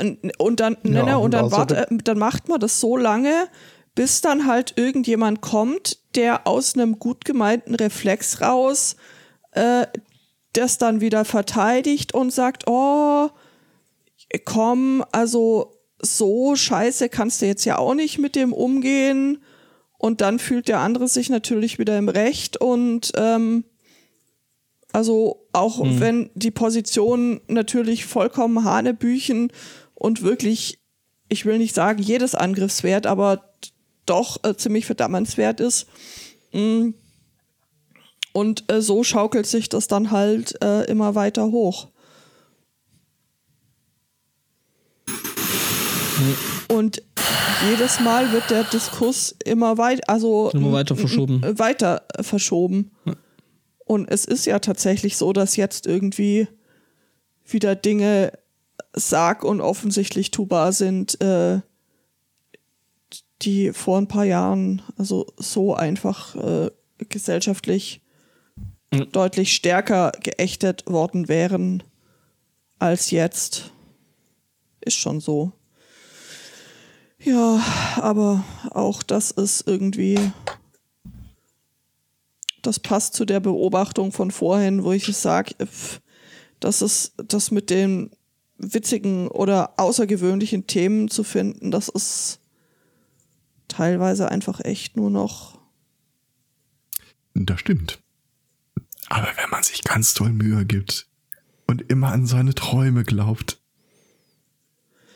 Und, 0.00 0.18
und 0.38 0.60
dann, 0.60 0.76
Ja, 0.84 0.90
ne, 0.90 1.04
ne, 1.04 1.18
und 1.18 1.24
und 1.26 1.34
dann, 1.34 1.50
wart, 1.50 1.72
äh, 1.72 1.86
dann 2.04 2.18
macht 2.18 2.48
man 2.48 2.60
das 2.60 2.80
so 2.80 2.96
lange, 2.96 3.46
bis 3.94 4.20
dann 4.20 4.46
halt 4.46 4.74
irgendjemand 4.76 5.40
kommt, 5.40 5.98
der 6.14 6.46
aus 6.46 6.74
einem 6.74 6.98
gut 6.98 7.24
gemeinten 7.24 7.74
Reflex 7.74 8.40
raus 8.40 8.96
äh, 9.52 9.86
das 10.52 10.78
dann 10.78 11.00
wieder 11.00 11.24
verteidigt 11.24 12.14
und 12.14 12.30
sagt, 12.30 12.64
oh, 12.66 13.30
komm, 14.44 15.04
also 15.12 15.78
so 16.00 16.56
scheiße 16.56 17.08
kannst 17.08 17.40
du 17.40 17.46
jetzt 17.46 17.64
ja 17.64 17.78
auch 17.78 17.94
nicht 17.94 18.18
mit 18.18 18.36
dem 18.36 18.52
umgehen. 18.52 19.42
Und 19.98 20.20
dann 20.20 20.38
fühlt 20.38 20.68
der 20.68 20.80
andere 20.80 21.06
sich 21.06 21.30
natürlich 21.30 21.78
wieder 21.78 21.96
im 21.96 22.08
Recht 22.08 22.56
und 22.56 23.12
ähm, 23.14 23.64
also 24.92 25.46
auch 25.52 25.82
mhm. 25.82 26.00
wenn 26.00 26.30
die 26.34 26.50
Position 26.50 27.40
natürlich 27.46 28.04
vollkommen 28.04 28.64
Hanebüchen 28.64 29.52
und 29.94 30.22
wirklich, 30.22 30.80
ich 31.28 31.46
will 31.46 31.58
nicht 31.58 31.74
sagen 31.74 32.02
jedes 32.02 32.34
Angriffswert, 32.34 33.06
aber 33.06 33.51
doch 34.06 34.42
äh, 34.44 34.56
ziemlich 34.56 34.86
verdammernswert 34.86 35.60
ist. 35.60 35.86
Mm. 36.52 36.90
Und 38.32 38.70
äh, 38.72 38.80
so 38.80 39.04
schaukelt 39.04 39.46
sich 39.46 39.68
das 39.68 39.88
dann 39.88 40.10
halt 40.10 40.60
äh, 40.62 40.84
immer 40.84 41.14
weiter 41.14 41.46
hoch. 41.50 41.88
Und 46.68 47.02
jedes 47.70 48.00
Mal 48.00 48.32
wird 48.32 48.50
der 48.50 48.64
Diskurs 48.64 49.34
immer 49.44 49.76
weit, 49.78 50.08
also 50.08 50.50
immer 50.50 50.72
weiter 50.72 50.96
verschoben. 50.96 51.42
Weiter 51.58 52.02
verschoben. 52.20 52.92
Und 53.84 54.08
es 54.08 54.24
ist 54.24 54.46
ja 54.46 54.58
tatsächlich 54.58 55.16
so, 55.16 55.32
dass 55.32 55.56
jetzt 55.56 55.86
irgendwie 55.86 56.48
wieder 57.44 57.74
Dinge 57.74 58.32
sag 58.94 59.44
und 59.44 59.60
offensichtlich 59.60 60.30
tubar 60.30 60.72
sind, 60.72 61.20
äh, 61.20 61.60
die 63.42 63.72
vor 63.72 63.98
ein 63.98 64.08
paar 64.08 64.24
Jahren 64.24 64.82
also 64.96 65.26
so 65.36 65.74
einfach 65.74 66.34
äh, 66.36 66.70
gesellschaftlich 67.08 68.00
mhm. 68.92 69.10
deutlich 69.12 69.52
stärker 69.52 70.12
geächtet 70.22 70.84
worden 70.86 71.28
wären 71.28 71.82
als 72.78 73.10
jetzt. 73.10 73.70
Ist 74.80 74.96
schon 74.96 75.20
so. 75.20 75.52
Ja, 77.20 77.62
aber 77.96 78.44
auch 78.70 79.02
das 79.02 79.30
ist 79.30 79.66
irgendwie. 79.66 80.18
Das 82.62 82.78
passt 82.78 83.14
zu 83.14 83.24
der 83.24 83.40
Beobachtung 83.40 84.12
von 84.12 84.30
vorhin, 84.30 84.84
wo 84.84 84.92
ich 84.92 85.04
sage, 85.16 85.54
dass 86.60 86.80
es 86.80 87.12
das 87.16 87.50
mit 87.50 87.70
den 87.70 88.10
witzigen 88.58 89.28
oder 89.28 89.74
außergewöhnlichen 89.78 90.66
Themen 90.66 91.08
zu 91.08 91.24
finden, 91.24 91.72
das 91.72 91.88
ist 91.88 92.38
teilweise 93.72 94.30
einfach 94.30 94.60
echt 94.60 94.96
nur 94.96 95.10
noch. 95.10 95.58
Das 97.34 97.60
stimmt. 97.60 98.00
Aber 99.08 99.28
wenn 99.36 99.50
man 99.50 99.62
sich 99.62 99.82
ganz 99.84 100.14
toll 100.14 100.32
Mühe 100.32 100.64
gibt 100.64 101.06
und 101.66 101.82
immer 101.90 102.12
an 102.12 102.26
seine 102.26 102.54
Träume 102.54 103.04
glaubt, 103.04 103.58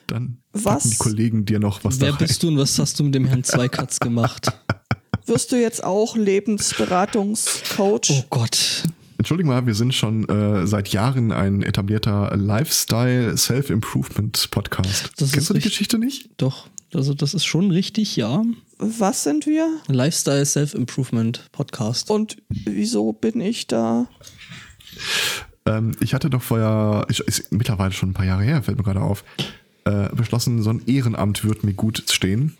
dann 0.07 0.39
was? 0.53 0.85
die 0.85 0.97
Kollegen 0.97 1.45
dir 1.45 1.59
noch 1.59 1.85
was 1.85 2.01
Wer 2.01 2.13
bist 2.13 2.43
du 2.43 2.49
und 2.49 2.59
was 2.59 2.79
hast 2.79 2.99
du 2.99 3.05
mit 3.05 3.15
dem 3.15 3.27
Herrn 3.27 3.45
Zweikatz 3.45 3.99
gemacht? 3.99 4.53
Wirst 5.27 5.51
du 5.51 5.61
jetzt 5.61 5.83
auch 5.83 6.17
Lebensberatungscoach? 6.17 8.11
Oh 8.11 8.25
Gott. 8.31 8.85
Entschuldigung 9.19 9.53
mal, 9.53 9.67
wir 9.67 9.75
sind 9.75 9.95
schon 9.95 10.29
äh, 10.29 10.67
seit 10.67 10.89
Jahren 10.89 11.33
ein 11.33 11.63
etablierter 11.63 12.37
Lifestyle 12.37 13.37
Self-Improvement 13.37 14.51
Podcast. 14.51 15.11
Das 15.17 15.33
Kennst 15.33 15.51
du 15.51 15.55
die 15.55 15.61
Geschichte 15.61 15.99
nicht? 15.99 16.31
Doch, 16.37 16.69
also 16.95 17.15
das 17.15 17.35
ist 17.35 17.45
schon 17.45 17.71
richtig, 17.71 18.17
ja. 18.17 18.43
Was 18.79 19.25
sind 19.25 19.47
wir? 19.47 19.69
Lifestyle 19.89 20.45
Self-Improvement 20.45 21.49
Podcast. 21.53 22.11
Und 22.11 22.37
wieso 22.49 23.13
bin 23.13 23.41
ich 23.41 23.67
da? 23.67 24.09
Ähm, 25.67 25.93
ich 26.01 26.15
hatte 26.15 26.31
doch 26.31 26.43
vorher, 26.43 27.07
ist, 27.09 27.21
ist 27.21 27.53
mittlerweile 27.53 27.93
schon 27.93 28.11
ein 28.11 28.15
paar 28.15 28.27
Jahre 28.27 28.45
her, 28.45 28.63
fällt 28.63 28.79
mir 28.79 28.85
gerade 28.85 29.01
auf, 29.01 29.25
äh, 29.85 30.09
beschlossen, 30.15 30.63
so 30.63 30.71
ein 30.71 30.83
Ehrenamt 30.87 31.45
wird 31.45 31.65
mir 31.65 31.75
gut 31.75 32.05
stehen. 32.11 32.57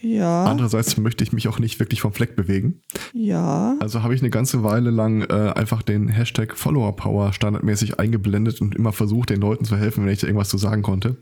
Ja. 0.00 0.44
Andererseits 0.44 0.96
möchte 0.98 1.24
ich 1.24 1.32
mich 1.32 1.48
auch 1.48 1.58
nicht 1.58 1.80
wirklich 1.80 2.00
vom 2.00 2.12
Fleck 2.12 2.36
bewegen. 2.36 2.80
Ja. 3.12 3.76
Also 3.80 4.02
habe 4.02 4.14
ich 4.14 4.20
eine 4.20 4.30
ganze 4.30 4.62
Weile 4.62 4.90
lang 4.90 5.22
äh, 5.22 5.52
einfach 5.54 5.82
den 5.82 6.08
Hashtag 6.08 6.56
Follower 6.56 6.94
Power 6.94 7.32
standardmäßig 7.32 7.98
eingeblendet 7.98 8.60
und 8.60 8.74
immer 8.74 8.92
versucht, 8.92 9.30
den 9.30 9.40
Leuten 9.40 9.64
zu 9.64 9.76
helfen, 9.76 10.04
wenn 10.04 10.12
ich 10.12 10.20
da 10.20 10.26
irgendwas 10.26 10.50
zu 10.50 10.58
sagen 10.58 10.82
konnte. 10.82 11.16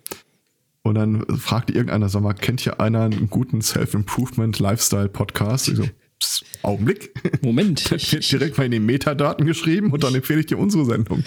Und 0.84 0.96
dann 0.96 1.24
fragte 1.38 1.72
irgendeiner, 1.72 2.08
sag 2.08 2.22
mal, 2.22 2.32
kennt 2.32 2.60
hier 2.60 2.80
einer 2.80 3.02
einen 3.02 3.30
guten 3.30 3.62
Self-Improvement 3.62 4.58
Lifestyle 4.58 5.08
Podcast? 5.08 5.68
Ich 5.68 5.76
so, 5.76 5.84
pss, 6.20 6.44
Augenblick. 6.62 7.12
Moment. 7.42 7.90
Der 7.90 8.00
wird 8.00 8.32
direkt 8.32 8.58
mal 8.58 8.64
in 8.64 8.72
den 8.72 8.86
Metadaten 8.86 9.46
geschrieben 9.46 9.92
und 9.92 10.02
dann 10.02 10.14
empfehle 10.14 10.40
ich 10.40 10.46
dir 10.46 10.58
unsere 10.58 10.84
Sendung. 10.84 11.22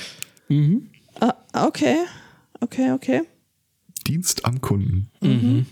Mhm. 0.49 0.89
Ah, 1.19 1.35
okay. 1.65 1.97
Okay, 2.59 2.91
okay. 2.91 3.21
Dienst 4.07 4.45
am 4.45 4.59
Kunden. 4.61 5.09
Mhm. 5.21 5.65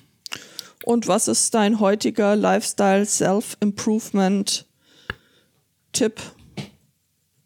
Und 0.85 1.07
was 1.07 1.27
ist 1.27 1.53
dein 1.53 1.79
heutiger 1.79 2.35
Lifestyle 2.35 3.05
Self-Improvement 3.05 4.65
Tipp? 5.93 6.21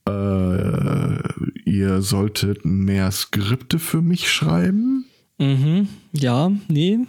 Äh, 0.08 1.20
ihr 1.66 2.02
solltet 2.02 2.66
mehr 2.66 3.12
Skripte 3.12 3.78
für 3.78 4.02
mich 4.02 4.32
schreiben. 4.32 5.06
Mhm. 5.38 5.88
Ja, 6.14 6.52
nee. 6.68 7.00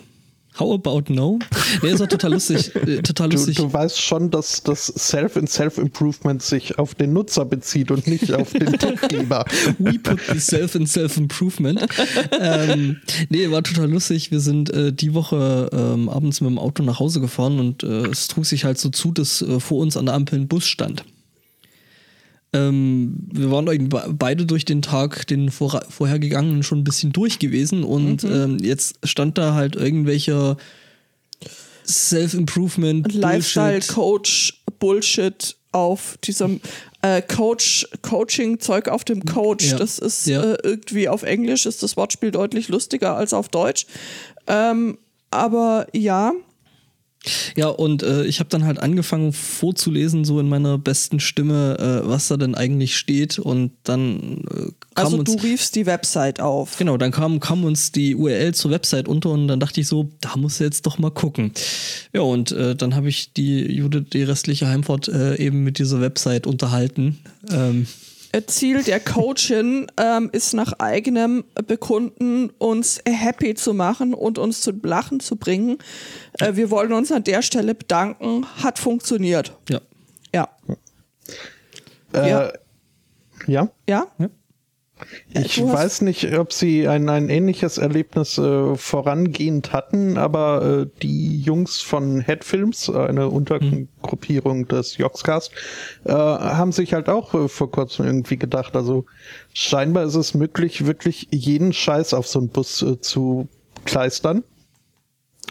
How 0.58 0.74
about 0.74 1.04
no? 1.12 1.38
Nee, 1.82 1.90
ist 1.90 2.00
auch 2.02 2.08
total 2.08 2.32
lustig. 2.32 2.72
Äh, 2.78 3.02
total 3.02 3.32
lustig. 3.32 3.56
Du, 3.56 3.64
du, 3.64 3.72
weißt 3.72 4.00
schon, 4.00 4.30
dass 4.30 4.62
das 4.62 4.86
Self 4.86 5.36
in 5.36 5.46
Self-Improvement 5.46 6.42
sich 6.42 6.78
auf 6.78 6.94
den 6.94 7.12
Nutzer 7.12 7.44
bezieht 7.44 7.90
und 7.90 8.06
nicht 8.06 8.32
auf 8.32 8.52
den 8.52 8.72
Tippgeber. 8.78 9.44
We 9.78 9.98
put 9.98 10.20
the 10.32 10.38
Self 10.38 10.74
in 10.74 10.86
Self-Improvement. 10.86 11.86
ähm, 12.40 13.00
nee, 13.28 13.50
war 13.50 13.62
total 13.62 13.90
lustig. 13.90 14.30
Wir 14.30 14.40
sind 14.40 14.70
äh, 14.70 14.92
die 14.92 15.14
Woche 15.14 15.70
ähm, 15.72 16.08
abends 16.08 16.40
mit 16.40 16.50
dem 16.50 16.58
Auto 16.58 16.82
nach 16.82 16.98
Hause 16.98 17.20
gefahren 17.20 17.58
und 17.60 17.82
äh, 17.82 18.06
es 18.06 18.28
trug 18.28 18.46
sich 18.46 18.64
halt 18.64 18.78
so 18.78 18.88
zu, 18.88 19.12
dass 19.12 19.42
äh, 19.42 19.60
vor 19.60 19.78
uns 19.78 19.96
an 19.96 20.06
der 20.06 20.14
Ampel 20.14 20.38
ein 20.38 20.48
Bus 20.48 20.66
stand. 20.66 21.04
Ähm, 22.52 23.14
wir 23.30 23.50
waren 23.50 23.88
beide 24.16 24.46
durch 24.46 24.64
den 24.64 24.80
Tag, 24.80 25.26
den 25.26 25.50
vor, 25.50 25.82
vorhergegangenen, 25.88 26.62
schon 26.62 26.78
ein 26.78 26.84
bisschen 26.84 27.12
durch 27.12 27.38
gewesen 27.38 27.84
und 27.84 28.24
mhm. 28.24 28.32
ähm, 28.32 28.58
jetzt 28.60 28.98
stand 29.04 29.36
da 29.36 29.54
halt 29.54 29.76
irgendwelcher 29.76 30.56
Self-Improvement, 31.86 33.12
Lifestyle-Coach, 33.12 34.62
Bullshit 34.78 35.56
auf 35.72 36.18
diesem 36.24 36.60
äh, 37.02 37.22
Coach, 37.22 37.86
Coaching-Zeug 38.02 38.88
auf 38.88 39.04
dem 39.04 39.24
Coach. 39.24 39.72
Ja. 39.72 39.76
Das 39.76 39.98
ist 39.98 40.26
ja. 40.26 40.42
äh, 40.42 40.58
irgendwie 40.62 41.08
auf 41.08 41.22
Englisch 41.22 41.66
ist 41.66 41.82
das 41.82 41.96
Wortspiel 41.96 42.30
deutlich 42.30 42.68
lustiger 42.68 43.16
als 43.16 43.32
auf 43.32 43.48
Deutsch. 43.48 43.86
Ähm, 44.46 44.98
aber 45.30 45.86
ja, 45.92 46.32
ja, 47.56 47.66
und 47.68 48.02
äh, 48.02 48.24
ich 48.24 48.38
habe 48.38 48.48
dann 48.48 48.64
halt 48.64 48.78
angefangen 48.78 49.32
vorzulesen, 49.32 50.24
so 50.24 50.38
in 50.38 50.48
meiner 50.48 50.78
besten 50.78 51.20
Stimme, 51.20 51.76
äh, 52.04 52.08
was 52.08 52.28
da 52.28 52.36
denn 52.36 52.54
eigentlich 52.54 52.96
steht. 52.96 53.38
Und 53.38 53.72
dann 53.82 54.44
äh, 54.50 54.70
kam 54.94 55.06
Also 55.06 55.18
uns, 55.18 55.34
du 55.34 55.42
riefst 55.42 55.74
die 55.74 55.86
Website 55.86 56.40
auf. 56.40 56.76
Genau, 56.78 56.96
dann 56.96 57.10
kam, 57.10 57.40
kam 57.40 57.64
uns 57.64 57.92
die 57.92 58.14
URL 58.14 58.54
zur 58.54 58.70
Website 58.70 59.08
unter 59.08 59.30
und 59.30 59.48
dann 59.48 59.60
dachte 59.60 59.80
ich 59.80 59.88
so, 59.88 60.10
da 60.20 60.36
muss 60.36 60.58
jetzt 60.58 60.86
doch 60.86 60.98
mal 60.98 61.10
gucken. 61.10 61.52
Ja, 62.12 62.20
und 62.20 62.52
äh, 62.52 62.76
dann 62.76 62.94
habe 62.94 63.08
ich 63.08 63.32
die 63.32 63.64
Judith, 63.72 64.06
die 64.12 64.22
restliche 64.22 64.68
Heimfahrt 64.68 65.08
äh, 65.08 65.36
eben 65.36 65.64
mit 65.64 65.78
dieser 65.78 66.00
Website 66.00 66.46
unterhalten. 66.46 67.18
Ähm, 67.50 67.86
Ziel 68.46 68.82
der 68.82 69.00
Coachin 69.00 69.86
ähm, 69.96 70.28
ist 70.32 70.52
nach 70.52 70.74
eigenem 70.74 71.44
Bekunden 71.66 72.50
uns 72.58 73.00
happy 73.06 73.54
zu 73.54 73.72
machen 73.72 74.14
und 74.14 74.38
uns 74.38 74.60
zu 74.60 74.72
Lachen 74.82 75.20
zu 75.20 75.36
bringen. 75.36 75.78
Äh, 76.38 76.54
wir 76.54 76.70
wollen 76.70 76.92
uns 76.92 77.10
an 77.10 77.24
der 77.24 77.42
Stelle 77.42 77.74
bedanken. 77.74 78.46
Hat 78.62 78.78
funktioniert. 78.78 79.56
Ja. 79.68 79.80
Ja. 80.34 80.48
Äh, 82.12 82.30
ja. 82.30 82.52
Ja? 83.46 83.72
ja? 83.88 84.06
Ich 85.30 85.62
weiß 85.62 86.02
nicht, 86.02 86.36
ob 86.38 86.52
Sie 86.52 86.88
ein, 86.88 87.08
ein 87.08 87.28
ähnliches 87.28 87.78
Erlebnis 87.78 88.38
äh, 88.38 88.74
vorangehend 88.76 89.72
hatten, 89.72 90.16
aber 90.16 90.82
äh, 90.82 91.00
die 91.02 91.40
Jungs 91.40 91.80
von 91.80 92.20
Headfilms, 92.20 92.90
eine 92.90 93.28
Untergruppierung 93.28 94.60
hm. 94.60 94.68
des 94.68 94.96
Joxcast, 94.96 95.52
äh, 96.04 96.12
haben 96.12 96.72
sich 96.72 96.94
halt 96.94 97.08
auch 97.08 97.34
äh, 97.34 97.48
vor 97.48 97.70
kurzem 97.70 98.06
irgendwie 98.06 98.36
gedacht, 98.36 98.74
also 98.76 99.04
scheinbar 99.52 100.04
ist 100.04 100.14
es 100.14 100.34
möglich, 100.34 100.86
wirklich 100.86 101.28
jeden 101.30 101.72
Scheiß 101.72 102.14
auf 102.14 102.26
so 102.26 102.38
einen 102.38 102.48
Bus 102.48 102.82
äh, 102.82 103.00
zu 103.00 103.48
kleistern 103.84 104.44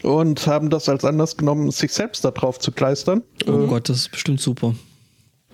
und 0.04 0.48
haben 0.48 0.70
das 0.70 0.90
als 0.90 1.06
Anlass 1.06 1.38
genommen, 1.38 1.72
sich 1.72 1.94
selbst 1.94 2.24
da 2.26 2.32
drauf 2.32 2.60
zu 2.60 2.72
kleistern. 2.72 3.24
Oh 3.48 3.64
äh, 3.64 3.68
Gott, 3.68 3.90
das 3.90 3.98
ist 3.98 4.12
bestimmt 4.12 4.42
super. 4.42 4.76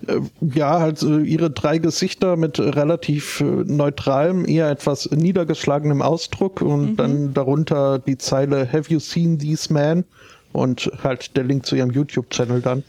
Äh, 0.07 0.21
ja, 0.53 0.79
halt 0.79 1.01
äh, 1.01 1.21
ihre 1.21 1.49
drei 1.49 1.77
Gesichter 1.77 2.35
mit 2.35 2.59
relativ 2.59 3.41
äh, 3.41 3.43
neutralem, 3.43 4.45
eher 4.45 4.69
etwas 4.69 5.09
niedergeschlagenem 5.11 6.01
Ausdruck 6.01 6.61
und 6.61 6.91
mhm. 6.91 6.95
dann 6.95 7.33
darunter 7.33 7.99
die 7.99 8.17
Zeile 8.17 8.71
Have 8.71 8.91
you 8.91 8.99
seen 8.99 9.39
these 9.39 9.71
men? 9.71 10.03
Und 10.51 10.91
halt 11.03 11.35
der 11.35 11.45
Link 11.45 11.65
zu 11.65 11.75
ihrem 11.75 11.91
YouTube-Channel 11.91 12.61
dann. 12.61 12.83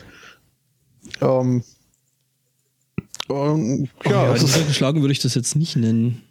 Ähm, 1.20 1.62
ähm, 3.30 3.88
Ja, 4.04 4.10
ja, 4.10 4.30
oh, 4.30 4.34
es 4.34 4.42
ist, 4.42 4.66
geschlagen 4.66 5.00
würde 5.00 5.12
ich 5.12 5.20
das 5.20 5.34
jetzt 5.34 5.56
nicht 5.56 5.76
nennen. 5.76 6.22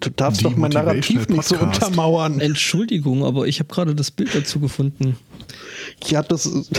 du 0.00 0.10
darfst 0.10 0.44
doch 0.44 0.56
mein 0.56 0.70
Narrativ 0.70 1.28
nicht 1.28 1.44
so 1.44 1.58
untermauern. 1.58 2.40
Entschuldigung, 2.40 3.24
aber 3.24 3.46
ich 3.46 3.60
habe 3.60 3.72
gerade 3.72 3.94
das 3.94 4.10
Bild 4.10 4.34
dazu 4.34 4.58
gefunden. 4.58 5.16
Ja, 6.06 6.22
das 6.22 6.46
ist, 6.46 6.70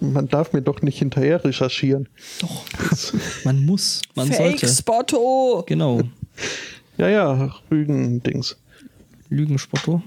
man 0.00 0.28
darf 0.28 0.52
mir 0.52 0.62
doch 0.62 0.82
nicht 0.82 0.98
hinterher 0.98 1.44
recherchieren. 1.44 2.08
Doch, 2.40 2.64
man 3.44 3.64
muss, 3.64 4.02
man 4.14 4.28
Fake 4.28 4.58
sollte. 4.58 4.68
Spotto! 4.68 5.64
Genau, 5.66 6.02
Ja, 6.96 7.08
ja, 7.08 7.54
Rügen-Dings. 7.70 8.56
Lügenspotto. 9.28 10.02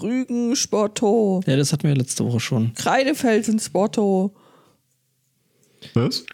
Rügen 0.00 0.56
Spotto. 0.56 1.42
Ja, 1.46 1.56
das 1.56 1.72
hatten 1.72 1.86
wir 1.86 1.94
letzte 1.94 2.24
Woche 2.24 2.40
schon. 2.40 2.72
Kreidefelsen 2.74 3.58
Spotto. 3.58 4.34
Was? 5.92 6.24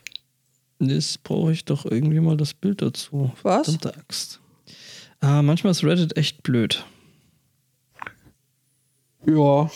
Das 0.78 1.18
brauche 1.18 1.53
ich 1.53 1.64
doch 1.64 1.84
irgendwie 1.84 2.20
mal 2.20 2.36
das 2.36 2.55
Bild 2.55 2.80
dazu. 2.80 3.32
Was? 3.42 3.66
Verdammte 3.66 3.98
Axt. 3.98 4.40
Ah, 5.20 5.42
manchmal 5.42 5.72
ist 5.72 5.84
Reddit 5.84 6.16
echt 6.16 6.42
blöd. 6.42 6.84
Ja, 9.26 9.68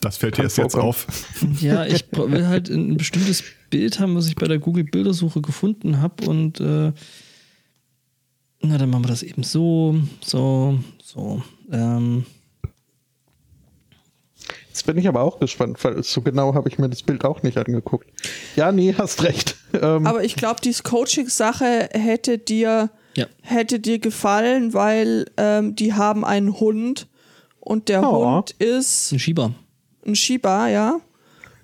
Das 0.00 0.16
fällt 0.16 0.38
dir 0.38 0.44
erst 0.44 0.58
jetzt 0.58 0.76
auf. 0.76 1.06
Ja, 1.60 1.84
ich 1.84 2.04
will 2.12 2.46
halt 2.46 2.68
ein 2.70 2.96
bestimmtes 2.96 3.42
Bild 3.68 4.00
haben, 4.00 4.16
was 4.16 4.26
ich 4.28 4.34
bei 4.36 4.48
der 4.48 4.58
Google-Bildersuche 4.58 5.40
gefunden 5.42 6.00
habe 6.00 6.28
und 6.28 6.60
äh, 6.60 6.92
na, 8.62 8.76
dann 8.78 8.90
machen 8.90 9.04
wir 9.04 9.08
das 9.08 9.22
eben 9.22 9.42
so, 9.42 9.96
so, 10.20 10.78
so. 11.02 11.42
Ähm, 11.72 12.24
Jetzt 14.68 14.86
bin 14.86 14.96
ich 14.98 15.08
aber 15.08 15.22
auch 15.22 15.38
gespannt, 15.40 15.82
weil 15.84 16.02
so 16.02 16.22
genau 16.22 16.54
habe 16.54 16.68
ich 16.68 16.78
mir 16.78 16.88
das 16.88 17.02
Bild 17.02 17.24
auch 17.24 17.42
nicht 17.42 17.58
angeguckt. 17.58 18.08
Ja, 18.56 18.72
nee, 18.72 18.94
hast 18.96 19.22
recht. 19.22 19.56
Ähm, 19.72 20.04
Aber 20.04 20.24
ich 20.24 20.34
glaube, 20.34 20.60
diese 20.64 20.82
Coaching-Sache 20.82 21.90
hätte 21.92 22.38
dir, 22.38 22.90
ja. 23.16 23.26
hätte 23.40 23.78
dir 23.78 24.00
gefallen, 24.00 24.74
weil 24.74 25.26
ähm, 25.36 25.76
die 25.76 25.92
haben 25.94 26.24
einen 26.24 26.58
Hund 26.58 27.06
und 27.60 27.88
der 27.88 28.02
Oh. 28.02 28.26
Hund 28.38 28.50
ist 28.58 29.12
Ein 29.12 29.20
Schieber. 29.20 29.54
Ein 30.10 30.16
Shiba, 30.16 30.68
ja. 30.68 31.00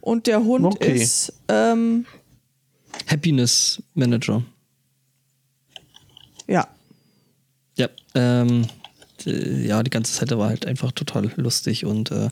Und 0.00 0.26
der 0.26 0.42
Hund 0.44 0.64
Okay. 0.64 0.94
ist 1.02 1.32
ähm, 1.48 2.06
Happiness 3.08 3.82
Manager. 3.94 4.42
ja. 6.46 6.66
Ja, 7.78 7.88
ähm, 8.14 8.66
d- 9.26 9.66
ja, 9.66 9.82
die 9.82 9.90
ganze 9.90 10.14
Seite 10.14 10.38
war 10.38 10.48
halt 10.48 10.64
einfach 10.64 10.92
total 10.92 11.30
lustig 11.36 11.84
und 11.84 12.10
äh, 12.10 12.30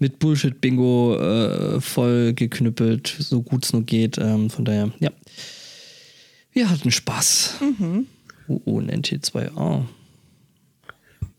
mit 0.00 0.18
Bullshit-Bingo 0.18 1.16
äh, 1.16 1.80
voll 1.80 2.32
geknüppelt, 2.32 3.14
so 3.20 3.40
gut 3.42 3.64
es 3.64 3.72
nur 3.72 3.82
geht. 3.82 4.18
Ähm, 4.18 4.50
von 4.50 4.64
daher, 4.64 4.90
ja. 4.98 5.10
Wir 6.52 6.68
hatten 6.70 6.90
Spaß. 6.90 7.54
Mhm. 7.60 8.06
Oh, 8.48 8.80
ein 8.80 8.90
NT2A. 8.90 9.84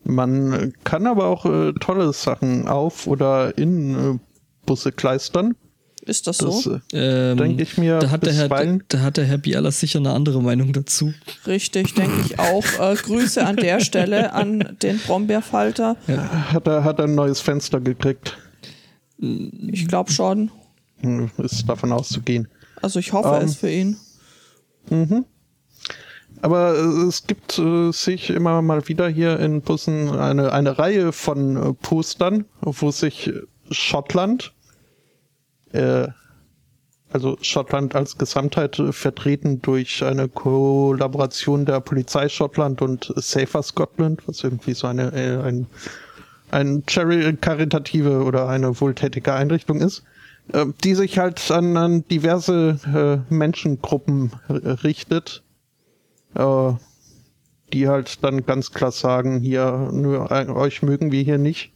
Man 0.04 0.72
kann 0.84 1.06
aber 1.06 1.26
auch 1.26 1.44
äh, 1.46 1.72
tolle 1.74 2.12
Sachen 2.12 2.68
auf 2.68 3.06
oder 3.06 3.56
in 3.58 3.94
äh, 4.14 4.18
Busse 4.66 4.92
kleistern. 4.92 5.54
Ist 6.04 6.26
das 6.26 6.38
so? 6.38 6.50
Das 6.50 6.66
äh, 6.92 7.30
Ähm, 7.30 7.36
denke 7.38 7.62
ich 7.62 7.78
mir 7.78 8.00
da 8.00 8.10
hat, 8.10 8.26
der 8.26 8.32
Herr, 8.32 8.48
da, 8.48 8.64
da 8.88 9.00
hat 9.00 9.16
der 9.18 9.24
Herr 9.24 9.38
Bialas 9.38 9.78
sicher 9.78 10.00
eine 10.00 10.10
andere 10.10 10.42
Meinung 10.42 10.72
dazu. 10.72 11.14
Richtig, 11.46 11.94
denke 11.94 12.20
ich 12.26 12.38
auch. 12.40 12.64
Äh, 12.80 12.96
Grüße 12.96 13.44
an 13.46 13.54
der 13.56 13.78
Stelle 13.84 14.32
an 14.32 14.76
den 14.82 14.98
Brombeerfalter. 14.98 15.96
Hat 16.08 16.66
er, 16.66 16.82
hat 16.82 16.98
er 16.98 17.04
ein 17.04 17.14
neues 17.14 17.40
Fenster 17.40 17.80
gekriegt. 17.80 18.36
Ich 19.18 19.86
glaube 19.86 20.10
schon. 20.10 20.50
Hm, 21.02 21.30
Ist 21.38 21.68
davon 21.68 21.92
auszugehen. 21.92 22.48
Also 22.80 22.98
ich 22.98 23.12
hoffe 23.12 23.38
Ähm. 23.40 23.44
es 23.46 23.54
für 23.54 23.70
ihn. 23.70 23.96
Aber 26.42 26.74
äh, 26.74 27.06
es 27.06 27.26
gibt 27.26 27.58
äh, 27.58 27.92
sich 27.92 28.28
immer 28.30 28.60
mal 28.62 28.86
wieder 28.88 29.08
hier 29.08 29.38
in 29.38 29.62
Bussen 29.62 30.10
eine, 30.10 30.52
eine 30.52 30.78
Reihe 30.78 31.12
von 31.12 31.56
äh, 31.56 31.72
Postern, 31.72 32.44
wo 32.60 32.90
sich 32.90 33.28
äh, 33.28 33.42
Schottland, 33.70 34.52
äh, 35.72 36.08
also 37.12 37.38
Schottland 37.42 37.94
als 37.94 38.18
Gesamtheit 38.18 38.76
äh, 38.80 38.92
vertreten 38.92 39.62
durch 39.62 40.02
eine 40.02 40.28
Kollaboration 40.28 41.64
der 41.64 41.78
Polizei 41.78 42.28
Schottland 42.28 42.82
und 42.82 43.12
Safer 43.16 43.62
Scotland, 43.62 44.26
was 44.26 44.42
irgendwie 44.42 44.74
so 44.74 44.88
eine 44.88 45.12
äh, 45.12 45.40
ein, 45.44 45.68
ein 46.50 46.82
Charity 46.88 47.36
karitative 47.36 48.24
oder 48.24 48.48
eine 48.48 48.80
wohltätige 48.80 49.32
Einrichtung 49.32 49.80
ist, 49.80 50.02
äh, 50.52 50.66
die 50.82 50.96
sich 50.96 51.20
halt 51.20 51.52
an, 51.52 51.76
an 51.76 52.04
diverse 52.08 53.22
äh, 53.30 53.32
Menschengruppen 53.32 54.32
äh, 54.48 54.54
richtet 54.82 55.44
äh, 56.34 56.72
die 57.72 57.88
halt 57.88 58.22
dann 58.22 58.44
ganz 58.44 58.72
klar 58.72 58.92
sagen, 58.92 59.40
hier, 59.40 59.90
nö, 59.92 60.18
euch 60.20 60.82
mögen 60.82 61.12
wir 61.12 61.22
hier 61.22 61.38
nicht. 61.38 61.72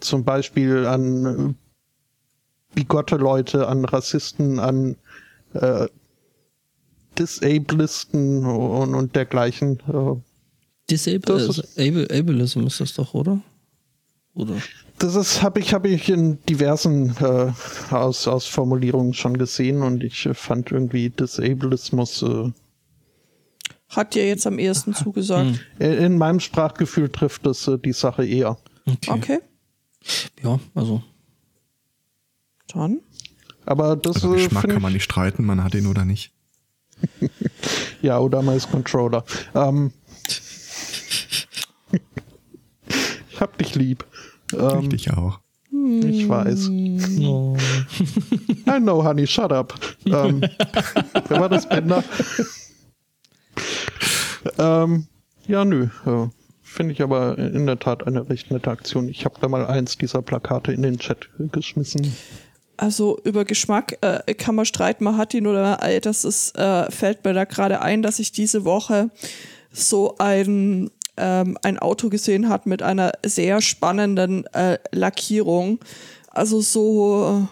Zum 0.00 0.24
Beispiel 0.24 0.86
an 0.86 1.26
äh, 1.26 2.74
bigotte 2.74 3.16
Leute, 3.16 3.68
an 3.68 3.84
Rassisten, 3.84 4.58
an 4.58 4.96
äh, 5.54 5.86
Disablisten 7.18 8.44
und, 8.44 8.94
und 8.94 9.14
dergleichen. 9.16 9.80
Äh, 9.88 10.20
Disable, 10.90 11.20
Das 11.38 11.48
also 11.48 12.66
ist 12.66 12.80
das 12.80 12.94
doch, 12.94 13.14
oder? 13.14 13.40
Oder? 14.34 14.56
das 15.02 15.16
ist 15.16 15.42
habe 15.42 15.58
ich 15.58 15.74
habe 15.74 15.88
ich 15.88 16.08
in 16.08 16.38
diversen 16.44 17.14
äh, 17.20 17.52
aus, 17.90 18.28
aus 18.28 18.46
Formulierungen 18.46 19.14
schon 19.14 19.36
gesehen 19.36 19.82
und 19.82 20.04
ich 20.04 20.26
äh, 20.26 20.34
fand 20.34 20.70
irgendwie 20.70 21.10
Disableismus 21.10 22.22
äh, 22.22 22.52
Hat 23.94 24.14
dir 24.14 24.26
jetzt 24.26 24.46
am 24.46 24.58
ehesten 24.58 24.94
zugesagt. 24.94 25.60
in 25.78 26.16
meinem 26.18 26.40
Sprachgefühl 26.40 27.08
trifft 27.10 27.44
das 27.46 27.66
äh, 27.68 27.78
die 27.78 27.92
Sache 27.92 28.26
eher. 28.26 28.56
Okay. 28.86 29.10
Okay, 29.10 29.38
Ja, 30.42 30.58
also. 30.74 31.02
dann. 32.72 33.00
Aber 33.66 33.94
das 33.96 34.16
Also 34.16 34.34
äh, 34.34 34.38
Geschmack 34.42 34.68
kann 34.68 34.82
man 34.82 34.90
ich 34.90 34.94
nicht 34.94 35.04
streiten, 35.04 35.44
man 35.44 35.62
hat 35.62 35.74
ihn 35.74 35.86
oder 35.86 36.04
nicht. 36.04 36.32
Ja, 38.02 38.18
oder 38.18 38.42
mal 38.42 38.52
als 38.52 38.68
Controller. 38.68 39.24
Ähm, 39.54 39.92
ich 43.30 43.40
hab 43.40 43.56
dich 43.58 43.74
lieb. 43.76 44.04
Ähm, 44.52 44.58
Richtig 44.88 45.12
auch. 45.12 45.38
ich 45.70 46.28
weiß. 46.28 46.68
Oh. 47.20 47.56
I 48.66 48.78
know, 48.80 49.04
honey, 49.04 49.26
shut 49.26 49.52
up. 49.52 49.74
Ähm, 50.04 50.40
wer 51.28 51.40
war 51.40 51.48
das 51.48 51.68
Bender? 51.68 52.02
Ähm, 54.58 55.06
ja, 55.46 55.64
nö. 55.64 55.88
Äh, 56.06 56.28
Finde 56.62 56.94
ich 56.94 57.02
aber 57.02 57.36
in 57.36 57.66
der 57.66 57.78
Tat 57.78 58.06
eine 58.06 58.28
recht 58.30 58.50
nette 58.50 58.70
Aktion. 58.70 59.08
Ich 59.08 59.24
habe 59.26 59.34
da 59.40 59.48
mal 59.48 59.66
eins 59.66 59.98
dieser 59.98 60.22
Plakate 60.22 60.72
in 60.72 60.82
den 60.82 60.98
Chat 60.98 61.28
geschmissen. 61.52 62.14
Also 62.78 63.18
über 63.24 63.44
Geschmack 63.44 63.98
äh, 64.00 64.34
kann 64.34 64.54
man 64.54 64.64
streiten, 64.64 65.04
man 65.04 65.16
hat 65.16 65.34
ihn 65.34 65.46
oder 65.46 65.82
äh, 65.82 66.00
das 66.00 66.24
ist, 66.24 66.56
äh, 66.56 66.90
fällt 66.90 67.24
mir 67.24 67.34
da 67.34 67.44
gerade 67.44 67.82
ein, 67.82 68.02
dass 68.02 68.18
ich 68.18 68.32
diese 68.32 68.64
Woche 68.64 69.10
so 69.70 70.16
ein, 70.18 70.90
ähm, 71.16 71.58
ein 71.62 71.78
Auto 71.78 72.08
gesehen 72.08 72.48
hat 72.48 72.66
mit 72.66 72.82
einer 72.82 73.12
sehr 73.24 73.60
spannenden 73.60 74.46
äh, 74.54 74.78
Lackierung. 74.92 75.78
Also 76.28 76.62
so 76.62 77.46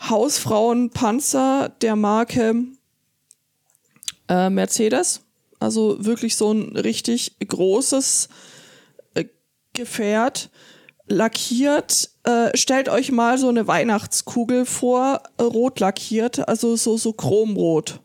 äh, 0.00 0.08
Hausfrauenpanzer 0.10 1.70
der 1.80 1.96
Marke 1.96 2.64
äh, 4.28 4.50
Mercedes. 4.50 5.22
Also 5.58 6.04
wirklich 6.04 6.36
so 6.36 6.52
ein 6.52 6.76
richtig 6.76 7.36
großes 7.46 8.28
äh, 9.14 9.24
Gefährt 9.72 10.50
lackiert. 11.08 12.10
Äh, 12.24 12.56
stellt 12.56 12.88
euch 12.88 13.10
mal 13.10 13.38
so 13.38 13.48
eine 13.48 13.66
Weihnachtskugel 13.66 14.66
vor, 14.66 15.22
äh, 15.38 15.42
rot 15.42 15.80
lackiert, 15.80 16.48
also 16.48 16.76
so, 16.76 16.96
so 16.96 17.12
chromrot. 17.12 18.00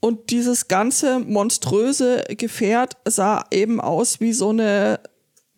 Und 0.00 0.30
dieses 0.30 0.68
ganze 0.68 1.18
monströse 1.18 2.22
Gefährt 2.28 2.96
sah 3.06 3.44
eben 3.50 3.80
aus 3.80 4.20
wie 4.20 4.32
so 4.32 4.50
eine 4.50 5.00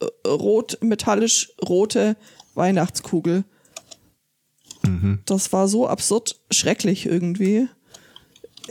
äh, 0.00 0.28
rot, 0.28 0.78
metallisch 0.80 1.52
rote 1.68 2.16
Weihnachtskugel. 2.54 3.44
Das 5.26 5.52
war 5.52 5.68
so 5.68 5.86
absurd 5.86 6.40
schrecklich 6.50 7.06
irgendwie. 7.06 7.68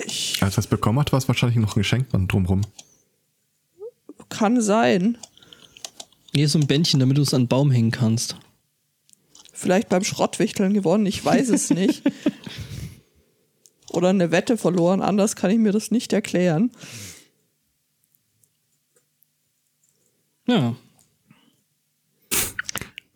Ich 0.05 0.41
Als 0.41 0.57
er 0.57 0.59
es 0.59 0.67
bekommen 0.67 0.99
hat, 0.99 1.11
war 1.11 1.17
es 1.17 1.27
wahrscheinlich 1.27 1.57
noch 1.57 1.75
ein 1.75 1.79
Geschenkband 1.79 2.31
drumrum. 2.31 2.61
kann 4.29 4.61
sein. 4.61 5.17
Hier 6.33 6.49
so 6.49 6.59
ein 6.59 6.67
Bändchen, 6.67 6.99
damit 6.99 7.17
du 7.17 7.21
es 7.21 7.33
an 7.33 7.43
den 7.43 7.47
Baum 7.47 7.71
hängen 7.71 7.91
kannst. 7.91 8.35
Vielleicht 9.53 9.89
beim 9.89 10.03
Schrottwichteln 10.03 10.73
gewonnen, 10.73 11.05
ich 11.05 11.23
weiß 11.23 11.49
es 11.49 11.71
nicht. 11.71 12.03
Oder 13.91 14.09
eine 14.09 14.31
Wette 14.31 14.57
verloren, 14.57 15.01
anders 15.01 15.35
kann 15.35 15.49
ich 15.49 15.57
mir 15.57 15.71
das 15.71 15.89
nicht 15.89 16.13
erklären. 16.13 16.71
Ja. 20.47 20.75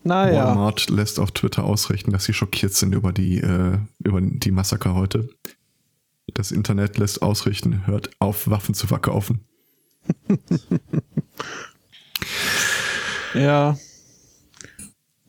Naja. 0.03 0.47
Walmart 0.47 0.89
lässt 0.89 1.19
auf 1.19 1.31
Twitter 1.31 1.63
ausrichten, 1.63 2.11
dass 2.11 2.25
sie 2.25 2.33
schockiert 2.33 2.73
sind 2.73 2.95
über 2.95 3.13
die, 3.13 3.37
äh, 3.37 3.77
über 4.03 4.19
die 4.19 4.51
Massaker 4.51 4.95
heute. 4.95 5.29
Das 6.33 6.51
Internet 6.51 6.97
lässt 6.97 7.21
ausrichten, 7.21 7.85
hört 7.87 8.11
auf, 8.19 8.49
Waffen 8.49 8.73
zu 8.73 8.87
verkaufen. 8.87 9.41
Ja. 13.33 13.77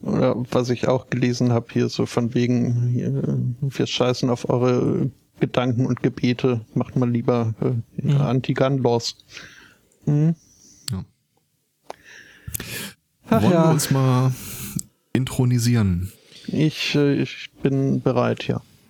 Oder 0.02 0.34
was 0.50 0.68
ich 0.70 0.88
auch 0.88 1.08
gelesen 1.10 1.52
habe, 1.52 1.66
hier 1.72 1.88
so 1.88 2.06
von 2.06 2.34
wegen, 2.34 3.56
wir 3.60 3.86
scheißen 3.86 4.30
auf 4.30 4.48
eure 4.48 5.10
Gedanken 5.38 5.86
und 5.86 6.02
Gebete, 6.02 6.64
macht 6.74 6.96
mal 6.96 7.10
lieber 7.10 7.54
äh, 7.60 8.02
Mhm. 8.04 8.20
Anti-Gun-Laws. 8.20 9.16
Hm? 10.06 10.34
Ja. 10.90 11.04
Ach 13.28 13.42
Wollen 13.42 13.52
wir 13.52 13.58
ja, 13.58 13.70
uns 13.70 13.90
mal 13.90 14.32
intronisieren? 15.12 16.12
ich, 16.46 16.94
äh, 16.96 17.22
ich 17.22 17.50
bin 17.62 18.00
bereit, 18.02 18.46
ja. 18.48 18.60